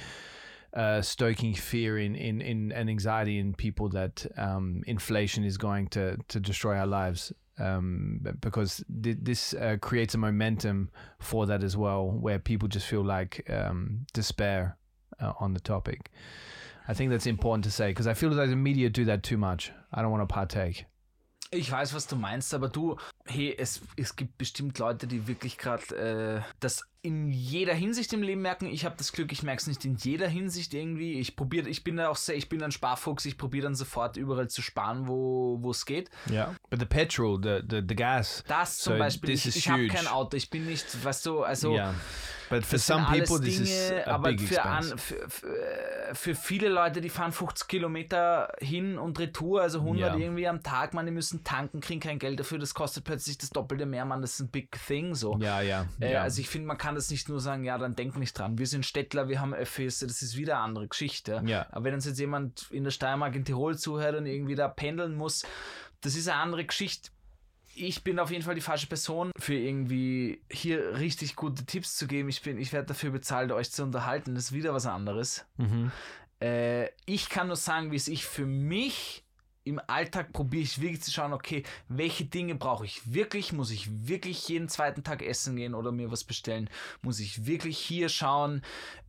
[0.74, 5.88] uh, stoking fear in, in, in and anxiety in people that um, inflation is going
[5.88, 7.32] to to destroy our lives.
[7.56, 10.90] Um, because th- this uh, creates a momentum
[11.20, 14.76] for that as well, where people just feel like um, despair
[15.20, 16.10] uh, on the topic.
[16.86, 19.38] I think that's important to say because I feel that the media do that too
[19.38, 19.72] much.
[19.92, 20.86] I don't want to partake.
[21.50, 25.56] Ich weiß, was du meinst, aber du, hey, es, es gibt bestimmt Leute, die wirklich
[25.56, 28.66] gerade äh, das in jeder Hinsicht im Leben merken.
[28.66, 31.20] Ich habe das Glück, ich merke es nicht in jeder Hinsicht irgendwie.
[31.20, 34.16] Ich probiere, ich bin da auch sehr, ich bin ein Sparfuchs, ich probiere dann sofort
[34.16, 36.10] überall zu sparen, wo es geht.
[36.28, 38.42] Yeah, but the petrol, the the, the gas.
[38.48, 41.74] Das zum so Beispiel, ich, ich habe kein Auto, ich bin nicht, weißt du, also.
[41.74, 41.94] Yeah,
[42.50, 44.92] but for some people, this Dinge, is a aber big für, expense.
[44.92, 50.12] an, für, für, für viele Leute, die fahren 50 Kilometer hin und retour, also 100
[50.14, 50.16] Ja.
[50.18, 53.50] irgendwie am Tag, man, die müssen tanken, kriegen kein Geld dafür, das kostet plötzlich das
[53.50, 55.36] Doppelte mehr, man, das ist ein big thing, so.
[55.40, 56.22] Ja, ja, Äh, ja.
[56.22, 58.66] Also ich finde, man kann das nicht nur sagen, ja, dann denk nicht dran, wir
[58.66, 61.42] sind Städtler, wir haben Öffis, das ist wieder eine andere Geschichte.
[61.46, 61.66] Ja.
[61.72, 65.14] Aber wenn uns jetzt jemand in der Steiermark in Tirol zuhört und irgendwie da pendeln
[65.16, 65.44] muss,
[66.00, 67.10] das ist eine andere Geschichte.
[67.76, 72.06] Ich bin auf jeden Fall die falsche Person für irgendwie hier richtig gute Tipps zu
[72.06, 72.28] geben.
[72.28, 74.34] Ich bin, ich werde dafür bezahlt, euch zu unterhalten.
[74.34, 75.44] Das ist wieder was anderes.
[75.56, 75.90] Mhm.
[76.40, 79.24] Äh, ich kann nur sagen, wie es ich für mich
[79.64, 83.52] im Alltag probiere ich wirklich zu schauen, okay, welche Dinge brauche ich wirklich?
[83.52, 86.68] Muss ich wirklich jeden zweiten Tag essen gehen oder mir was bestellen?
[87.00, 88.62] Muss ich wirklich hier schauen?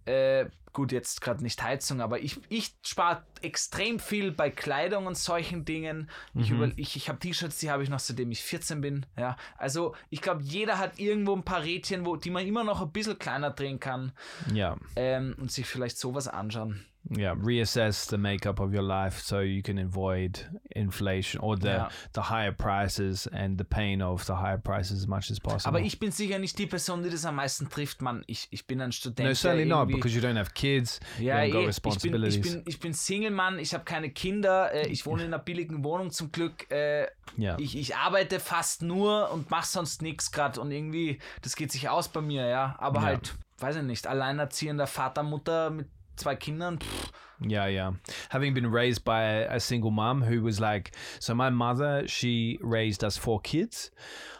[0.05, 5.17] Äh, gut, jetzt gerade nicht Heizung, aber ich, ich spare extrem viel bei Kleidung und
[5.17, 6.09] solchen Dingen.
[6.35, 6.55] Ich, Mhm.
[6.63, 9.05] über, ich, ich habe T-Shirts, die habe ich noch seitdem ich 14 bin.
[9.17, 12.81] Ja, also ich glaube, jeder hat irgendwo ein paar Rädchen, wo, die man immer noch
[12.81, 14.11] ein bisschen kleiner drehen kann
[14.53, 14.77] Ja.
[14.95, 16.85] ähm, und sich vielleicht sowas anschauen.
[17.15, 20.39] Yeah, reassess the makeup of your life so you can avoid
[20.71, 21.89] inflation or the Ja.
[22.13, 25.67] the higher prices and the pain of the higher prices as much as possible.
[25.77, 28.23] Aber ich bin sicher nicht die Person, die das am meisten trifft, Mann.
[28.25, 29.29] Ich, ich bin ein Student.
[29.29, 30.99] no, certainly not because you don't have kids.
[31.19, 32.35] Ja, you haven't got eh, ich bin, responsibilities.
[32.37, 35.83] ich, bin, ich bin Single-Mann, ich habe keine Kinder, äh, ich wohne in einer billigen
[35.83, 36.69] Wohnung zum Glück.
[36.71, 37.07] Äh,
[37.37, 37.55] Ja.
[37.59, 41.87] ich, ich arbeite fast nur und mache sonst nichts gerade und irgendwie, das geht sich
[41.89, 42.75] aus bei mir, ja.
[42.79, 43.05] Aber Ja.
[43.05, 47.09] halt, weiß ich nicht, alleinerziehender Vater, Mutter mit zwei Kindern, pff,
[47.41, 47.91] Yeah, yeah.
[48.29, 52.57] Having been raised by a, a single mom who was like, so my mother, she
[52.61, 53.91] raised us four kids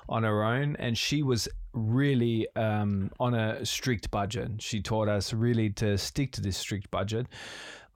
[0.08, 4.62] on her own, and she was really um, on a strict budget.
[4.62, 7.28] She taught us really to stick to this strict budget.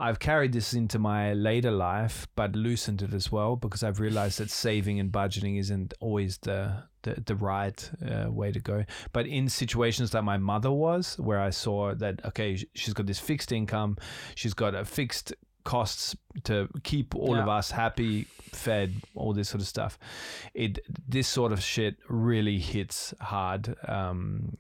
[0.01, 4.39] I've carried this into my later life, but loosened it as well because I've realized
[4.39, 8.85] that saving and budgeting isn't always the the, the right uh, way to go.
[9.13, 13.19] But in situations that my mother was, where I saw that okay, she's got this
[13.19, 13.97] fixed income,
[14.35, 19.61] she's got a fixed costs to keep all of us happy, fed, all this sort
[19.61, 19.99] of stuff.
[20.53, 24.57] It this sort of shit really hits hard um,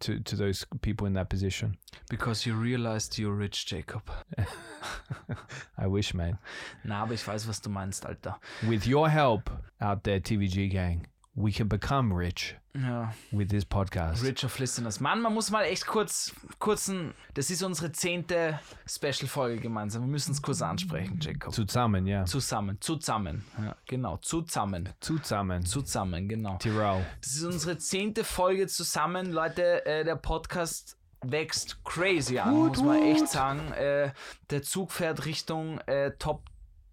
[0.00, 1.78] to to those people in that position.
[2.08, 4.02] because you realized you're rich, Jacob.
[5.78, 6.38] I wish, man.
[6.84, 8.36] Na, aber ich weiß, was du meinst, Alter.
[8.68, 9.50] With your help
[9.80, 11.06] out there, TVG gang,
[11.38, 13.12] we can become rich Ja.
[13.30, 14.22] with this podcast.
[14.24, 15.00] Rich of Listeners.
[15.00, 20.02] Mann, man muss mal echt kurz, kurzen, das ist unsere zehnte Special-Folge gemeinsam.
[20.02, 21.52] Wir müssen es kurz ansprechen, Jacob.
[21.52, 22.24] Zusammen, ja.
[22.24, 23.44] Zusammen, zusammen.
[23.58, 24.88] Ja, genau, zusammen.
[25.00, 25.64] Zusammen.
[25.66, 26.56] Zusammen, genau.
[26.56, 27.04] Tirol.
[27.20, 29.30] Das ist unsere zehnte Folge zusammen.
[29.32, 33.28] Leute, äh, der Podcast wächst crazy an, Hut, muss man echt Hut.
[33.28, 33.72] sagen.
[33.72, 34.12] Äh,
[34.50, 36.44] der Zug fährt Richtung äh, Top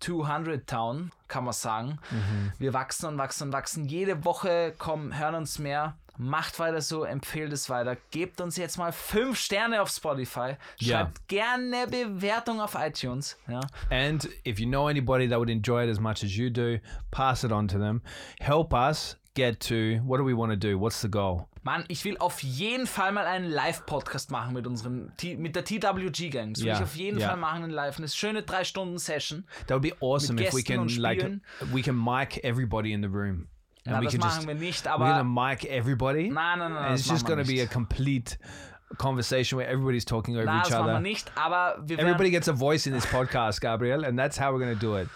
[0.03, 1.99] 200 Town, kann man sagen.
[2.11, 2.51] Mhm.
[2.59, 3.85] Wir wachsen und wachsen und wachsen.
[3.85, 5.95] Jede Woche kommen, hören uns mehr.
[6.17, 7.97] Macht weiter so, empfehlt es weiter.
[8.11, 10.57] Gebt uns jetzt mal fünf Sterne auf Spotify.
[10.79, 13.35] Schreibt gerne Bewertung auf iTunes.
[13.47, 13.61] Ja.
[13.89, 16.77] And if you know anybody that would enjoy it as much as you do,
[17.09, 18.01] pass it on to them.
[18.39, 20.79] Help us get to what do we want to do?
[20.79, 21.47] What's the goal?
[21.63, 25.63] Mann, ich will auf jeden Fall mal einen Live-Podcast machen mit unserem T mit der
[25.63, 26.53] TWG-Gang.
[26.53, 27.29] Das will Ja, ich auf jeden ja.
[27.29, 27.97] Fall machen in live.
[27.97, 29.45] Eine schöne drei Stunden Session.
[29.67, 31.25] That would be awesome if we can like
[31.71, 33.47] we can mic everybody in the room.
[33.85, 36.29] Na, we das can machen wir nicht, we're aber- gonna mic everybody.
[36.29, 38.37] Nein, nein, nein, And it's just gonna be a complete
[38.97, 41.01] conversation where everybody's talking over Na, each das machen wir other.
[41.01, 44.59] nicht, aber wir Everybody gets a voice in this podcast, Gabriel, and that's how we're
[44.59, 45.09] gonna do it.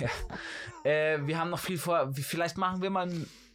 [0.84, 2.10] äh, wir haben noch viel vor.
[2.14, 3.08] Vielleicht machen wir mal.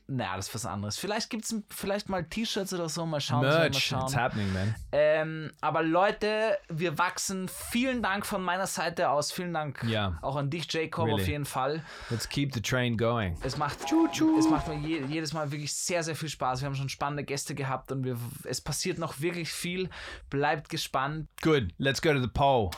[0.07, 0.97] Naja, das ist was anderes.
[0.97, 3.05] Vielleicht gibt es vielleicht mal T-Shirts oder so.
[3.05, 3.41] Mal schauen.
[3.41, 4.03] Merch, schauen.
[4.03, 4.75] it's happening, man.
[4.91, 7.47] Ähm, aber Leute, wir wachsen.
[7.47, 9.31] Vielen Dank von meiner Seite aus.
[9.31, 10.17] Vielen Dank Ja.
[10.21, 11.21] auch an dich, Jacob, Really.
[11.21, 11.81] auf jeden Fall.
[12.09, 13.37] Let's keep the train going.
[13.43, 16.61] Es macht, es macht mir je, jedes Mal wirklich sehr, sehr viel Spaß.
[16.61, 19.89] Wir haben schon spannende Gäste gehabt und wir, es passiert noch wirklich viel.
[20.29, 21.29] Bleibt gespannt.
[21.41, 21.69] Good.
[21.77, 22.71] Let's go to the poll.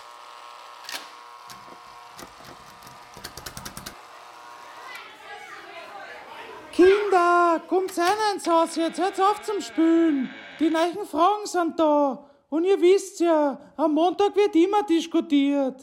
[7.15, 10.29] Kinder, kommt rein ins Haus jetzt, hört auf zum Spülen.
[10.59, 12.29] Die neuen Fragen sind da.
[12.49, 15.81] Und ihr wisst ja, am Montag wird immer diskutiert.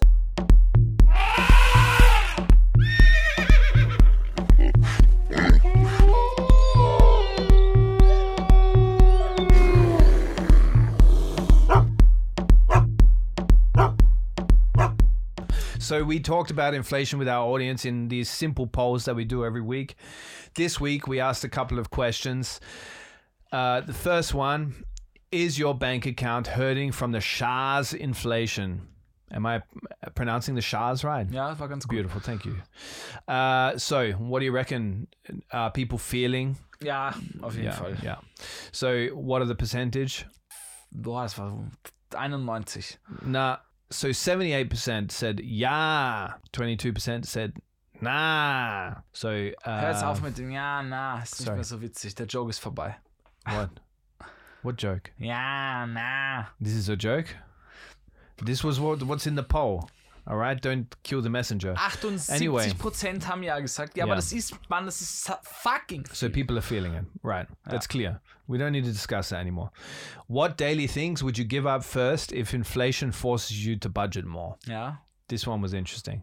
[15.79, 19.45] So we talked about inflation with our audience in these simple polls that we do
[19.45, 19.97] every week.
[20.55, 22.61] This week we asked a couple of questions.
[23.51, 24.85] Uh, the first one
[25.31, 28.89] is your bank account hurting from the Shah's inflation?
[29.31, 29.63] Am I
[30.15, 31.27] pronouncing the Shah's right?
[31.31, 31.91] Ja, war ganz gut.
[31.91, 32.57] Beautiful, thank you.
[33.27, 35.07] Uh, so, what do you reckon?
[35.51, 36.59] Are people feeling?
[36.83, 37.95] Ja, auf jeden yeah, Fall.
[38.03, 38.17] Yeah.
[38.73, 40.27] So, what are the percentage?
[40.93, 41.71] Boah, das war
[42.15, 42.99] 91.
[43.25, 43.57] Nah.
[43.91, 46.35] So 78% said yeah.
[46.53, 47.55] 22% said
[48.03, 49.03] nah.
[49.13, 51.57] So uh, Hör jetzt auf mit dem Ja, na, ist nicht sorry.
[51.57, 52.15] mehr so witzig.
[52.15, 52.97] Der Joke ist vorbei.
[53.47, 53.71] what?
[54.63, 55.11] What joke?
[55.19, 56.47] Ja, nah.
[56.63, 57.35] This is a joke.
[58.45, 59.89] This was what what's in the poll.
[60.25, 61.75] All right, don't kill the messenger.
[61.75, 62.71] 78% Anyway,
[63.27, 63.97] haben ja gesagt.
[63.97, 64.17] Ja, aber Ja.
[64.17, 66.05] das ist, Mann, das ist fucking.
[66.13, 67.49] so people are feeling it, right?
[67.69, 68.21] That's clear.
[68.47, 69.71] We don't need to discuss that anymore.
[70.29, 74.57] What daily things would you give up first if inflation forces you to budget more?
[74.67, 74.99] Ja.
[75.27, 76.23] This one was interesting.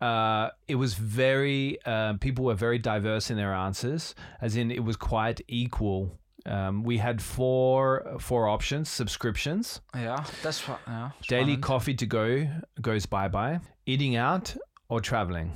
[0.00, 4.82] Uh, it was very uh, people were very diverse in their answers, as in it
[4.82, 6.10] was quite equal.
[6.46, 10.78] Um, we had four four options: subscriptions, Ja, das war.
[10.86, 11.62] Ja, daily spannend.
[11.62, 12.48] coffee to go
[12.80, 14.56] goes bye bye, eating out,
[14.88, 15.52] or traveling.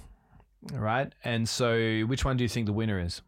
[0.72, 3.22] Right, and so which one do you think the winner is?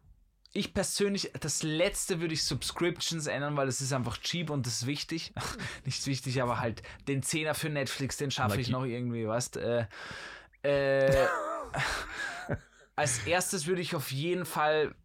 [0.53, 4.81] Ich persönlich, das letzte würde ich Subscriptions ändern, weil es ist einfach cheap und das
[4.81, 5.33] ist wichtig.
[5.85, 9.57] Nicht wichtig, aber halt den Zehner für Netflix, den schaffe Like ich noch irgendwie, weißt
[9.57, 9.85] äh,
[10.63, 11.25] äh,
[12.95, 14.95] Als erstes würde ich auf jeden Fall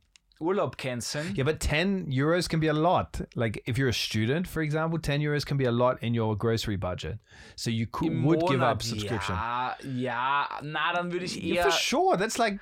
[0.41, 1.35] Urlaub canceln.
[1.37, 3.23] Yeah, but 10 euros can be a lot.
[3.35, 6.37] Like if you're a student, for example, 10 euros can be a lot in your
[6.37, 7.19] grocery budget.
[7.55, 9.37] So you could, Im would give up subscription.
[9.37, 11.63] Ja, ja, na, dann würde ich Yeah, eher.
[11.65, 12.17] for sure.
[12.19, 12.59] That's like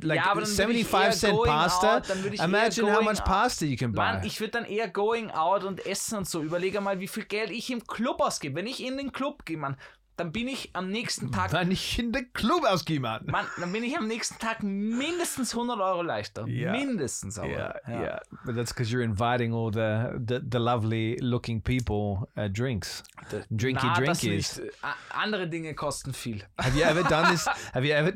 [0.00, 1.96] like Ja, aber dann würde ich 75 eher cent pasta.
[1.98, 2.10] out,
[2.40, 3.24] Imagine how much out.
[3.26, 3.96] pasta you can buy.
[3.98, 6.42] Mann, ich würde dann eher going out und essen und so.
[6.42, 8.54] Überlege mal, wie viel Geld ich im Club ausgebe.
[8.54, 9.76] Wenn ich in den Club gehe, Mann,
[10.16, 11.52] dann bin ich am nächsten Tag.
[11.52, 13.26] Wenn ich in den Club ausgehe, Mann.
[13.58, 16.46] Dann bin ich am nächsten Tag mindestens 100 Euro leichter.
[16.46, 16.72] Yeah.
[16.72, 17.48] Mindestens aber.
[17.48, 22.48] Yeah, yeah, But that's because you're inviting all the, the, the lovely looking people uh,
[22.48, 23.02] drinks.
[23.50, 24.58] Drinky Na, das drinkies.
[24.58, 24.72] nicht.
[25.10, 26.42] Andere Dinge kosten viel.
[26.60, 27.46] Have you ever done this?
[27.74, 28.12] Have you ever?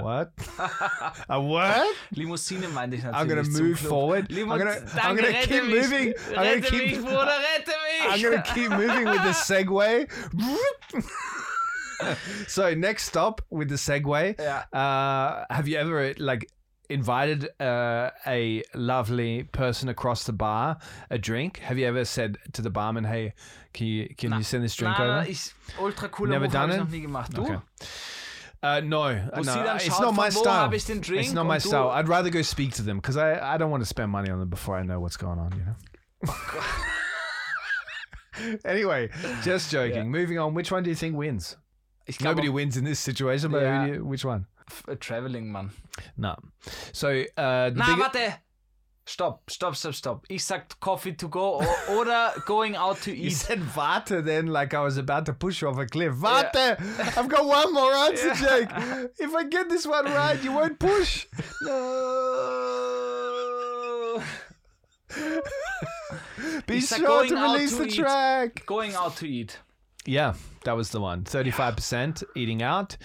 [0.00, 0.32] What?
[1.28, 1.82] A what?
[2.10, 3.28] Limousine meinte ich I'm natürlich.
[3.28, 3.88] gonna zum move Club.
[3.88, 4.30] forward.
[4.30, 5.74] Limo I'm gonna, I'm gonna keep mich.
[5.82, 6.14] moving.
[6.30, 6.82] I'm gonna Rette keep.
[6.90, 8.12] mich, Bruder, rette mich.
[8.12, 10.06] I'm gonna keep moving with the Segway.
[12.48, 14.38] so next stop with the segue.
[14.38, 14.64] Yeah.
[14.72, 16.50] Uh, have you ever like
[16.90, 20.78] invited uh, a lovely person across the bar
[21.10, 21.58] a drink?
[21.58, 23.34] Have you ever said to the barman, "Hey,
[23.72, 26.78] can you can you send this drink Na, over?" ich, ultra cooler Never done it?
[26.78, 27.34] noch nie gemacht.
[27.34, 27.42] Du?
[27.42, 27.58] Okay.
[28.60, 30.52] Uh, no, no, it's not my style.
[30.52, 31.90] habe ich den Drink it's not my style.
[31.90, 34.40] I'd rather go speak to them because I, I don't want to spend money on
[34.40, 35.52] them before I know what's going on.
[35.52, 36.34] You know.
[38.64, 39.10] anyway,
[39.44, 40.10] just joking.
[40.10, 40.54] Moving on.
[40.54, 41.56] Which one do you think wins?
[42.08, 43.86] Ich glaube, Nobody wins in this situation, but Yeah.
[43.86, 44.46] you- which one?
[44.86, 45.70] Äh, Traveling, Mann.
[46.16, 46.36] No.
[46.92, 48.34] So uh, Na, warte.
[49.06, 50.24] Stopp, stopp, stopp, stopp.
[50.28, 51.62] Ich sag Coffee to go
[51.98, 53.36] oder going out to You eat.
[53.36, 56.12] said Vata then, like I was about to push you off a cliff.
[56.14, 56.76] Vata!
[57.16, 58.34] I've got one more answer, Yeah.
[58.34, 58.70] Jake.
[59.18, 61.26] If I get this one right, you won't push.
[61.62, 61.78] No.
[66.66, 67.94] Be sure to going out release to the eat.
[67.94, 68.66] track.
[68.66, 69.58] Going out to eat.
[70.08, 70.32] Yeah,
[70.64, 71.24] that was the one.
[71.24, 72.96] 35% eating out,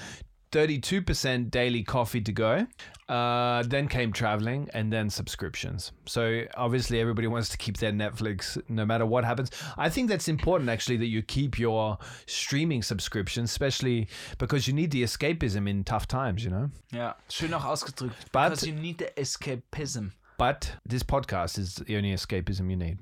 [0.53, 2.65] 32% daily coffee to go.
[3.09, 5.91] Uh, then came traveling and then subscriptions.
[6.05, 9.51] So obviously, everybody wants to keep their Netflix no matter what happens.
[9.77, 14.07] I think that's important actually that you keep your streaming subscriptions, especially
[14.37, 16.69] because you need the escapism in tough times, you know?
[16.93, 18.31] Ja, schön auch ausgedrückt.
[18.31, 20.11] But- Because you need the escapism.
[20.37, 22.97] But this podcast is the only escapism you need.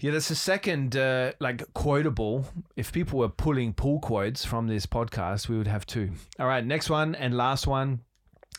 [0.00, 2.46] Yeah, that's the second, uh, like, quotable.
[2.74, 6.12] If people were pulling pull quotes from this podcast, we would have two.
[6.38, 8.00] All right, next one and last one.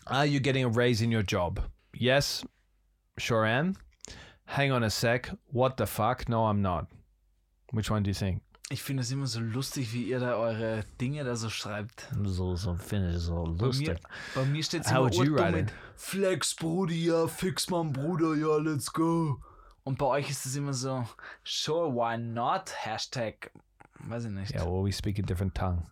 [0.06, 1.60] Are you getting a raise in your job?
[1.96, 2.46] Yes,
[3.18, 3.76] sure am.
[4.46, 5.32] Hang on a sec.
[5.52, 6.30] What the fuck?
[6.30, 6.88] No, I'm not.
[7.72, 8.42] Which one do you think?
[8.70, 12.08] Ich finde es immer so lustig, wie ihr da eure Dinge da so schreibt.
[12.24, 14.00] So, so finde ich so Bei mir,
[14.34, 15.74] bei mir steht es How immer would you write mit it?
[15.96, 19.42] Flex, Brudi, ja, fix mein Bruder, ja, let's go.
[19.84, 21.06] Und bei euch ist es immer so,
[21.44, 22.72] sure, why not?
[22.86, 23.52] Hashtag,
[24.00, 24.54] weiß ich nicht.
[24.54, 25.84] Yeah, well, we speak a different tongue.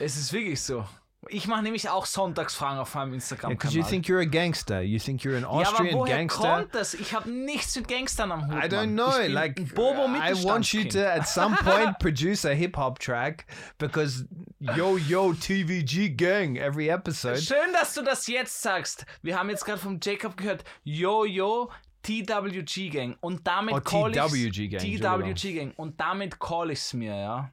[0.00, 0.84] Es ist wirklich so.
[1.28, 3.76] Ich mache nämlich auch Sonntagsfragen auf meinem Because Instagram-Kanal.
[3.76, 4.82] you think you're a gangster.
[4.82, 6.56] You think you're an ja, aber Austrian woher gangster.
[6.56, 6.94] kommt das?
[6.94, 8.64] Ich habe nichts mit Gangstern am Hut.
[8.64, 9.12] I don't know.
[9.28, 13.46] Like, Bobo I want you to at some point produce a hip hop track
[13.78, 14.26] because
[14.58, 17.40] yo yo TVG gang every episode.
[17.40, 19.06] Schön, dass du das jetzt sagst.
[19.22, 21.70] Wir haben jetzt gerade vom Jacob gehört, Yo Yo
[22.02, 27.14] TWG Gang und damit Oh, call TWG Gang, TWG Gang und damit call ich's mir,
[27.16, 27.50] ja.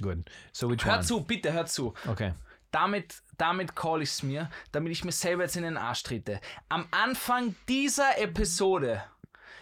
[0.00, 0.30] Good.
[0.52, 1.02] So which Hör one?
[1.02, 1.94] zu, bitte, hör zu.
[2.06, 2.32] Okay.
[2.70, 6.40] Damit, damit call ich's mir, damit ich mir selber jetzt in den Arsch trete.
[6.68, 9.02] Am Anfang dieser Episode,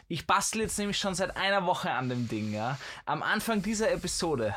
[0.09, 2.79] ich bastel jetzt nämlich schon seit einer Woche an dem Ding, ja.
[3.07, 4.55] Am Anfang dieser Episode,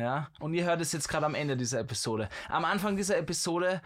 [0.00, 2.28] ja, und ihr hört es jetzt gerade am Ende dieser Episode.
[2.48, 3.82] Am Anfang dieser Episode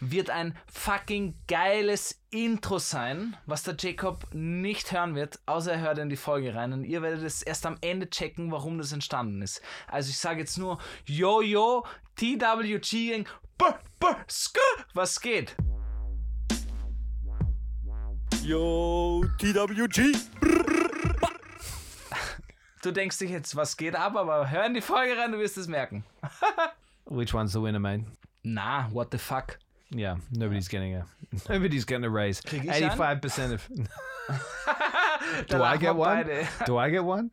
[0.00, 5.98] wird ein fucking geiles Intro sein, was der Jacob nicht hören wird, außer er hört
[5.98, 6.72] in die Folge rein.
[6.72, 9.62] Und ihr werdet es erst am Ende checken, warum das entstanden ist.
[9.86, 11.84] Also ich sage jetzt nur, yo, yo,
[12.16, 13.24] TWG
[14.94, 15.56] was geht?
[18.42, 20.57] Yo, TWG.
[22.82, 25.58] Du denkst dich jetzt, was geht ab, aber hör in die Folge rein, du wirst
[25.58, 26.04] es merken.
[27.06, 28.04] Which one's the winner, mate?
[28.44, 29.58] Na, what the fuck?
[29.90, 31.06] Yeah, nobody's getting a
[31.48, 32.42] nobody's getting a raise.
[32.52, 33.66] Eighty-five percent of.
[35.48, 36.28] Do I get one?
[36.66, 37.30] Do I get one?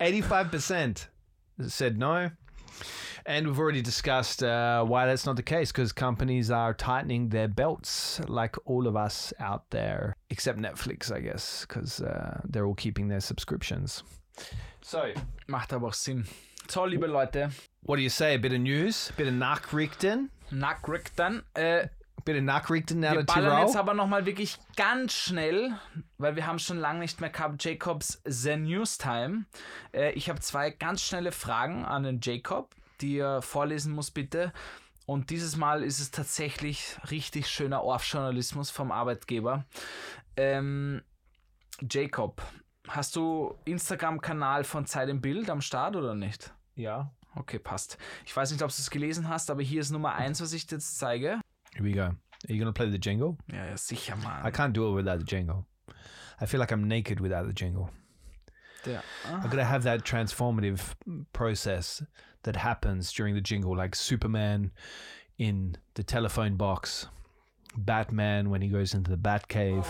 [0.00, 1.08] Eighty-five percent
[1.66, 2.30] said no.
[3.26, 7.48] And we've already discussed uh, why that's not the case because companies are tightening their
[7.48, 12.74] belts, like all of us out there, except Netflix, I guess, because uh, they're all
[12.74, 14.02] keeping their subscriptions.
[14.80, 15.02] So,
[15.46, 16.26] Macht aber auch Sinn.
[16.68, 17.50] So, liebe Leute,
[17.82, 18.34] what do you say?
[18.34, 21.42] A bit of news, bit of Nachrichten, Nachrichten.
[21.54, 21.88] Äh,
[22.24, 25.72] bit Bit of Nachrichten Wir ballern jetzt aber nochmal wirklich ganz schnell,
[26.18, 29.46] weil wir haben schon lange nicht mehr gehabt, Jacobs The News Time.
[29.92, 34.52] Äh, ich habe zwei ganz schnelle Fragen an den Jacob, die er vorlesen muss, bitte.
[35.06, 39.64] Und dieses Mal ist es tatsächlich richtig schöner Orf-Journalismus vom Arbeitgeber.
[40.36, 41.02] Ähm,
[41.90, 42.42] Jacob,
[42.90, 46.52] hast du Instagram-Kanal von Zeit im Bild am Start oder nicht?
[46.74, 47.12] Ja.
[47.36, 47.96] Okay, passt.
[48.26, 50.66] Ich weiß nicht, ob du es gelesen hast, aber hier ist Nummer eins, was ich
[50.66, 51.40] dir jetzt zeige.
[51.74, 52.00] Here we go.
[52.48, 53.36] Are you to play the jingle?
[53.52, 54.44] Ja, ja, sicher, Mann.
[54.44, 55.66] I can't do it without the jingle.
[56.40, 57.90] I feel like I'm naked without the jingle.
[58.84, 60.94] Der, I'm going to have that transformative
[61.32, 62.02] process
[62.44, 64.72] that happens during the jingle, like Superman
[65.38, 67.06] in the telephone box,
[67.76, 69.86] Batman when he goes into the Batcave.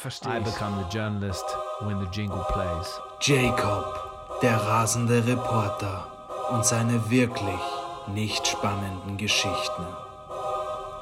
[0.00, 1.44] Verstehe I become the journalist
[1.80, 3.00] when the jingle plays.
[3.20, 6.06] Jacob, der rasende Reporter
[6.50, 7.60] und seine wirklich
[8.08, 9.86] nicht spannenden Geschichten.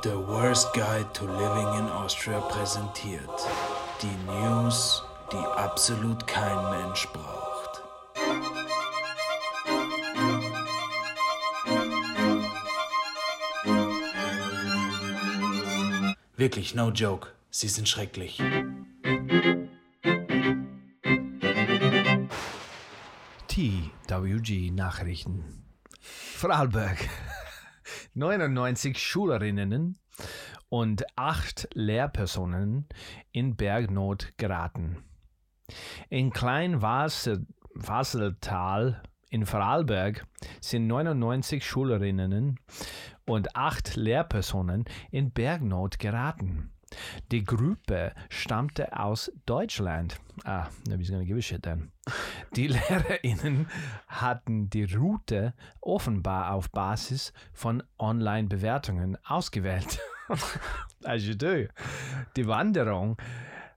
[0.02, 3.30] The Worst Guide to Living in Austria präsentiert
[4.02, 7.82] die News, die absolut kein Mensch braucht.
[16.36, 17.28] Wirklich, no joke.
[17.50, 18.42] Sie sind schrecklich.
[23.56, 25.64] TWG Nachrichten.
[26.02, 26.98] Vorarlberg.
[28.12, 29.98] 99 Schülerinnen
[30.68, 32.86] und 8 Lehrpersonen
[33.32, 35.02] in Bergnot geraten.
[36.10, 40.26] In Kleinwassertal in Vorarlberg
[40.60, 42.60] sind 99 Schülerinnen
[43.24, 46.75] und 8 Lehrpersonen in Bergnot geraten.
[47.32, 50.20] Die Gruppe stammte aus Deutschland.
[50.44, 51.90] Ah, nobody's gonna give a shit then.
[52.54, 53.66] Die LehrerInnen
[54.06, 59.98] hatten die Route offenbar auf Basis von Online-Bewertungen ausgewählt.
[61.04, 61.66] As you do.
[62.36, 63.16] Die Wanderung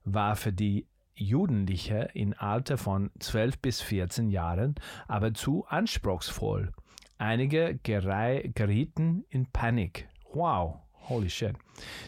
[0.05, 4.75] war für die Jugendliche im Alter von 12 bis 14 Jahren
[5.07, 6.71] aber zu anspruchsvoll.
[7.17, 10.07] Einige gerieten in Panik.
[10.31, 10.79] Wow,
[11.09, 11.55] holy shit.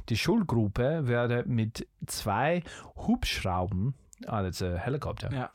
[0.10, 2.64] Die Schulgruppe wurde mit zwei
[2.96, 3.96] Hubschrauben,
[4.28, 5.50] ah, that's a helicopter, Ja.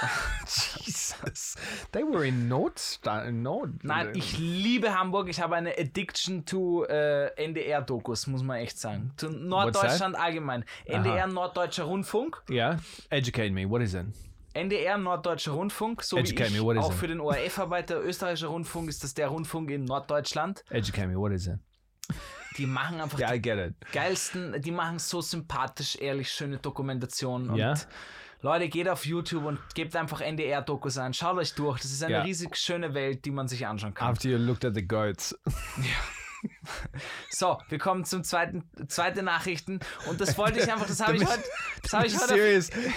[0.46, 1.56] Jesus.
[1.92, 3.82] They were in Nordsta Nord.
[3.82, 5.28] Nein, ich liebe Hamburg.
[5.28, 9.12] Ich habe eine Addiction to äh, NDR-Dokus, muss man echt sagen.
[9.16, 10.64] Zu Norddeutschland allgemein.
[10.84, 12.42] NDR Norddeutscher Rundfunk.
[12.50, 12.78] Yeah.
[13.10, 13.68] Educate me.
[13.68, 14.06] What is it?
[14.54, 16.96] NDR Norddeutscher Rundfunk, so Educate wie ich, me, what is auch it?
[16.98, 20.64] für den ORF-Arbeiter Österreichischer Rundfunk ist das der Rundfunk in Norddeutschland.
[20.70, 21.16] Educate me.
[21.16, 21.58] What is it?
[22.56, 23.74] Die machen einfach Yeah, I die get it.
[23.92, 27.56] geilsten, die machen so sympathisch, ehrlich, schöne Dokumentationen.
[27.56, 27.74] Ja.
[28.44, 31.14] Leute, geht auf YouTube und gebt einfach NDR-Dokus ein.
[31.14, 31.80] Schaut euch durch.
[31.80, 32.20] Das ist eine Ja.
[32.22, 34.10] riesig schöne Welt, die man sich anschauen kann.
[34.10, 35.34] After you looked at the goats.
[37.30, 39.80] So, wir kommen zum zweiten, zweite Nachrichten
[40.10, 41.42] und das wollte ich einfach, das habe ich heute,
[41.82, 42.34] das habe ich heute.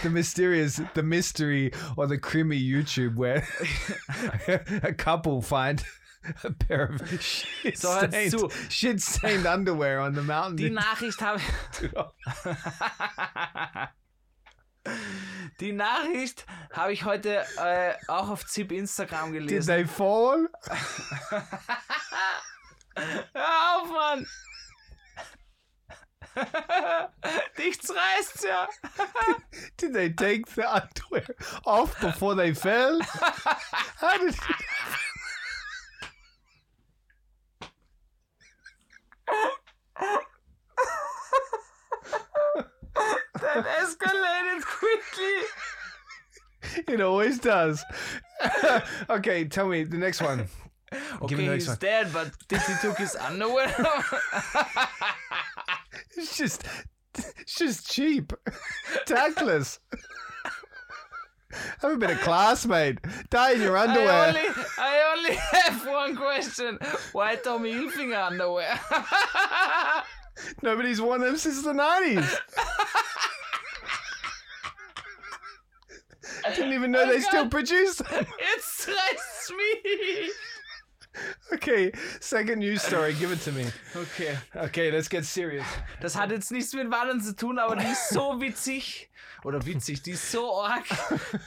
[0.03, 3.41] the mysterious, the mystery or the creamy YouTube where
[4.84, 5.82] a couple find
[6.44, 8.49] a pair of shit So, stained, zu.
[8.69, 10.57] shit stained underwear on the mountain.
[10.57, 11.40] Die Nachricht habe
[15.59, 19.68] Die Nachricht habe ich heute äh, auch auf ZIP Instagram Did gelesen.
[19.68, 20.47] they fall?
[23.34, 24.26] Hör auf, Mann!
[27.57, 28.69] Nichts reißt ja.
[29.80, 31.23] Did they take the underwear
[31.65, 32.99] off before they fell?
[33.99, 34.35] How did
[43.41, 45.34] That escalated quickly.
[46.94, 47.84] it always does?
[49.10, 50.48] okay, tell me the next one.
[51.28, 51.78] Give me Okay, the he's one.
[51.80, 53.74] dead, but did he took his underwear?
[56.15, 56.64] It's just,
[57.15, 58.32] it's just cheap,
[59.06, 59.80] tactless.
[61.82, 62.99] Have a bit of class, mate.
[63.30, 64.10] Die in your underwear.
[64.11, 64.41] I only,
[64.78, 66.78] I only have one question.
[67.14, 68.80] Why Tommy Hilfiger underwear?
[70.61, 72.38] Nobody's worn them since the nineties.
[76.45, 78.26] I didn't even know they still produce them.
[78.26, 80.31] It stresst mich.
[81.53, 83.14] Okay, second news story.
[83.14, 83.65] Give it to me.
[83.95, 84.38] Okay.
[84.55, 85.65] Okay, let's get serious.
[85.99, 89.09] Das hat jetzt nichts mit Wahlen zu tun, aber die ist so witzig.
[89.43, 90.84] Oder witzig, die ist so arg.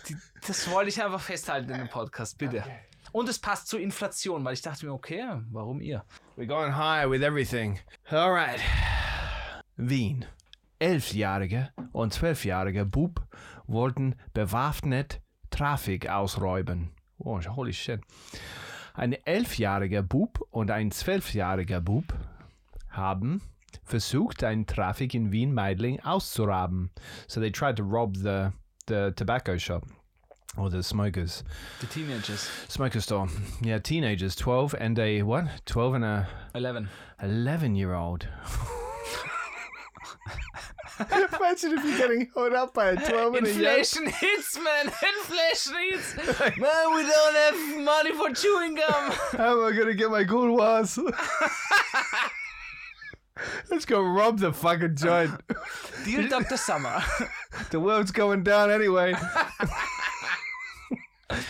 [0.09, 2.65] Die, das wollte ich einfach festhalten in dem Podcast, bitte.
[3.13, 6.05] Und es passt zur Inflation, weil ich dachte mir, okay, warum ihr?
[6.37, 7.79] We're going high with everything.
[8.11, 8.61] All right.
[9.77, 10.25] Wien.
[10.79, 13.23] Elfjährige und zwölfjährige Bub
[13.67, 15.21] wollten bewaffnet
[15.51, 16.93] Trafik ausräumen.
[17.19, 18.01] Oh, holy shit.
[18.95, 22.15] Ein elfjähriger Bub und ein zwölfjähriger Bub
[22.89, 23.43] haben
[23.85, 26.91] versucht, einen Trafik in Wien-Meidling auszuraben.
[27.27, 28.51] So they tried to rob the,
[28.89, 29.87] the tobacco shop
[30.57, 31.43] or the smokers.
[31.81, 32.51] The Teenagers.
[32.69, 33.29] Smoker store.
[33.63, 35.47] Yeah, teenagers, 12 and a what?
[35.67, 36.89] 12 and a 11.
[37.23, 38.27] 11 year old.
[41.01, 43.59] Imagine if you're getting held up by a 12 and a young.
[43.79, 44.87] Inflation hits, man.
[44.87, 46.17] Inflation hits.
[46.59, 49.11] Man, we don't have money for chewing gum.
[49.33, 50.99] How am I gonna get my good was?
[53.71, 55.31] Let's go rob the fucking joint.
[56.05, 56.59] Deal Dr.
[56.59, 57.03] Summer.
[57.71, 59.15] The world's going down anyway.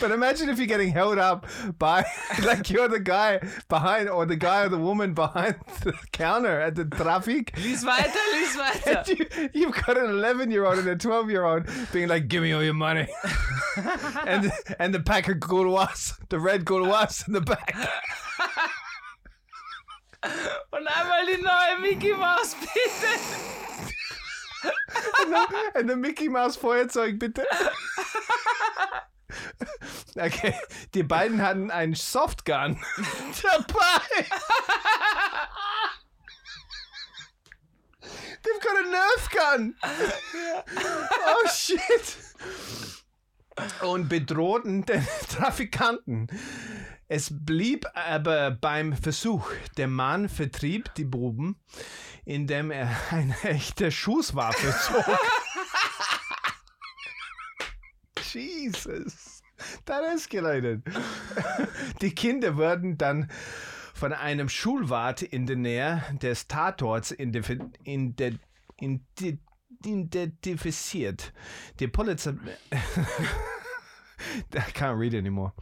[0.01, 1.47] But imagine if you're getting held up
[1.79, 2.05] by,
[2.45, 6.75] like, you're the guy behind, or the guy or the woman behind the counter at
[6.75, 7.53] the traffic.
[7.57, 9.05] Lies weiter, lies weiter.
[9.09, 12.29] And you, you've got an 11 year old and a 12 year old being like,
[12.29, 13.09] give me all your money.
[14.27, 17.75] and, and the pack of Gaulois, the red Gaulois in the back.
[20.71, 23.09] Und einmal die neue Mickey Mouse, bitte.
[25.21, 27.47] and, the, and the Mickey Mouse Feuerzeug, bitte.
[30.17, 30.55] Okay,
[30.95, 32.81] die beiden hatten einen Softgun
[33.43, 34.27] dabei.
[38.43, 39.75] They've got a Nerf gun.
[41.27, 42.17] Oh shit.
[43.83, 46.29] Und bedrohten den Trafikanten.
[47.09, 49.51] Es blieb aber beim Versuch.
[49.77, 51.61] Der Mann vertrieb die Buben,
[52.25, 55.05] indem er eine echte Schusswaffe zog.
[58.35, 59.43] Jesus.
[59.85, 60.83] That escalated.
[62.01, 63.31] Die Kinder wurden dann
[63.95, 68.41] von einem Schulwart in der Nähe des Tatorts identifiziert.
[71.79, 72.33] Die Polizei.
[74.55, 75.53] I can't read anymore.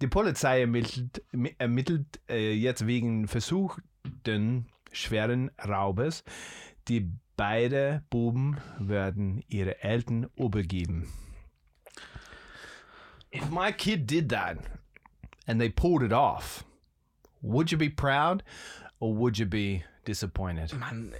[0.00, 1.22] Die Polizei ermittelt,
[1.58, 6.24] ermittelt äh, jetzt wegen versuchten schweren Raubes.
[6.88, 11.08] Die beiden Buben werden ihre Eltern übergeben.
[13.34, 14.58] If my kid did that
[15.46, 16.64] and they pulled it off,
[17.42, 18.42] would you be proud
[19.00, 20.72] or would you be disappointed?
[20.78, 21.12] Mann,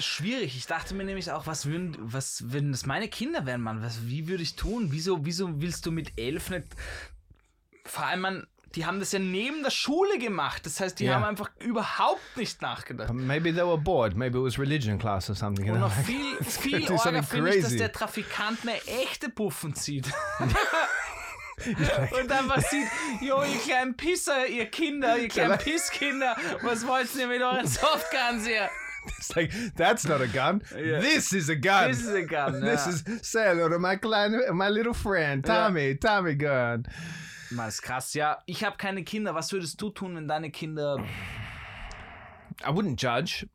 [0.00, 0.56] schwierig.
[0.56, 4.06] Ich dachte mir nämlich auch, was würden, was, wenn das meine Kinder wären, Mann, was,
[4.06, 4.88] wie würde ich tun?
[4.90, 6.68] Wieso, wieso willst du mit elf nicht,
[7.84, 10.64] vor allem, Mann, die haben das ja neben der Schule gemacht.
[10.64, 11.14] Das heißt, die Ja.
[11.16, 13.12] haben einfach überhaupt nicht nachgedacht.
[13.12, 14.16] Maybe they were bored.
[14.16, 15.70] Maybe it was religion class or something.
[15.70, 20.06] Und noch viel, viel Orga finde ich, dass der Trafikant mehr echte Puffen zieht.
[22.20, 22.88] Und einfach sieht,
[23.20, 28.46] jo, ihr kleinen Pisser, ihr Kinder, ihr kleinen Pisskinder, was wollt ihr mit euren Softguns
[28.46, 28.68] hier?
[29.18, 30.62] It's like, that's not a gun.
[30.76, 31.00] Yeah.
[31.00, 31.90] This is a gun.
[31.90, 32.92] This is a gun, this ja.
[32.92, 35.64] is say hello to my kleine, my little friend, Ja.
[35.66, 36.86] Tommy, Tommy gun.
[37.50, 38.14] Mann, ist krass.
[38.14, 39.34] Ja, ich habe keine Kinder.
[39.34, 41.04] Was würdest du tun, wenn deine Kinder...
[42.64, 43.46] I wouldn't judge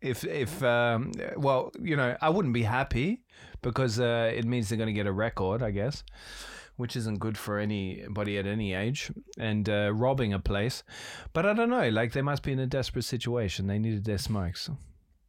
[0.00, 3.22] if if um, well, you know, I wouldn't be happy
[3.62, 6.04] because uh, it means they're going to get a record, I guess,
[6.80, 9.12] which isn't good for anybody at any age.
[9.38, 10.82] And uh, robbing a place,
[11.32, 11.88] but I don't know.
[11.88, 13.66] Like they must be in a desperate situation.
[13.66, 14.70] They needed their smokes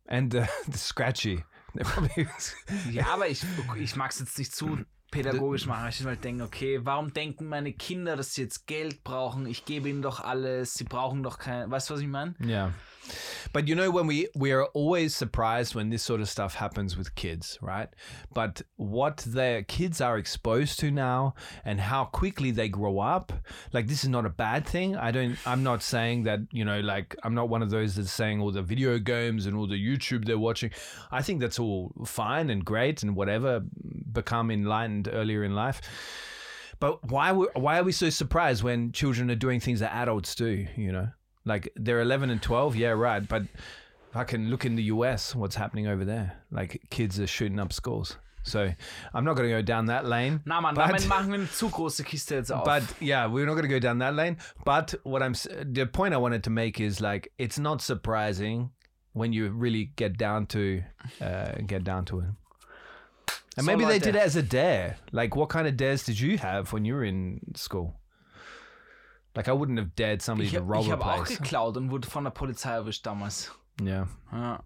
[0.08, 1.44] and uh, the scratchy.
[2.92, 3.44] Ja, aber ich,
[3.80, 4.80] ich mag es jetzt nicht zu
[5.12, 5.90] pädagogisch machen.
[5.90, 9.46] Ich will denken, okay, warum denken meine Kinder, dass sie jetzt Geld brauchen?
[9.46, 10.74] Ich gebe ihnen doch alles.
[10.74, 11.70] Sie brauchen doch kein...
[11.70, 12.34] Weißt du, was ich meine?
[12.44, 12.74] Yeah.
[13.54, 16.98] But you know when we we are always surprised when this sort of stuff happens
[16.98, 17.90] with kids, right?
[18.34, 23.34] But what their kids are exposed to now and how quickly they grow up,
[23.74, 24.96] like this is not a bad thing.
[24.96, 28.12] I don't I'm not saying that, you know, like I'm not one of those that's
[28.12, 30.72] saying all the video games and all the YouTube they're watching.
[31.12, 33.62] I think that's all fine and great and whatever
[34.12, 35.82] become enlightened earlier in life.
[36.80, 40.68] But why why are we so surprised when children are doing things that adults do?
[40.76, 41.10] You know,
[41.46, 42.76] like they're 11 and 12.
[42.76, 43.28] Yeah, right.
[43.28, 43.44] But
[44.14, 45.34] I can look in the US.
[45.36, 46.38] What's happening over there?
[46.52, 48.18] Like kids are shooting up schools.
[48.44, 48.72] So
[49.14, 50.42] I'm not going to go down that lane.
[50.46, 52.66] Na Mann, but- damit machen wir eine zu große Kiste jetzt auf.
[52.66, 54.38] But yeah, we're not going to go down that lane.
[54.66, 55.34] But what I'm
[55.74, 58.72] the point I wanted to make is like it's not surprising
[59.14, 60.82] when you really get down to
[61.22, 62.26] uh, get down to it.
[63.58, 64.04] And So, maybe they Leute.
[64.04, 64.96] did it as a dare.
[65.12, 67.94] Like, what kind of dares did you have when you were in school?
[69.36, 71.90] Like, I wouldn't have dared somebody ich to habe rob a hab auch geklaut und
[71.92, 73.52] wurde von der Polizei erwischt damals.
[73.82, 74.08] Yeah.
[74.32, 74.64] Ja.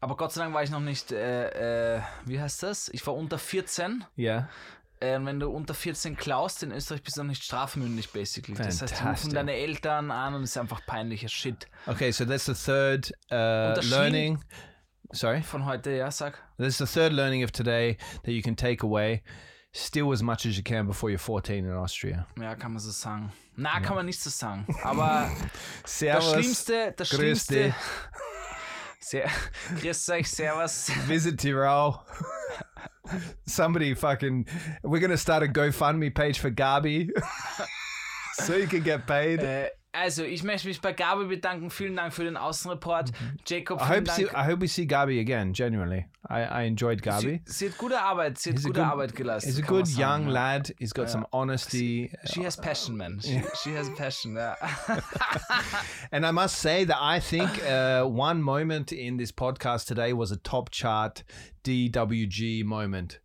[0.00, 2.88] Aber Gott sei Dank war ich noch nicht, äh, äh, wie heißt das?
[2.90, 4.04] Ich war unter 14.
[4.16, 4.48] Yeah.
[5.00, 8.56] Äh, wenn du unter 14 klaust, in Österreich bist du noch nicht strafmündig, basically.
[8.56, 9.32] Das heißt, die rufen Fantastic.
[9.32, 11.66] deine Eltern an und es ist einfach peinlicher Shit.
[11.86, 14.42] Okay, so that's the third uh, learning.
[15.12, 15.42] Sorry?
[15.42, 16.42] Von heute, ja, sag.
[16.58, 19.22] That's the third learning of today that you can take away.
[19.76, 22.26] Steal as much as you can before you're 14 in Austria.
[22.40, 23.30] Ja, kann man so sagen.
[23.56, 24.66] Na, kann man nicht so sagen.
[24.82, 25.30] Aber
[25.82, 26.32] das Servus.
[26.32, 27.74] Schlimmste, das Grüß Schlimmste.
[29.00, 29.30] Sehr,
[29.80, 30.90] grüß euch, servus.
[31.06, 32.00] Visit Tirol.
[33.44, 34.46] Somebody fucking.
[34.82, 37.10] We're gonna start a GoFundMe page for Gabi,
[38.32, 39.40] so you can get paid.
[39.40, 41.70] Äh, also, ich möchte mich bei Gabi bedanken.
[41.70, 43.10] Vielen Dank für den Außenreport.
[43.46, 45.52] Jacob, I vielen hope see, I hope we see Gabi again.
[45.52, 47.40] Genuinely, I, I enjoyed Gabi.
[47.44, 49.54] Sie, sie hat gute Arbeit, sie hat He's gute good- Arbeit geleistet.
[49.54, 50.32] He's a good young ja.
[50.32, 50.74] lad.
[50.78, 51.12] He's got Ja.
[51.12, 52.10] some honesty.
[52.32, 53.20] She has passion, man.
[53.22, 54.54] She, she has passion, ja.
[56.12, 60.30] And I must say that I think uh, one moment in this podcast today was
[60.30, 61.24] a top chart
[61.64, 63.20] DWG moment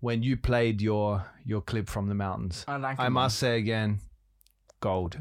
[0.00, 2.64] when you played your your clip from the mountains.
[2.68, 4.00] Ah, danke, I must say again,
[4.80, 5.16] gold.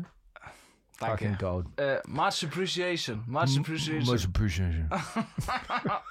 [1.06, 1.46] Fucking Danke.
[1.46, 1.80] gold.
[1.80, 4.06] Äh, much appreciation, much appreciation.
[4.06, 4.90] Much appreciation.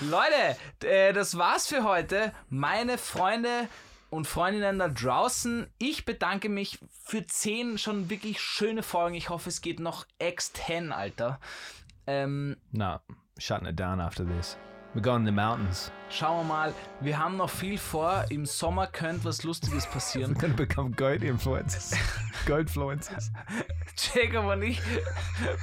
[0.00, 2.32] Leute, äh, das war's für heute.
[2.48, 3.68] Meine Freunde
[4.10, 9.14] und Freundinnen da draußen, ich bedanke mich für 10 schon wirklich schöne Folgen.
[9.14, 11.40] Ich hoffe, es geht noch X10, Alter.
[12.06, 12.98] Ähm, no,
[13.38, 14.56] shutting it down after this.
[14.94, 15.90] We're going in the mountains.
[16.10, 18.24] Schauen wir mal, wir haben noch viel vor.
[18.30, 20.34] Im Sommer könnte was Lustiges passieren.
[20.56, 21.92] Become goat influencers.
[22.46, 23.30] goat influencers.
[23.96, 24.80] Jacob und ich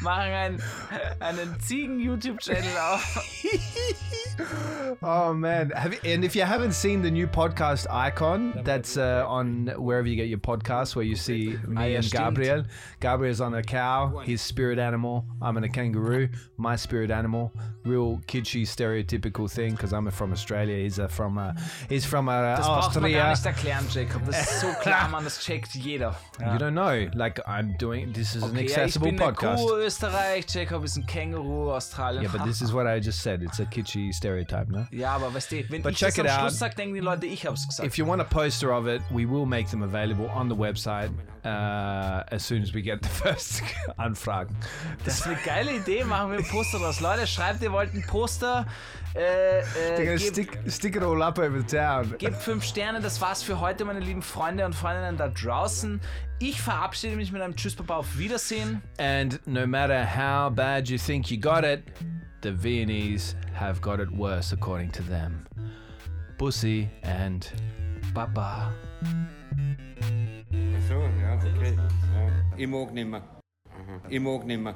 [0.02, 0.64] machen einen,
[1.20, 3.24] einen Ziegen-YouTube-Channel auf.
[5.02, 5.72] Oh man!
[5.76, 10.08] Have you, and if you haven't seen the new podcast icon, that's uh, on wherever
[10.08, 12.10] you get your podcasts, where you see me and.
[12.10, 12.64] Gabriel.
[13.00, 14.20] Gabriel's on a cow.
[14.24, 15.26] His spirit animal.
[15.42, 16.30] I'm on a kangaroo.
[16.58, 17.52] My spirit animal.
[17.84, 20.76] Real kitschy stereotypical thing because I'm from Australia.
[20.84, 21.54] He's uh, from uh,
[21.90, 23.52] he's from uh, Das braucht man gar Austria.
[23.52, 24.22] nicht erklären, Jacob.
[24.26, 26.16] Das ist so klar, man, das checkt jeder.
[26.40, 27.10] You don't know.
[27.18, 28.12] Like I'm doing.
[28.14, 29.64] This is an Okay, ja, ich accessible bin podcast.
[29.64, 32.24] Kuh, Österreich, Jacob ist ein Känguru, Australien.
[32.24, 33.42] Yeah, but this is what I just said.
[33.42, 34.86] It's a kitschy stereotype, no?
[34.92, 36.60] Ja, aber weißt du, wenn But ich check das am it Schluss out.
[36.60, 37.88] sage, denken die Leute, ich hab's gesagt.
[37.88, 41.12] If you want a poster of it, we will make them available on the website
[41.46, 43.62] uh, as soon as we get the first
[43.98, 44.56] Anfragen.
[45.06, 47.00] das ist eine geile Idee, machen wir ein Poster draus.
[47.00, 48.66] Leute, schreibt, ihr wollt ein Poster.
[49.16, 49.62] Äh,
[49.96, 52.16] They're äh, stick, stick it all up over the town.
[52.18, 56.02] gebt fünf Sterne, das war's für heute, meine lieben Freunde und Freundinnen da draußen.
[56.40, 58.82] Ich verabschiede mich mit einem Tschüss, Papa, auf Wiedersehen.
[58.98, 61.84] And no matter how bad you think you got it,
[62.42, 65.46] the Viennese have got it worse according to them.
[66.40, 67.54] Pussy and
[68.14, 68.74] Baba.
[70.52, 71.76] Ach so, ja, okay.
[71.76, 72.58] Ja.
[72.58, 73.22] Ich mag nimmer.
[74.10, 74.76] Ich mag nimmer.